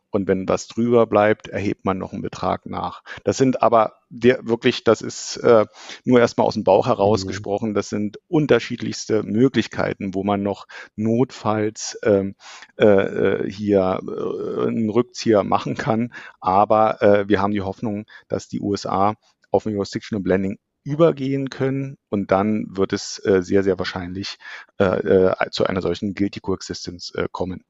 Und 0.10 0.28
wenn 0.28 0.48
was 0.48 0.68
drüber 0.68 1.06
bleibt, 1.06 1.48
erhebt 1.48 1.86
man 1.86 1.98
noch 1.98 2.14
einen 2.14 2.22
Betrag 2.22 2.66
nach. 2.66 3.04
Das 3.24 3.38
sind 3.38 3.62
aber 3.62 3.94
der, 4.10 4.48
wirklich, 4.48 4.84
das 4.84 5.02
ist 5.02 5.38
äh, 5.38 5.66
nur 6.06 6.20
erstmal 6.20 6.48
aus 6.48 6.54
dem 6.54 6.64
Bauch 6.64 6.88
heraus 6.88 7.26
mhm. 7.26 7.74
das 7.74 7.90
sind 7.90 8.20
unterschiedlichste 8.28 9.24
Möglichkeiten, 9.24 10.14
wo 10.14 10.24
man 10.24 10.44
noch 10.44 10.68
notfalls 10.96 12.00
ähm, 12.04 12.36
äh, 12.78 12.86
äh, 12.86 13.52
hier 13.52 14.00
äh, 14.02 14.68
einen 14.68 14.90
Rückzieher 14.90 15.44
machen 15.44 15.76
kann. 15.76 16.14
Aber 16.40 17.02
äh, 17.02 17.28
wir 17.28 17.42
haben 17.42 17.52
die 17.52 17.62
Hoffnung, 17.62 18.06
dass 18.28 18.48
die 18.48 18.62
USA 18.62 19.16
auf 19.52 19.66
ein 19.66 19.74
Jurisdictional 19.74 20.24
Blending 20.24 20.58
übergehen 20.88 21.50
können 21.50 21.98
und 22.10 22.32
dann 22.32 22.66
wird 22.70 22.94
es 22.94 23.20
äh, 23.26 23.42
sehr, 23.44 23.62
sehr 23.62 23.78
wahrscheinlich 23.78 24.38
äh, 24.80 24.86
äh, 24.86 25.50
zu 25.52 25.66
einer 25.66 25.82
solchen 25.82 26.14
Guilty 26.14 26.40
Coexistence 26.40 27.14
äh, 27.14 27.28
kommen. 27.30 27.66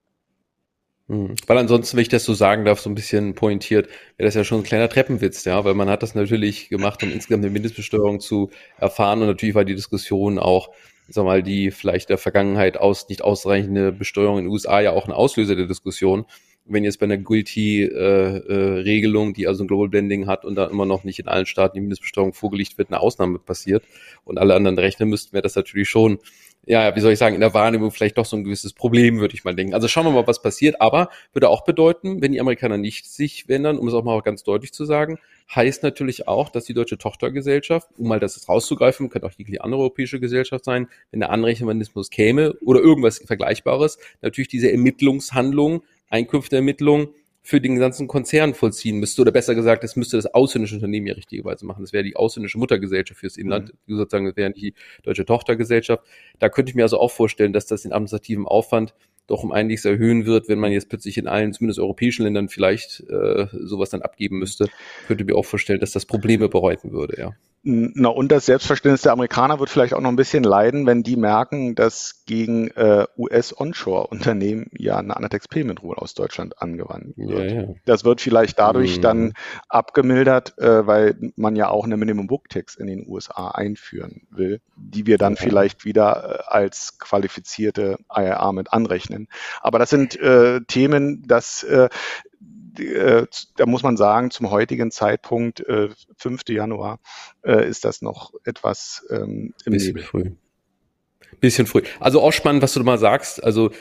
Hm. 1.10 1.36
Weil 1.46 1.58
ansonsten, 1.58 1.96
wenn 1.96 2.02
ich 2.02 2.10
das 2.10 2.26
so 2.26 2.34
sagen 2.34 2.66
darf, 2.66 2.82
so 2.82 2.90
ein 2.90 2.96
bisschen 2.96 3.34
pointiert, 3.34 3.88
wäre 4.18 4.28
das 4.28 4.36
ja 4.36 4.44
schon 4.44 4.60
ein 4.60 4.64
kleiner 4.64 4.90
Treppenwitz, 4.90 5.46
ja, 5.46 5.64
weil 5.64 5.74
man 5.74 5.90
hat 5.90 6.04
das 6.04 6.16
natürlich 6.16 6.68
gemacht, 6.70 7.02
um 7.02 7.12
insgesamt 7.12 7.46
eine 7.46 7.54
Mindestbesteuerung 7.54 8.20
zu 8.20 8.50
erfahren 8.78 9.22
und 9.22 9.28
natürlich 9.28 9.56
war 9.56 9.64
die 9.64 9.76
Diskussion 9.76 10.38
auch, 10.38 10.70
sag 11.08 11.24
mal, 11.24 11.44
die 11.44 11.72
vielleicht 11.72 12.10
der 12.10 12.18
Vergangenheit 12.18 12.78
aus 12.78 13.08
nicht 13.08 13.22
ausreichende 13.22 13.94
Besteuerung 13.94 14.40
in 14.40 14.46
den 14.46 14.52
USA 14.52 14.82
ja 14.82 14.92
auch 14.92 15.08
ein 15.08 15.14
Auslöser 15.14 15.56
der 15.56 15.68
Diskussion. 15.68 16.26
Wenn 16.66 16.84
jetzt 16.84 17.00
bei 17.00 17.06
einer 17.06 17.18
Guilty-Regelung, 17.18 19.28
äh, 19.28 19.32
äh, 19.32 19.34
die 19.34 19.48
also 19.48 19.64
ein 19.64 19.68
Global 19.68 19.88
Blending 19.88 20.28
hat 20.28 20.44
und 20.44 20.56
da 20.56 20.66
immer 20.66 20.86
noch 20.86 21.06
nicht 21.06 21.20
in 21.20 21.30
allen 21.30 21.46
Staaten 21.46 21.76
die 21.76 21.80
Mindestbesteuerung 21.80 22.34
vorgelegt 22.34 22.78
wird, 22.78 22.90
eine 22.90 23.00
Ausnahme 23.00 23.40
passiert 23.40 23.86
und 24.26 24.38
alle 24.38 24.56
anderen 24.56 24.78
rechnen 24.78 25.08
müssten, 25.08 25.32
wäre 25.32 25.44
das 25.44 25.56
natürlich 25.56 25.88
schon 25.88 26.20
ja, 26.68 26.96
wie 26.96 27.00
soll 27.00 27.14
ich 27.14 27.20
sagen, 27.20 27.34
in 27.34 27.42
der 27.42 27.54
Wahrnehmung 27.54 27.92
vielleicht 27.92 28.18
doch 28.18 28.26
so 28.26 28.36
ein 28.36 28.44
gewisses 28.44 28.74
Problem, 28.74 29.20
würde 29.20 29.34
ich 29.34 29.46
mal 29.46 29.56
denken. 29.56 29.74
Also 29.74 29.88
schauen 29.88 30.06
wir 30.06 30.12
mal, 30.12 30.28
was 30.28 30.42
passiert. 30.42 30.82
Aber 30.82 31.10
würde 31.32 31.50
auch 31.50 31.64
bedeuten, 31.64 32.22
wenn 32.22 32.34
die 32.34 32.42
Amerikaner 32.42 32.78
nicht 32.78 33.10
sich 33.10 33.46
ändern, 33.48 33.78
um 33.78 33.88
es 33.88 33.94
auch 33.94 34.04
mal 34.04 34.22
ganz 34.22 34.44
deutlich 34.44 34.74
zu 34.74 34.84
sagen, 34.84 35.18
heißt 35.56 35.82
natürlich 35.84 36.28
auch, 36.28 36.50
dass 36.50 36.66
die 36.66 36.74
deutsche 36.74 36.98
Tochtergesellschaft, 36.98 37.88
um 37.98 38.10
mal 38.10 38.20
das 38.20 38.50
rauszugreifen, 38.50 39.10
könnte 39.10 39.28
auch 39.28 39.32
jegliche 39.32 39.64
andere 39.64 39.82
europäische 39.82 40.20
Gesellschaft 40.20 40.66
sein, 40.66 40.88
wenn 41.12 41.22
der 41.22 41.30
Anrechenmechanismus 41.30 42.10
käme 42.10 42.54
oder 42.66 42.82
irgendwas 42.82 43.20
Vergleichbares, 43.20 43.98
natürlich 44.22 44.50
diese 44.50 44.70
Ermittlungshandlung, 44.70 45.84
Einkünfteermittlung 46.10 47.14
für 47.48 47.62
den 47.62 47.80
ganzen 47.80 48.10
Konzern 48.10 48.54
vollziehen 48.54 48.98
müsste. 48.98 49.22
Oder 49.22 49.32
besser 49.32 49.56
gesagt, 49.56 49.82
es 49.86 49.96
müsste 49.96 50.18
das 50.18 50.26
ausländische 50.26 50.76
Unternehmen 50.76 51.08
ja 51.08 51.14
richtigerweise 51.14 51.66
machen. 51.66 51.82
Das 51.82 51.94
wäre 51.94 52.04
die 52.04 52.18
ausländische 52.18 52.58
Muttergesellschaft 52.58 53.22
fürs 53.22 53.38
Inland, 53.38 53.72
mhm. 53.86 53.96
sozusagen, 53.96 54.26
das 54.26 54.36
wäre 54.36 54.52
die 54.52 54.74
deutsche 55.04 55.24
Tochtergesellschaft. 55.24 56.04
Da 56.40 56.50
könnte 56.50 56.72
ich 56.72 56.76
mir 56.76 56.84
also 56.84 57.00
auch 57.00 57.10
vorstellen, 57.10 57.54
dass 57.54 57.66
das 57.66 57.84
den 57.84 57.94
administrativen 57.94 58.46
Aufwand 58.46 58.96
doch 59.28 59.44
um 59.44 59.52
einiges 59.52 59.86
erhöhen 59.86 60.26
wird, 60.26 60.48
wenn 60.48 60.60
man 60.60 60.72
jetzt 60.72 60.90
plötzlich 60.90 61.18
in 61.18 61.28
allen, 61.28 61.54
zumindest 61.54 61.80
europäischen 61.80 62.24
Ländern 62.24 62.50
vielleicht 62.50 63.04
äh, 63.10 63.48
sowas 63.52 63.90
dann 63.90 64.02
abgeben 64.02 64.40
müsste. 64.40 64.68
Könnte 65.08 65.26
mir 65.26 65.36
auch 65.36 65.46
vorstellen, 65.46 65.80
dass 65.80 65.92
das 65.92 66.06
Probleme 66.06 66.50
bereiten 66.50 66.92
würde, 66.92 67.20
ja. 67.20 67.34
Na, 67.70 68.10
und 68.10 68.32
das 68.32 68.46
Selbstverständnis 68.46 69.02
der 69.02 69.12
Amerikaner 69.12 69.60
wird 69.60 69.70
vielleicht 69.70 69.94
auch 69.94 70.00
noch 70.00 70.10
ein 70.10 70.16
bisschen 70.16 70.44
leiden, 70.44 70.86
wenn 70.86 71.04
die 71.04 71.18
merken, 71.18 71.76
dass 71.76 72.24
gegen 72.26 72.70
äh, 72.70 73.06
US-Onshore-Unternehmen 73.18 74.68
ja 74.78 74.98
eine 75.00 75.18
Anatex 75.18 75.50
Payment 75.50 75.84
Rule 75.84 75.98
aus 75.98 76.14
Deutschland 76.14 76.62
angewandt 76.62 77.18
wird. 77.18 77.52
Ja, 77.52 77.62
ja. 77.64 77.68
Das 77.84 78.06
wird 78.06 78.22
vielleicht 78.22 78.58
dadurch 78.58 78.98
mhm. 78.98 79.02
dann 79.02 79.34
abgemildert, 79.68 80.58
äh, 80.60 80.88
weil 80.88 81.18
man 81.36 81.58
ja 81.58 81.70
auch 81.70 81.84
eine 81.84 81.98
Minimum 81.98 82.28
Book 82.28 82.48
Tax 82.48 82.76
in 82.76 82.88
den 82.88 83.06
USA 83.06 83.50
einführen 83.50 84.28
will, 84.30 84.62
die 84.78 85.06
wir 85.06 85.18
dann 85.18 85.34
ja. 85.34 85.42
vielleicht 85.42 85.84
wieder 85.84 86.44
äh, 86.48 86.54
als 86.54 87.00
qualifizierte 87.00 87.98
IRA 88.10 88.52
mit 88.54 88.72
anrechnen. 88.72 89.17
Aber 89.62 89.80
das 89.80 89.90
sind 89.90 90.16
äh, 90.20 90.62
Themen, 90.68 91.24
das 91.28 91.64
äh, 91.64 91.90
äh, 92.80 93.26
da 93.56 93.66
muss 93.66 93.84
man 93.84 93.98
sagen, 93.98 94.32
zum 94.32 94.52
heutigen 94.52 94.92
Zeitpunkt, 94.92 95.62
äh, 95.62 95.90
5. 96.18 96.42
Januar, 96.50 97.00
äh, 97.44 97.68
ist 97.68 97.86
das 97.86 98.02
noch 98.02 98.34
etwas 98.46 99.06
ähm, 99.10 99.54
im 99.66 99.74
Bisschen 99.74 99.96
Nebel. 99.96 100.04
früh. 100.04 100.32
Bisschen 101.40 101.68
früh. 101.68 101.82
Also 102.00 102.22
auch 102.22 102.32
spannend, 102.32 102.62
was 102.62 102.74
du 102.74 102.84
mal 102.84 102.98
sagst. 102.98 103.44
Also 103.44 103.72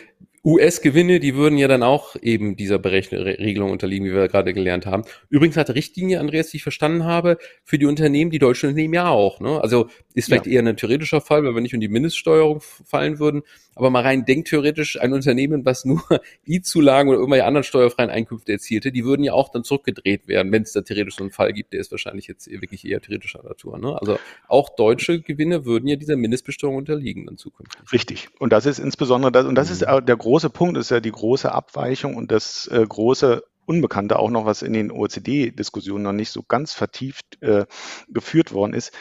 US-Gewinne, 0.45 1.18
die 1.18 1.34
würden 1.34 1.59
ja 1.59 1.66
dann 1.66 1.82
auch 1.82 2.14
eben 2.22 2.55
dieser 2.55 2.78
Berechnung 2.78 3.70
unterliegen, 3.70 4.07
wie 4.07 4.12
wir 4.12 4.28
gerade 4.28 4.53
gelernt 4.53 4.87
haben. 4.87 5.03
Übrigens 5.28 5.57
hat 5.57 5.70
Richtlinie, 5.70 6.20
Andreas, 6.20 6.51
die 6.51 6.59
ich 6.59 6.62
verstanden 6.62 7.05
habe, 7.05 7.39
für 7.64 7.78
die 7.78 7.87
Unternehmen, 7.87 8.30
die 8.30 8.39
deutschen 8.39 8.68
Unternehmen 8.68 8.95
ja 8.95 9.09
auch. 9.09 9.41
Ne? 9.41 9.61
Also 9.61 9.89
ist 10.14 10.26
vielleicht 10.26 10.47
ja. 10.47 10.53
eher 10.53 10.68
ein 10.68 10.76
theoretischer 10.76 11.20
Fall, 11.20 11.43
weil 11.43 11.55
wir 11.55 11.62
nicht 11.62 11.74
um 11.74 11.80
die 11.80 11.89
Mindeststeuerung 11.89 12.61
fallen 12.61 13.18
würden. 13.18 13.43
Aber 13.76 13.90
mal 13.90 14.02
rein 14.02 14.24
denktheoretisch, 14.24 15.00
ein 15.00 15.12
Unternehmen, 15.12 15.64
was 15.64 15.84
nur 15.84 16.02
I-Zulagen 16.46 17.08
oder 17.10 17.18
irgendwelche 17.18 17.44
anderen 17.44 17.64
steuerfreien 17.64 18.10
Einkünfte 18.10 18.52
erzielte, 18.52 18.90
die 18.90 19.04
würden 19.04 19.22
ja 19.22 19.34
auch 19.34 19.50
dann 19.50 19.64
zurückgedreht 19.64 20.28
werden, 20.28 20.50
wenn 20.50 20.62
es 20.62 20.72
da 20.72 20.80
theoretisch 20.80 21.16
so 21.16 21.24
einen 21.24 21.30
Fall 21.30 21.52
gibt, 21.52 21.72
der 21.74 21.80
ist 21.80 21.90
wahrscheinlich 21.90 22.26
jetzt 22.26 22.50
wirklich 22.50 22.86
eher 22.86 23.00
theoretischer 23.00 23.42
Natur. 23.42 23.78
Ne? 23.78 23.98
Also 24.00 24.18
auch 24.48 24.70
deutsche 24.70 25.20
Gewinne 25.20 25.64
würden 25.64 25.86
ja 25.86 25.96
dieser 25.96 26.16
Mindestbesteuerung 26.16 26.78
unterliegen 26.78 27.26
dann 27.26 27.36
zukünftig. 27.36 27.92
Richtig. 27.92 28.28
Und 28.38 28.52
das 28.52 28.64
ist 28.64 28.78
insbesondere 28.78 29.30
das, 29.30 29.44
und 29.44 29.54
das 29.54 29.68
mhm. 29.68 29.72
ist 29.72 30.08
der 30.08 30.16
große 30.16 30.46
große 30.46 30.50
Punkt 30.50 30.78
ist 30.78 30.90
ja 30.90 31.00
die 31.00 31.12
große 31.12 31.50
Abweichung 31.50 32.16
und 32.16 32.30
das 32.30 32.68
äh, 32.68 32.84
große 32.86 33.42
Unbekannte 33.64 34.18
auch 34.18 34.30
noch, 34.30 34.44
was 34.44 34.62
in 34.62 34.72
den 34.72 34.92
OECD-Diskussionen 34.92 36.04
noch 36.04 36.12
nicht 36.12 36.30
so 36.30 36.42
ganz 36.42 36.72
vertieft 36.72 37.42
äh, 37.42 37.66
geführt 38.08 38.52
worden 38.52 38.74
ist. 38.74 38.92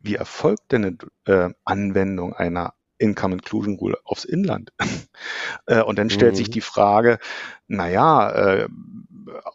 Wie 0.00 0.16
erfolgt 0.16 0.72
denn 0.72 0.98
eine 1.26 1.48
äh, 1.48 1.54
Anwendung 1.64 2.34
einer 2.34 2.74
Income 3.00 3.34
Inclusion 3.34 3.76
Rule 3.76 3.98
aufs 4.04 4.24
Inland? 4.24 4.72
äh, 5.66 5.82
und 5.82 5.98
dann 5.98 6.10
stellt 6.10 6.32
mhm. 6.32 6.36
sich 6.36 6.50
die 6.50 6.60
Frage, 6.60 7.18
naja, 7.66 8.30
äh, 8.30 8.68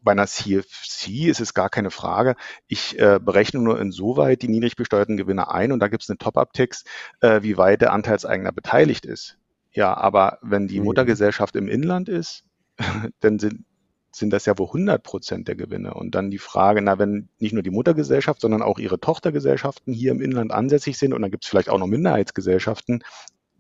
bei 0.04 0.12
einer 0.12 0.28
CFC 0.28 1.28
ist 1.28 1.40
es 1.40 1.54
gar 1.54 1.70
keine 1.70 1.92
Frage. 1.92 2.36
Ich 2.68 2.98
äh, 3.00 3.20
berechne 3.22 3.60
nur 3.60 3.80
insoweit 3.80 4.42
die 4.42 4.48
niedrig 4.48 4.76
besteuerten 4.76 5.18
Gewinne 5.18 5.52
ein 5.52 5.72
und 5.72 5.80
da 5.80 5.88
gibt 5.88 6.04
es 6.04 6.10
eine 6.10 6.18
Top-Up-Text, 6.18 6.88
äh, 7.22 7.42
wie 7.42 7.58
weit 7.58 7.82
der 7.82 7.92
Anteilseigner 7.92 8.52
beteiligt 8.52 9.06
ist. 9.06 9.38
Ja, 9.72 9.96
aber 9.96 10.40
wenn 10.42 10.68
die. 10.68 10.80
Muttergesellschaft 10.80 11.56
im 11.56 11.68
Inland 11.68 12.08
ist, 12.08 12.46
dann 13.20 13.40
sind, 13.40 13.66
sind 14.12 14.32
das 14.32 14.46
ja 14.46 14.58
wohl 14.58 14.68
100 14.68 15.04
Prozent 15.04 15.48
der 15.50 15.56
Gewinne. 15.56 15.94
Und 15.94 16.16
dann 16.16 16.32
die 16.32 16.38
Frage, 16.38 16.82
na, 16.82 16.98
wenn 16.98 17.28
nicht 17.40 17.52
nur 17.52 17.64
die 17.64 17.72
Muttergesellschaft, 17.72 18.40
sondern 18.40 18.62
auch 18.62 18.80
ihre 18.80 19.00
Tochtergesellschaften 19.00 19.94
hier 19.94 20.12
im 20.12 20.22
Inland 20.22 20.54
ansässig 20.54 20.98
sind 20.98 21.14
und 21.14 21.22
dann 21.22 21.32
gibt 21.32 21.44
es 21.44 21.50
vielleicht 21.50 21.70
auch 21.70 21.78
noch 21.78 21.88
Minderheitsgesellschaften, 21.88 23.04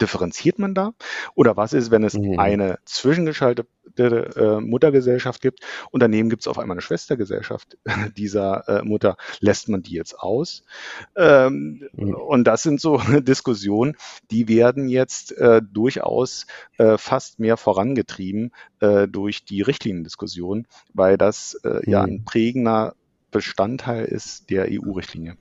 differenziert 0.01 0.59
man 0.59 0.73
da? 0.73 0.93
Oder 1.35 1.57
was 1.57 1.73
ist, 1.73 1.91
wenn 1.91 2.03
es 2.03 2.13
mhm. 2.13 2.39
eine 2.39 2.79
zwischengeschaltete 2.85 3.67
äh, 3.97 4.59
Muttergesellschaft 4.59 5.41
gibt 5.41 5.61
und 5.91 6.01
daneben 6.01 6.29
gibt 6.29 6.43
es 6.43 6.47
auf 6.47 6.59
einmal 6.59 6.75
eine 6.75 6.81
Schwestergesellschaft 6.81 7.77
dieser 8.17 8.67
äh, 8.67 8.83
Mutter? 8.83 9.17
Lässt 9.39 9.69
man 9.69 9.81
die 9.81 9.93
jetzt 9.93 10.19
aus? 10.19 10.63
Ähm, 11.15 11.87
mhm. 11.93 12.15
Und 12.15 12.43
das 12.45 12.63
sind 12.63 12.81
so 12.81 12.97
Diskussionen, 13.21 13.95
die 14.31 14.47
werden 14.47 14.87
jetzt 14.87 15.31
äh, 15.37 15.61
durchaus 15.61 16.47
äh, 16.77 16.97
fast 16.97 17.39
mehr 17.39 17.57
vorangetrieben 17.57 18.51
äh, 18.79 19.07
durch 19.07 19.45
die 19.45 19.61
Richtliniendiskussion, 19.61 20.67
weil 20.93 21.17
das 21.17 21.55
äh, 21.63 21.69
mhm. 21.69 21.81
ja 21.91 22.03
ein 22.03 22.25
prägender 22.25 22.95
Bestandteil 23.31 24.05
ist 24.05 24.49
der 24.49 24.67
EU-Richtlinie. 24.69 25.37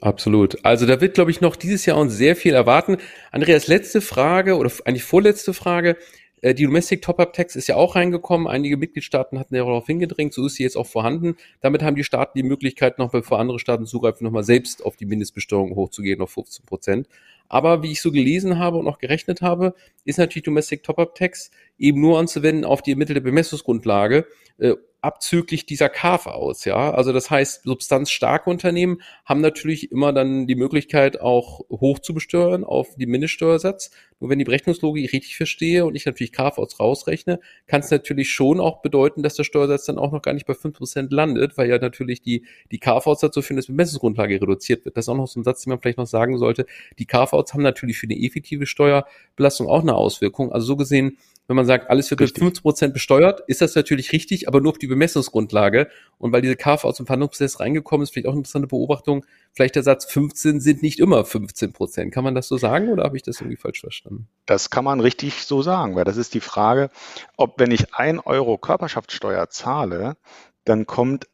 Absolut. 0.00 0.64
Also 0.64 0.86
da 0.86 1.00
wird, 1.00 1.14
glaube 1.14 1.30
ich, 1.30 1.40
noch 1.40 1.56
dieses 1.56 1.86
Jahr 1.86 1.96
uns 1.96 2.14
sehr 2.14 2.36
viel 2.36 2.54
erwarten. 2.54 2.98
Andreas, 3.32 3.66
letzte 3.66 4.00
Frage 4.00 4.56
oder 4.56 4.70
eigentlich 4.84 5.04
vorletzte 5.04 5.54
Frage. 5.54 5.96
Äh, 6.42 6.54
die 6.54 6.64
Domestic 6.64 7.02
Top-Up 7.02 7.32
Tax 7.32 7.56
ist 7.56 7.66
ja 7.66 7.76
auch 7.76 7.96
reingekommen. 7.96 8.46
Einige 8.46 8.76
Mitgliedstaaten 8.76 9.38
hatten 9.38 9.54
ja 9.54 9.64
darauf 9.64 9.86
hingedrängt. 9.86 10.34
So 10.34 10.46
ist 10.46 10.56
sie 10.56 10.62
jetzt 10.62 10.76
auch 10.76 10.86
vorhanden. 10.86 11.36
Damit 11.60 11.82
haben 11.82 11.96
die 11.96 12.04
Staaten 12.04 12.38
die 12.38 12.42
Möglichkeit, 12.42 12.98
noch 12.98 13.10
bevor 13.10 13.38
andere 13.38 13.58
Staaten 13.58 13.86
zugreifen, 13.86 14.24
nochmal 14.24 14.44
selbst 14.44 14.84
auf 14.84 14.96
die 14.96 15.06
Mindestbesteuerung 15.06 15.74
hochzugehen 15.74 16.20
auf 16.20 16.30
15 16.30 16.66
Prozent. 16.66 17.08
Aber 17.48 17.82
wie 17.82 17.92
ich 17.92 18.00
so 18.00 18.12
gelesen 18.12 18.58
habe 18.58 18.76
und 18.76 18.88
auch 18.88 18.98
gerechnet 18.98 19.42
habe, 19.42 19.74
ist 20.04 20.18
natürlich 20.18 20.44
Domestic 20.44 20.82
Top-Up 20.82 21.14
Tax 21.14 21.50
eben 21.78 22.00
nur 22.00 22.18
anzuwenden 22.18 22.64
auf 22.64 22.82
die 22.82 22.92
ermittelte 22.92 23.20
Bemessungsgrundlage 23.20 24.26
äh, 24.58 24.74
abzüglich 25.06 25.66
dieser 25.66 25.88
KV-Aus, 25.88 26.64
ja. 26.64 26.90
Also 26.90 27.12
das 27.12 27.30
heißt, 27.30 27.62
substanzstarke 27.62 28.50
Unternehmen 28.50 29.00
haben 29.24 29.40
natürlich 29.40 29.92
immer 29.92 30.12
dann 30.12 30.48
die 30.48 30.56
Möglichkeit, 30.56 31.20
auch 31.20 31.60
hoch 31.70 32.00
zu 32.00 32.12
besteuern 32.12 32.64
auf 32.64 32.96
die 32.96 33.06
Mindeststeuersatz. 33.06 33.92
Nur 34.18 34.30
wenn 34.30 34.38
die 34.38 34.44
Berechnungslogik 34.44 35.12
richtig 35.12 35.36
verstehe 35.36 35.84
und 35.84 35.94
ich 35.94 36.06
natürlich 36.06 36.32
KV-Aus 36.32 36.80
rausrechne, 36.80 37.38
kann 37.66 37.80
es 37.80 37.90
natürlich 37.90 38.30
schon 38.30 38.58
auch 38.58 38.82
bedeuten, 38.82 39.22
dass 39.22 39.34
der 39.34 39.44
Steuersatz 39.44 39.84
dann 39.84 39.98
auch 39.98 40.10
noch 40.10 40.22
gar 40.22 40.34
nicht 40.34 40.46
bei 40.46 40.54
fünf 40.54 40.78
Prozent 40.78 41.12
landet, 41.12 41.56
weil 41.56 41.68
ja 41.68 41.78
natürlich 41.78 42.22
die, 42.22 42.44
die 42.72 42.78
KV-Aus 42.78 43.20
dazu 43.20 43.42
führen, 43.42 43.58
dass 43.58 43.66
Bemessungsgrundlage 43.66 44.40
reduziert 44.40 44.84
wird. 44.86 44.96
Das 44.96 45.04
ist 45.04 45.08
auch 45.08 45.16
noch 45.16 45.28
so 45.28 45.38
ein 45.38 45.44
Satz, 45.44 45.62
den 45.62 45.70
man 45.70 45.80
vielleicht 45.80 45.98
noch 45.98 46.06
sagen 46.06 46.36
sollte. 46.38 46.66
Die 46.98 47.06
KV-Outs 47.36 47.54
haben 47.54 47.62
natürlich 47.62 47.98
für 47.98 48.06
eine 48.06 48.18
effektive 48.18 48.66
Steuerbelastung 48.66 49.68
auch 49.68 49.82
eine 49.82 49.94
Auswirkung. 49.94 50.52
Also 50.52 50.66
so 50.66 50.76
gesehen, 50.76 51.18
wenn 51.48 51.54
man 51.54 51.66
sagt, 51.66 51.90
alles 51.90 52.10
wird 52.10 52.20
mit 52.20 52.36
15 52.36 52.62
Prozent 52.62 52.92
besteuert, 52.92 53.40
ist 53.46 53.60
das 53.60 53.76
natürlich 53.76 54.10
richtig, 54.10 54.48
aber 54.48 54.60
nur 54.60 54.72
auf 54.72 54.78
die 54.78 54.88
Bemessungsgrundlage. 54.88 55.88
Und 56.18 56.32
weil 56.32 56.42
diese 56.42 56.56
KV 56.56 56.84
aus 56.84 56.96
dem 56.96 57.06
Verhandlungsprozess 57.06 57.60
reingekommen 57.60 58.02
ist, 58.02 58.12
vielleicht 58.12 58.26
auch 58.26 58.32
eine 58.32 58.40
interessante 58.40 58.66
Beobachtung, 58.66 59.24
vielleicht 59.52 59.76
der 59.76 59.84
Satz 59.84 60.06
15 60.06 60.60
sind 60.60 60.82
nicht 60.82 60.98
immer 60.98 61.24
15 61.24 61.72
Prozent. 61.72 62.12
Kann 62.12 62.24
man 62.24 62.34
das 62.34 62.48
so 62.48 62.56
sagen 62.56 62.88
oder 62.88 63.04
habe 63.04 63.16
ich 63.16 63.22
das 63.22 63.40
irgendwie 63.40 63.56
falsch 63.56 63.80
verstanden? 63.80 64.26
Das 64.46 64.70
kann 64.70 64.84
man 64.84 64.98
richtig 64.98 65.44
so 65.44 65.62
sagen, 65.62 65.94
weil 65.94 66.04
das 66.04 66.16
ist 66.16 66.34
die 66.34 66.40
Frage, 66.40 66.90
ob 67.36 67.60
wenn 67.60 67.70
ich 67.70 67.94
ein 67.94 68.18
Euro 68.18 68.58
Körperschaftssteuer 68.58 69.48
zahle, 69.48 70.16
dann 70.64 70.86
kommt 70.86 71.26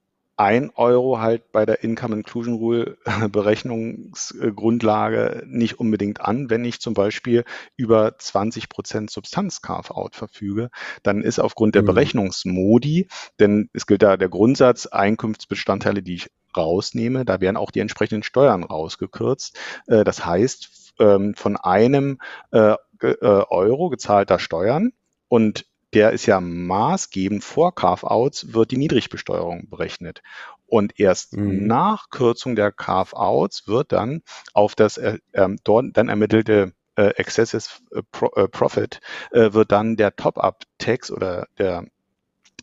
ein 0.42 0.70
Euro 0.74 1.20
halt 1.20 1.52
bei 1.52 1.64
der 1.64 1.84
Income 1.84 2.16
Inclusion 2.16 2.56
Rule 2.56 2.98
Berechnungsgrundlage 3.30 5.44
nicht 5.46 5.78
unbedingt 5.78 6.20
an. 6.20 6.50
Wenn 6.50 6.64
ich 6.64 6.80
zum 6.80 6.94
Beispiel 6.94 7.44
über 7.76 8.18
20 8.18 8.68
Prozent 8.68 9.12
Substanz 9.12 9.62
Carve-out 9.62 10.16
verfüge, 10.16 10.70
dann 11.04 11.22
ist 11.22 11.38
aufgrund 11.38 11.76
der 11.76 11.82
mhm. 11.82 11.86
Berechnungsmodi, 11.86 13.06
denn 13.38 13.70
es 13.72 13.86
gilt 13.86 14.02
da 14.02 14.16
der 14.16 14.28
Grundsatz, 14.28 14.86
Einkünftsbestandteile, 14.86 16.02
die 16.02 16.14
ich 16.14 16.28
rausnehme, 16.56 17.24
da 17.24 17.40
werden 17.40 17.56
auch 17.56 17.70
die 17.70 17.78
entsprechenden 17.78 18.24
Steuern 18.24 18.64
rausgekürzt. 18.64 19.56
Äh, 19.86 20.02
das 20.02 20.26
heißt, 20.26 20.94
ähm, 20.98 21.36
von 21.36 21.56
einem 21.56 22.18
äh, 22.50 22.74
äh, 23.00 23.14
Euro 23.22 23.90
gezahlter 23.90 24.40
Steuern 24.40 24.92
und 25.28 25.66
der 25.94 26.12
ist 26.12 26.26
ja 26.26 26.40
maßgebend 26.40 27.44
vor 27.44 27.74
Carve-outs, 27.74 28.52
wird 28.52 28.70
die 28.70 28.78
Niedrigbesteuerung 28.78 29.68
berechnet. 29.68 30.22
Und 30.66 30.98
erst 30.98 31.36
mhm. 31.36 31.66
nach 31.66 32.08
Kürzung 32.10 32.56
der 32.56 32.72
Carve-outs 32.72 33.68
wird 33.68 33.92
dann 33.92 34.22
auf 34.54 34.74
das 34.74 34.96
äh, 34.96 35.18
ähm, 35.34 35.58
dort 35.64 35.96
dann 35.96 36.08
ermittelte 36.08 36.72
äh, 36.96 37.08
Excessive 37.16 37.64
äh, 37.94 38.02
Pro, 38.10 38.30
äh, 38.36 38.48
Profit 38.48 39.00
äh, 39.32 39.52
wird 39.52 39.72
dann 39.72 39.96
der 39.96 40.16
Top-Up-Tax 40.16 41.10
oder 41.10 41.46
der 41.58 41.86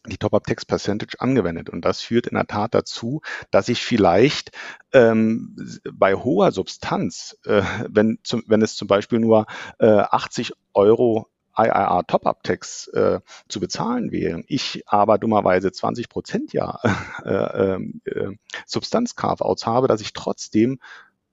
die 0.05 0.17
Top-Up-Tax 0.17 0.65
Percentage 0.65 1.19
angewendet. 1.19 1.69
Und 1.69 1.84
das 1.84 2.01
führt 2.01 2.27
in 2.27 2.36
der 2.36 2.47
Tat 2.47 2.73
dazu, 2.73 3.21
dass 3.51 3.69
ich 3.69 3.84
vielleicht 3.84 4.51
ähm, 4.93 5.55
bei 5.91 6.15
hoher 6.15 6.51
Substanz, 6.51 7.38
äh, 7.45 7.61
wenn, 7.88 8.19
zum, 8.23 8.43
wenn 8.47 8.61
es 8.61 8.75
zum 8.75 8.88
Beispiel 8.88 9.19
nur 9.19 9.45
äh, 9.77 9.86
80 9.88 10.53
Euro 10.73 11.27
IIR 11.60 12.03
Top-Up-Tax 12.07 12.88
äh, 12.89 13.20
zu 13.47 13.60
bezahlen 13.60 14.12
wären, 14.12 14.43
ich 14.47 14.84
aber 14.88 15.18
dummerweise 15.18 15.72
20 15.72 16.10
Prozent 16.10 16.53
ja 16.53 16.80
äh, 17.26 17.74
ähm, 17.74 18.01
äh, 18.05 18.32
Substanz-Carve-Outs 18.66 19.66
habe, 19.66 19.88
dass 19.88 20.01
ich 20.01 20.14
trotzdem 20.14 20.80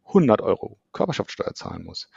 100 0.06 0.40
Euro 0.40 0.78
Körperschaftssteuer 0.92 1.54
zahlen 1.54 1.84
muss. 1.84 2.08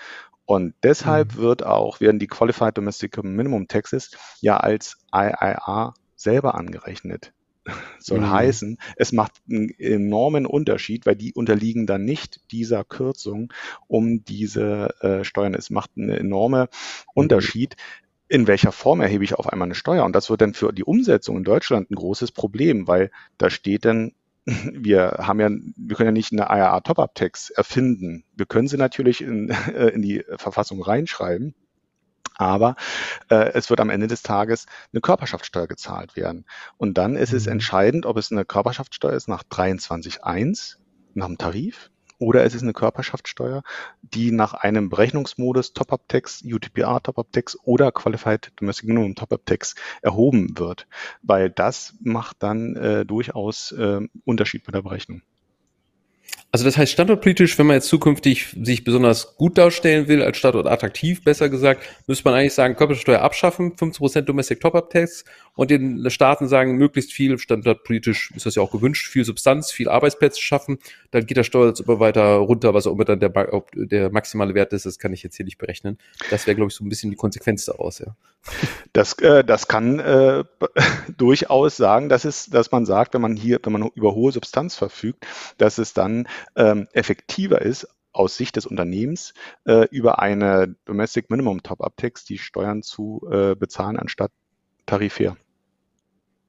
Und 0.45 0.73
deshalb 0.83 1.35
mhm. 1.35 1.41
wird 1.41 1.63
auch, 1.63 1.99
werden 1.99 2.19
die 2.19 2.27
Qualified 2.27 2.77
Domestic 2.77 3.23
Minimum 3.23 3.67
Taxes 3.67 4.11
ja 4.41 4.57
als 4.57 4.97
IIR 5.13 5.93
selber 6.15 6.55
angerechnet. 6.55 7.33
Soll 7.99 8.19
mhm. 8.19 8.29
heißen, 8.31 8.77
es 8.95 9.11
macht 9.11 9.33
einen 9.49 9.69
enormen 9.77 10.45
Unterschied, 10.45 11.05
weil 11.05 11.15
die 11.15 11.33
unterliegen 11.33 11.85
dann 11.85 12.05
nicht 12.05 12.41
dieser 12.51 12.83
Kürzung 12.83 13.53
um 13.87 14.23
diese 14.23 14.95
äh, 15.01 15.23
Steuern. 15.23 15.53
Es 15.53 15.69
macht 15.69 15.91
einen 15.97 16.09
enormen 16.09 16.67
Unterschied, 17.13 17.75
in 18.27 18.47
welcher 18.47 18.71
Form 18.71 19.01
erhebe 19.01 19.23
ich 19.23 19.33
auf 19.33 19.47
einmal 19.47 19.67
eine 19.67 19.75
Steuer. 19.75 20.05
Und 20.05 20.13
das 20.15 20.29
wird 20.29 20.41
dann 20.41 20.53
für 20.53 20.71
die 20.71 20.83
Umsetzung 20.83 21.37
in 21.37 21.43
Deutschland 21.43 21.89
ein 21.89 21.95
großes 21.95 22.31
Problem, 22.31 22.87
weil 22.87 23.11
da 23.37 23.49
steht 23.49 23.85
dann 23.85 24.13
wir 24.73 25.17
haben 25.19 25.39
ja, 25.39 25.49
wir 25.49 25.95
können 25.95 26.07
ja 26.07 26.11
nicht 26.11 26.31
eine 26.31 26.43
IAA 26.43 26.81
Top-Up-Tax 26.81 27.49
erfinden. 27.51 28.23
Wir 28.35 28.45
können 28.45 28.67
sie 28.67 28.77
natürlich 28.77 29.21
in, 29.21 29.49
in 29.93 30.01
die 30.01 30.23
Verfassung 30.37 30.81
reinschreiben. 30.81 31.55
Aber 32.39 32.77
äh, 33.29 33.51
es 33.53 33.69
wird 33.69 33.81
am 33.81 33.89
Ende 33.89 34.07
des 34.07 34.23
Tages 34.23 34.65
eine 34.93 35.01
Körperschaftssteuer 35.01 35.67
gezahlt 35.67 36.15
werden. 36.15 36.45
Und 36.77 36.97
dann 36.97 37.17
ist 37.17 37.33
es 37.33 37.45
mhm. 37.45 37.51
entscheidend, 37.51 38.05
ob 38.05 38.15
es 38.15 38.31
eine 38.31 38.45
Körperschaftssteuer 38.45 39.13
ist 39.13 39.27
nach 39.27 39.43
23.1, 39.43 40.77
nach 41.15 41.27
dem 41.27 41.37
Tarif, 41.37 41.91
oder 42.17 42.45
es 42.45 42.55
ist 42.55 42.63
eine 42.63 42.73
Körperschaftssteuer, 42.73 43.61
die 44.01 44.31
nach 44.31 44.53
einem 44.53 44.89
Berechnungsmodus 44.89 45.73
Top-Up-Tax, 45.73 46.43
UTPR 46.45 47.01
Top-Up-Tax 47.03 47.57
oder 47.63 47.91
Qualified 47.91 48.53
Domestic 48.55 48.87
Minimum 48.87 49.15
Top-Up-Tax 49.15 49.75
erhoben 50.01 50.57
wird. 50.57 50.87
Weil 51.21 51.49
das 51.49 51.95
macht 51.99 52.37
dann 52.39 52.75
äh, 52.77 53.05
durchaus 53.05 53.73
äh, 53.73 54.01
Unterschied 54.23 54.65
bei 54.65 54.71
der 54.71 54.81
Berechnung. 54.81 55.23
Also 56.51 56.65
das 56.65 56.77
heißt 56.77 56.91
standortpolitisch, 56.93 57.59
wenn 57.59 57.67
man 57.67 57.75
jetzt 57.75 57.89
zukünftig 57.89 58.55
sich 58.63 58.83
besonders 58.83 59.35
gut 59.35 59.59
darstellen 59.59 60.07
will, 60.07 60.23
als 60.23 60.37
Standort 60.37 60.65
attraktiv, 60.65 61.23
besser 61.23 61.47
gesagt, 61.47 61.83
müsste 62.07 62.23
man 62.25 62.33
eigentlich 62.33 62.55
sagen, 62.55 62.75
Körpersteuer 62.75 63.21
abschaffen, 63.21 63.75
15% 63.75 64.21
Domestic 64.21 64.59
Top-Up-Tax 64.59 65.25
und 65.59 65.69
den 65.71 66.09
Staaten 66.09 66.47
sagen, 66.47 66.77
möglichst 66.77 67.11
viel, 67.11 67.37
standortpolitisch 67.37 68.31
ist 68.33 68.45
das 68.45 68.55
ja 68.55 68.61
auch 68.61 68.71
gewünscht, 68.71 69.09
viel 69.09 69.25
Substanz, 69.25 69.73
viel 69.73 69.89
Arbeitsplätze 69.89 70.41
schaffen, 70.41 70.79
dann 71.11 71.25
geht 71.25 71.35
der 71.35 71.43
Steuersatz 71.43 71.81
immer 71.81 71.99
weiter 71.99 72.35
runter, 72.35 72.73
was 72.73 72.87
auch 72.87 72.93
immer 72.93 73.03
dann 73.03 73.19
der, 73.19 73.33
der 73.73 74.09
maximale 74.09 74.53
Wert 74.53 74.71
ist, 74.71 74.85
das 74.85 74.99
kann 74.99 75.11
ich 75.11 75.21
jetzt 75.21 75.35
hier 75.35 75.43
nicht 75.43 75.57
berechnen. 75.57 75.97
Das 76.29 76.47
wäre, 76.47 76.55
glaube 76.55 76.69
ich, 76.71 76.75
so 76.77 76.85
ein 76.85 76.87
bisschen 76.87 77.11
die 77.11 77.17
Konsequenz 77.17 77.65
daraus, 77.65 77.99
ja. 77.99 78.15
Das, 78.93 79.19
äh, 79.19 79.43
das 79.43 79.67
kann 79.67 79.99
äh, 79.99 80.45
durchaus 81.17 81.75
sagen, 81.75 82.07
dass, 82.07 82.23
es, 82.23 82.45
dass 82.45 82.71
man 82.71 82.85
sagt, 82.85 83.13
wenn 83.13 83.21
man 83.21 83.35
hier, 83.35 83.59
wenn 83.61 83.73
man 83.73 83.89
über 83.95 84.15
hohe 84.15 84.31
Substanz 84.31 84.77
verfügt, 84.77 85.27
dass 85.57 85.77
es 85.77 85.93
dann 85.93 86.29
ähm, 86.55 86.87
effektiver 86.93 87.61
ist, 87.61 87.85
aus 88.13 88.37
Sicht 88.37 88.55
des 88.55 88.65
Unternehmens 88.65 89.33
äh, 89.65 89.89
über 89.91 90.19
eine 90.19 90.77
Domestic 90.85 91.29
Minimum 91.29 91.63
Top-Up 91.63 91.97
Tax 91.97 92.23
die 92.23 92.37
Steuern 92.37 92.81
zu 92.81 93.27
äh, 93.29 93.55
bezahlen 93.55 93.97
anstatt 93.97 94.31
tarifär. 94.85 95.35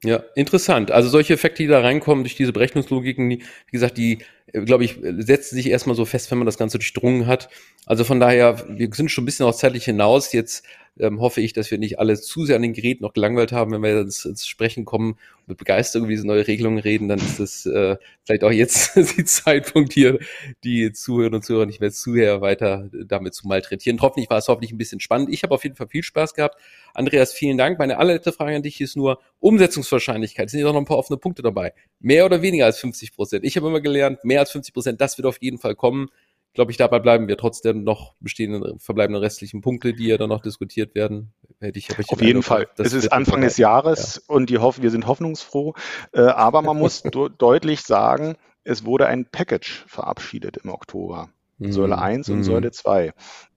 Ja, 0.03 0.24
interessant. 0.34 0.90
Also 0.90 1.11
solche 1.11 1.34
Effekte, 1.34 1.62
die 1.62 1.68
da 1.68 1.80
reinkommen 1.80 2.24
durch 2.24 2.34
diese 2.34 2.53
Berechnungslogiken, 2.53 3.28
die, 3.28 3.40
wie 3.40 3.70
gesagt, 3.70 3.98
die, 3.98 4.20
äh, 4.53 4.62
glaube 4.62 4.84
ich, 4.84 4.96
setzen 5.18 5.57
sich 5.57 5.68
erstmal 5.68 5.94
so 5.94 6.07
fest, 6.07 6.30
wenn 6.30 6.38
man 6.38 6.46
das 6.46 6.57
Ganze 6.57 6.78
durchdrungen 6.78 7.26
hat. 7.26 7.51
Also 7.84 8.05
von 8.05 8.18
daher, 8.18 8.64
wir 8.68 8.88
sind 8.94 9.11
schon 9.11 9.24
ein 9.24 9.26
bisschen 9.26 9.44
auch 9.44 9.55
zeitlich 9.55 9.84
hinaus. 9.84 10.32
Jetzt 10.32 10.64
ähm, 11.01 11.20
hoffe 11.20 11.40
ich, 11.40 11.53
dass 11.53 11.70
wir 11.70 11.78
nicht 11.78 11.98
alle 11.98 12.20
zu 12.20 12.44
sehr 12.44 12.57
an 12.57 12.62
den 12.62 12.72
Geräten 12.72 13.03
noch 13.03 13.12
gelangweilt 13.12 13.53
haben. 13.53 13.72
Wenn 13.72 13.82
wir 13.82 14.01
ins, 14.01 14.24
ins 14.24 14.46
Sprechen 14.46 14.84
kommen, 14.84 15.16
mit 15.46 15.59
Begeisterung 15.59 16.07
über 16.07 16.12
diese 16.12 16.26
neue 16.26 16.46
Regelung 16.46 16.78
reden, 16.78 17.09
dann 17.09 17.18
ist 17.18 17.40
das 17.40 17.66
äh, 17.66 17.96
vielleicht 18.24 18.44
auch 18.44 18.51
jetzt 18.51 18.96
die 19.18 19.24
Zeitpunkt 19.24 19.92
hier, 19.92 20.18
die 20.64 20.92
Zuhörer 20.92 21.34
und 21.34 21.44
Zuhörer 21.44 21.66
nicht 21.66 21.80
mehr 21.80 21.90
zu 21.90 22.14
sehr 22.14 22.40
weiter 22.40 22.88
damit 23.07 23.34
zu 23.34 23.46
malträtieren. 23.46 24.01
Hoffentlich 24.01 24.30
war 24.30 24.38
es 24.38 24.48
hoffentlich 24.48 24.72
ein 24.72 24.78
bisschen 24.78 25.01
spannend. 25.01 25.28
Ich 25.30 25.42
habe 25.42 25.55
auf 25.55 25.64
jeden 25.64 25.76
Fall 25.76 25.88
viel 25.88 26.03
Spaß 26.03 26.34
gehabt. 26.34 26.57
Andreas, 26.94 27.32
vielen 27.32 27.59
Dank. 27.59 27.78
Meine 27.78 27.98
allerletzte 27.98 28.32
Frage 28.32 28.57
an 28.57 28.62
dich 28.62 28.80
ist 28.80 28.96
nur 28.96 29.20
Umsetzungswahrscheinlichkeit. 29.40 30.46
Es 30.46 30.53
sind 30.53 30.61
ja 30.61 30.66
noch 30.66 30.76
ein 30.76 30.84
paar 30.84 30.98
offene 30.98 31.18
Punkte 31.18 31.42
dabei. 31.42 31.74
Mehr 31.98 32.24
oder 32.24 32.42
weniger 32.42 32.66
als 32.66 32.78
50 32.78 33.12
Prozent? 33.12 33.44
Ich 33.44 33.57
habe 33.57 33.66
immer 33.66 33.80
gelernt, 33.80 34.24
mehr 34.24 34.40
als 34.40 34.53
50 34.53 34.72
Prozent, 34.72 35.01
das 35.01 35.18
wird 35.18 35.26
auf 35.26 35.38
jeden 35.40 35.59
Fall 35.59 35.74
kommen 35.74 36.09
glaube 36.55 36.70
ich, 36.70 36.76
dabei 36.76 36.98
bleiben 36.98 37.28
wir 37.28 37.36
trotzdem 37.36 37.84
noch 37.84 38.14
bestehenden, 38.20 38.78
verbleibenden 38.78 39.22
restlichen 39.22 39.61
Punkte, 39.61 39.94
die 39.94 40.09
ja 40.09 40.18
dann 40.18 40.28
noch 40.28 40.42
diskutiert 40.42 40.94
werden. 40.94 41.32
Hätte 41.61 41.78
ich, 41.78 41.90
ich 41.90 42.09
Auf 42.11 42.22
jeden 42.22 42.42
Fall. 42.42 42.68
Es 42.78 42.92
ist 42.92 43.12
Anfang 43.12 43.40
des 43.42 43.57
Jahres 43.57 44.16
ja. 44.16 44.34
und 44.34 44.51
die 44.51 44.59
hoffen, 44.59 44.82
wir 44.82 44.90
sind 44.90 45.07
hoffnungsfroh. 45.07 45.74
Äh, 46.12 46.22
aber 46.22 46.62
man 46.62 46.78
muss 46.78 47.03
deutlich 47.38 47.82
sagen, 47.82 48.36
es 48.64 48.84
wurde 48.84 49.07
ein 49.07 49.26
Package 49.26 49.84
verabschiedet 49.86 50.59
im 50.59 50.70
Oktober. 50.70 51.30
Säule 51.61 51.98
1 51.98 52.28
mhm. 52.28 52.36
und 52.36 52.44
Säule 52.44 52.70
2. 52.70 53.12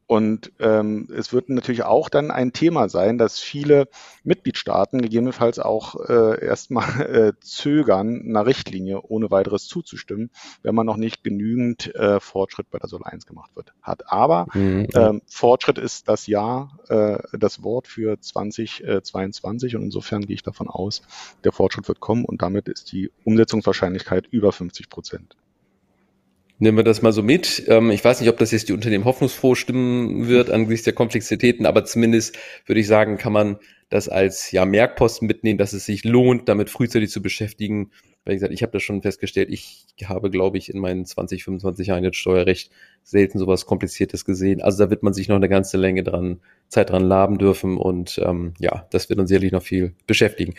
Und 0.05 0.51
ähm, 0.59 1.07
es 1.15 1.31
wird 1.31 1.49
natürlich 1.49 1.83
auch 1.83 2.09
dann 2.09 2.29
ein 2.29 2.51
Thema 2.51 2.89
sein, 2.89 3.17
dass 3.17 3.39
viele 3.39 3.87
Mitgliedstaaten 4.23 5.01
gegebenenfalls 5.01 5.59
auch 5.59 5.95
äh, 6.09 6.43
erstmal 6.43 7.01
äh, 7.01 7.33
zögern, 7.39 8.21
einer 8.27 8.45
Richtlinie 8.45 9.01
ohne 9.01 9.31
weiteres 9.31 9.67
zuzustimmen, 9.67 10.29
wenn 10.61 10.75
man 10.75 10.85
noch 10.85 10.97
nicht 10.97 11.23
genügend 11.23 11.93
äh, 11.95 12.19
Fortschritt 12.19 12.69
bei 12.69 12.79
der 12.79 12.89
Sol 12.89 13.01
1 13.03 13.25
gemacht 13.25 13.51
wird, 13.55 13.73
hat. 13.81 14.11
Aber 14.11 14.47
mhm. 14.53 14.87
ähm, 14.93 15.21
Fortschritt 15.25 15.77
ist 15.77 16.09
das 16.09 16.27
Jahr, 16.27 16.77
äh, 16.89 17.19
das 17.37 17.63
Wort 17.63 17.87
für 17.87 18.19
2022 18.19 19.75
und 19.75 19.83
insofern 19.83 20.25
gehe 20.25 20.35
ich 20.35 20.43
davon 20.43 20.69
aus, 20.69 21.01
der 21.43 21.51
Fortschritt 21.51 21.87
wird 21.87 21.99
kommen 21.99 22.25
und 22.25 22.41
damit 22.41 22.67
ist 22.67 22.91
die 22.91 23.11
Umsetzungswahrscheinlichkeit 23.23 24.27
über 24.27 24.51
50 24.51 24.89
Prozent. 24.89 25.37
Nehmen 26.63 26.77
wir 26.77 26.85
das 26.85 27.01
mal 27.01 27.11
so 27.11 27.21
mit. 27.23 27.65
Ähm, 27.67 27.91
ich 27.91 28.05
weiß 28.05 28.21
nicht, 28.21 28.29
ob 28.29 28.37
das 28.37 28.51
jetzt 28.51 28.69
die 28.69 28.73
Unternehmen 28.73 29.03
hoffnungsfroh 29.03 29.53
stimmen 29.53 30.29
wird 30.29 30.49
angesichts 30.49 30.85
der 30.85 30.93
Komplexitäten, 30.93 31.65
aber 31.65 31.83
zumindest 31.83 32.37
würde 32.65 32.79
ich 32.79 32.87
sagen, 32.87 33.17
kann 33.17 33.33
man 33.33 33.57
das 33.89 34.07
als 34.07 34.49
ja 34.53 34.63
Merkposten 34.63 35.27
mitnehmen, 35.27 35.57
dass 35.57 35.73
es 35.73 35.85
sich 35.85 36.05
lohnt, 36.05 36.47
damit 36.47 36.69
frühzeitig 36.69 37.09
zu 37.09 37.21
beschäftigen. 37.21 37.91
Wie 38.23 38.33
gesagt, 38.33 38.53
ich 38.53 38.61
habe 38.61 38.71
das 38.71 38.81
schon 38.81 39.01
festgestellt, 39.01 39.49
ich 39.51 39.87
habe, 40.05 40.29
glaube 40.29 40.57
ich, 40.57 40.73
in 40.73 40.79
meinen 40.79 41.05
20, 41.05 41.43
25 41.43 41.87
Jahren 41.87 42.05
jetzt 42.05 42.15
Steuerrecht 42.15 42.71
selten 43.03 43.39
sowas 43.39 43.65
Kompliziertes 43.65 44.23
gesehen. 44.23 44.61
Also 44.61 44.85
da 44.85 44.89
wird 44.89 45.03
man 45.03 45.11
sich 45.11 45.27
noch 45.27 45.35
eine 45.35 45.49
ganze 45.49 45.75
Länge 45.75 46.03
dran, 46.03 46.39
Zeit 46.69 46.91
dran 46.91 47.03
laben 47.03 47.39
dürfen 47.39 47.75
und 47.75 48.21
ähm, 48.23 48.53
ja, 48.57 48.87
das 48.89 49.09
wird 49.09 49.19
uns 49.19 49.27
sicherlich 49.27 49.51
noch 49.51 49.63
viel 49.63 49.95
beschäftigen. 50.07 50.53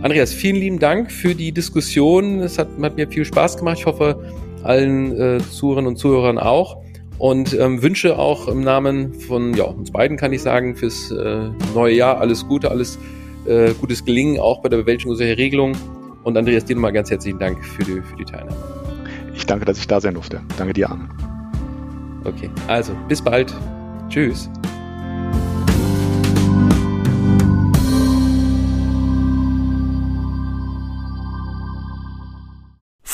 Andreas, 0.00 0.32
vielen 0.32 0.56
lieben 0.56 0.78
Dank 0.78 1.10
für 1.10 1.34
die 1.34 1.50
Diskussion. 1.50 2.40
Es 2.40 2.56
hat, 2.56 2.68
hat 2.80 2.96
mir 2.96 3.08
viel 3.08 3.24
Spaß 3.24 3.56
gemacht. 3.56 3.78
Ich 3.80 3.86
hoffe, 3.86 4.22
allen 4.62 5.18
äh, 5.18 5.38
Zuhörerinnen 5.38 5.88
und 5.88 5.96
Zuhörern 5.96 6.38
auch. 6.38 6.82
Und 7.18 7.52
ähm, 7.58 7.82
wünsche 7.82 8.16
auch 8.16 8.46
im 8.46 8.60
Namen 8.60 9.12
von 9.12 9.54
ja, 9.54 9.64
uns 9.64 9.90
beiden, 9.90 10.16
kann 10.16 10.32
ich 10.32 10.40
sagen, 10.40 10.76
fürs 10.76 11.10
äh, 11.10 11.50
neue 11.74 11.94
Jahr 11.94 12.20
alles 12.20 12.46
Gute, 12.46 12.70
alles 12.70 12.96
äh, 13.46 13.74
gutes 13.74 14.04
Gelingen, 14.04 14.38
auch 14.38 14.62
bei 14.62 14.68
der 14.68 14.76
Bewältigung 14.76 15.16
solcher 15.16 15.36
Regelungen. 15.36 15.76
Und 16.22 16.36
Andreas, 16.36 16.64
dir 16.64 16.76
nochmal 16.76 16.92
ganz 16.92 17.10
herzlichen 17.10 17.40
Dank 17.40 17.64
für 17.64 17.82
die, 17.82 18.00
für 18.00 18.16
die 18.16 18.24
Teilnahme. 18.24 18.56
Ich 19.34 19.46
danke, 19.46 19.64
dass 19.64 19.78
ich 19.78 19.88
da 19.88 20.00
sein 20.00 20.14
durfte. 20.14 20.40
Danke 20.58 20.74
dir, 20.74 20.90
Arne. 20.90 21.08
Okay, 22.24 22.50
also 22.68 22.92
bis 23.08 23.20
bald. 23.20 23.52
Tschüss. 24.08 24.48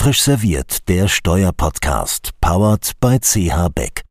Frisch 0.05 0.21
serviert, 0.21 0.87
der 0.91 1.09
Steuerpodcast, 1.09 2.33
powered 2.39 2.93
by 3.01 3.19
CH 3.19 3.71
Beck. 3.75 4.03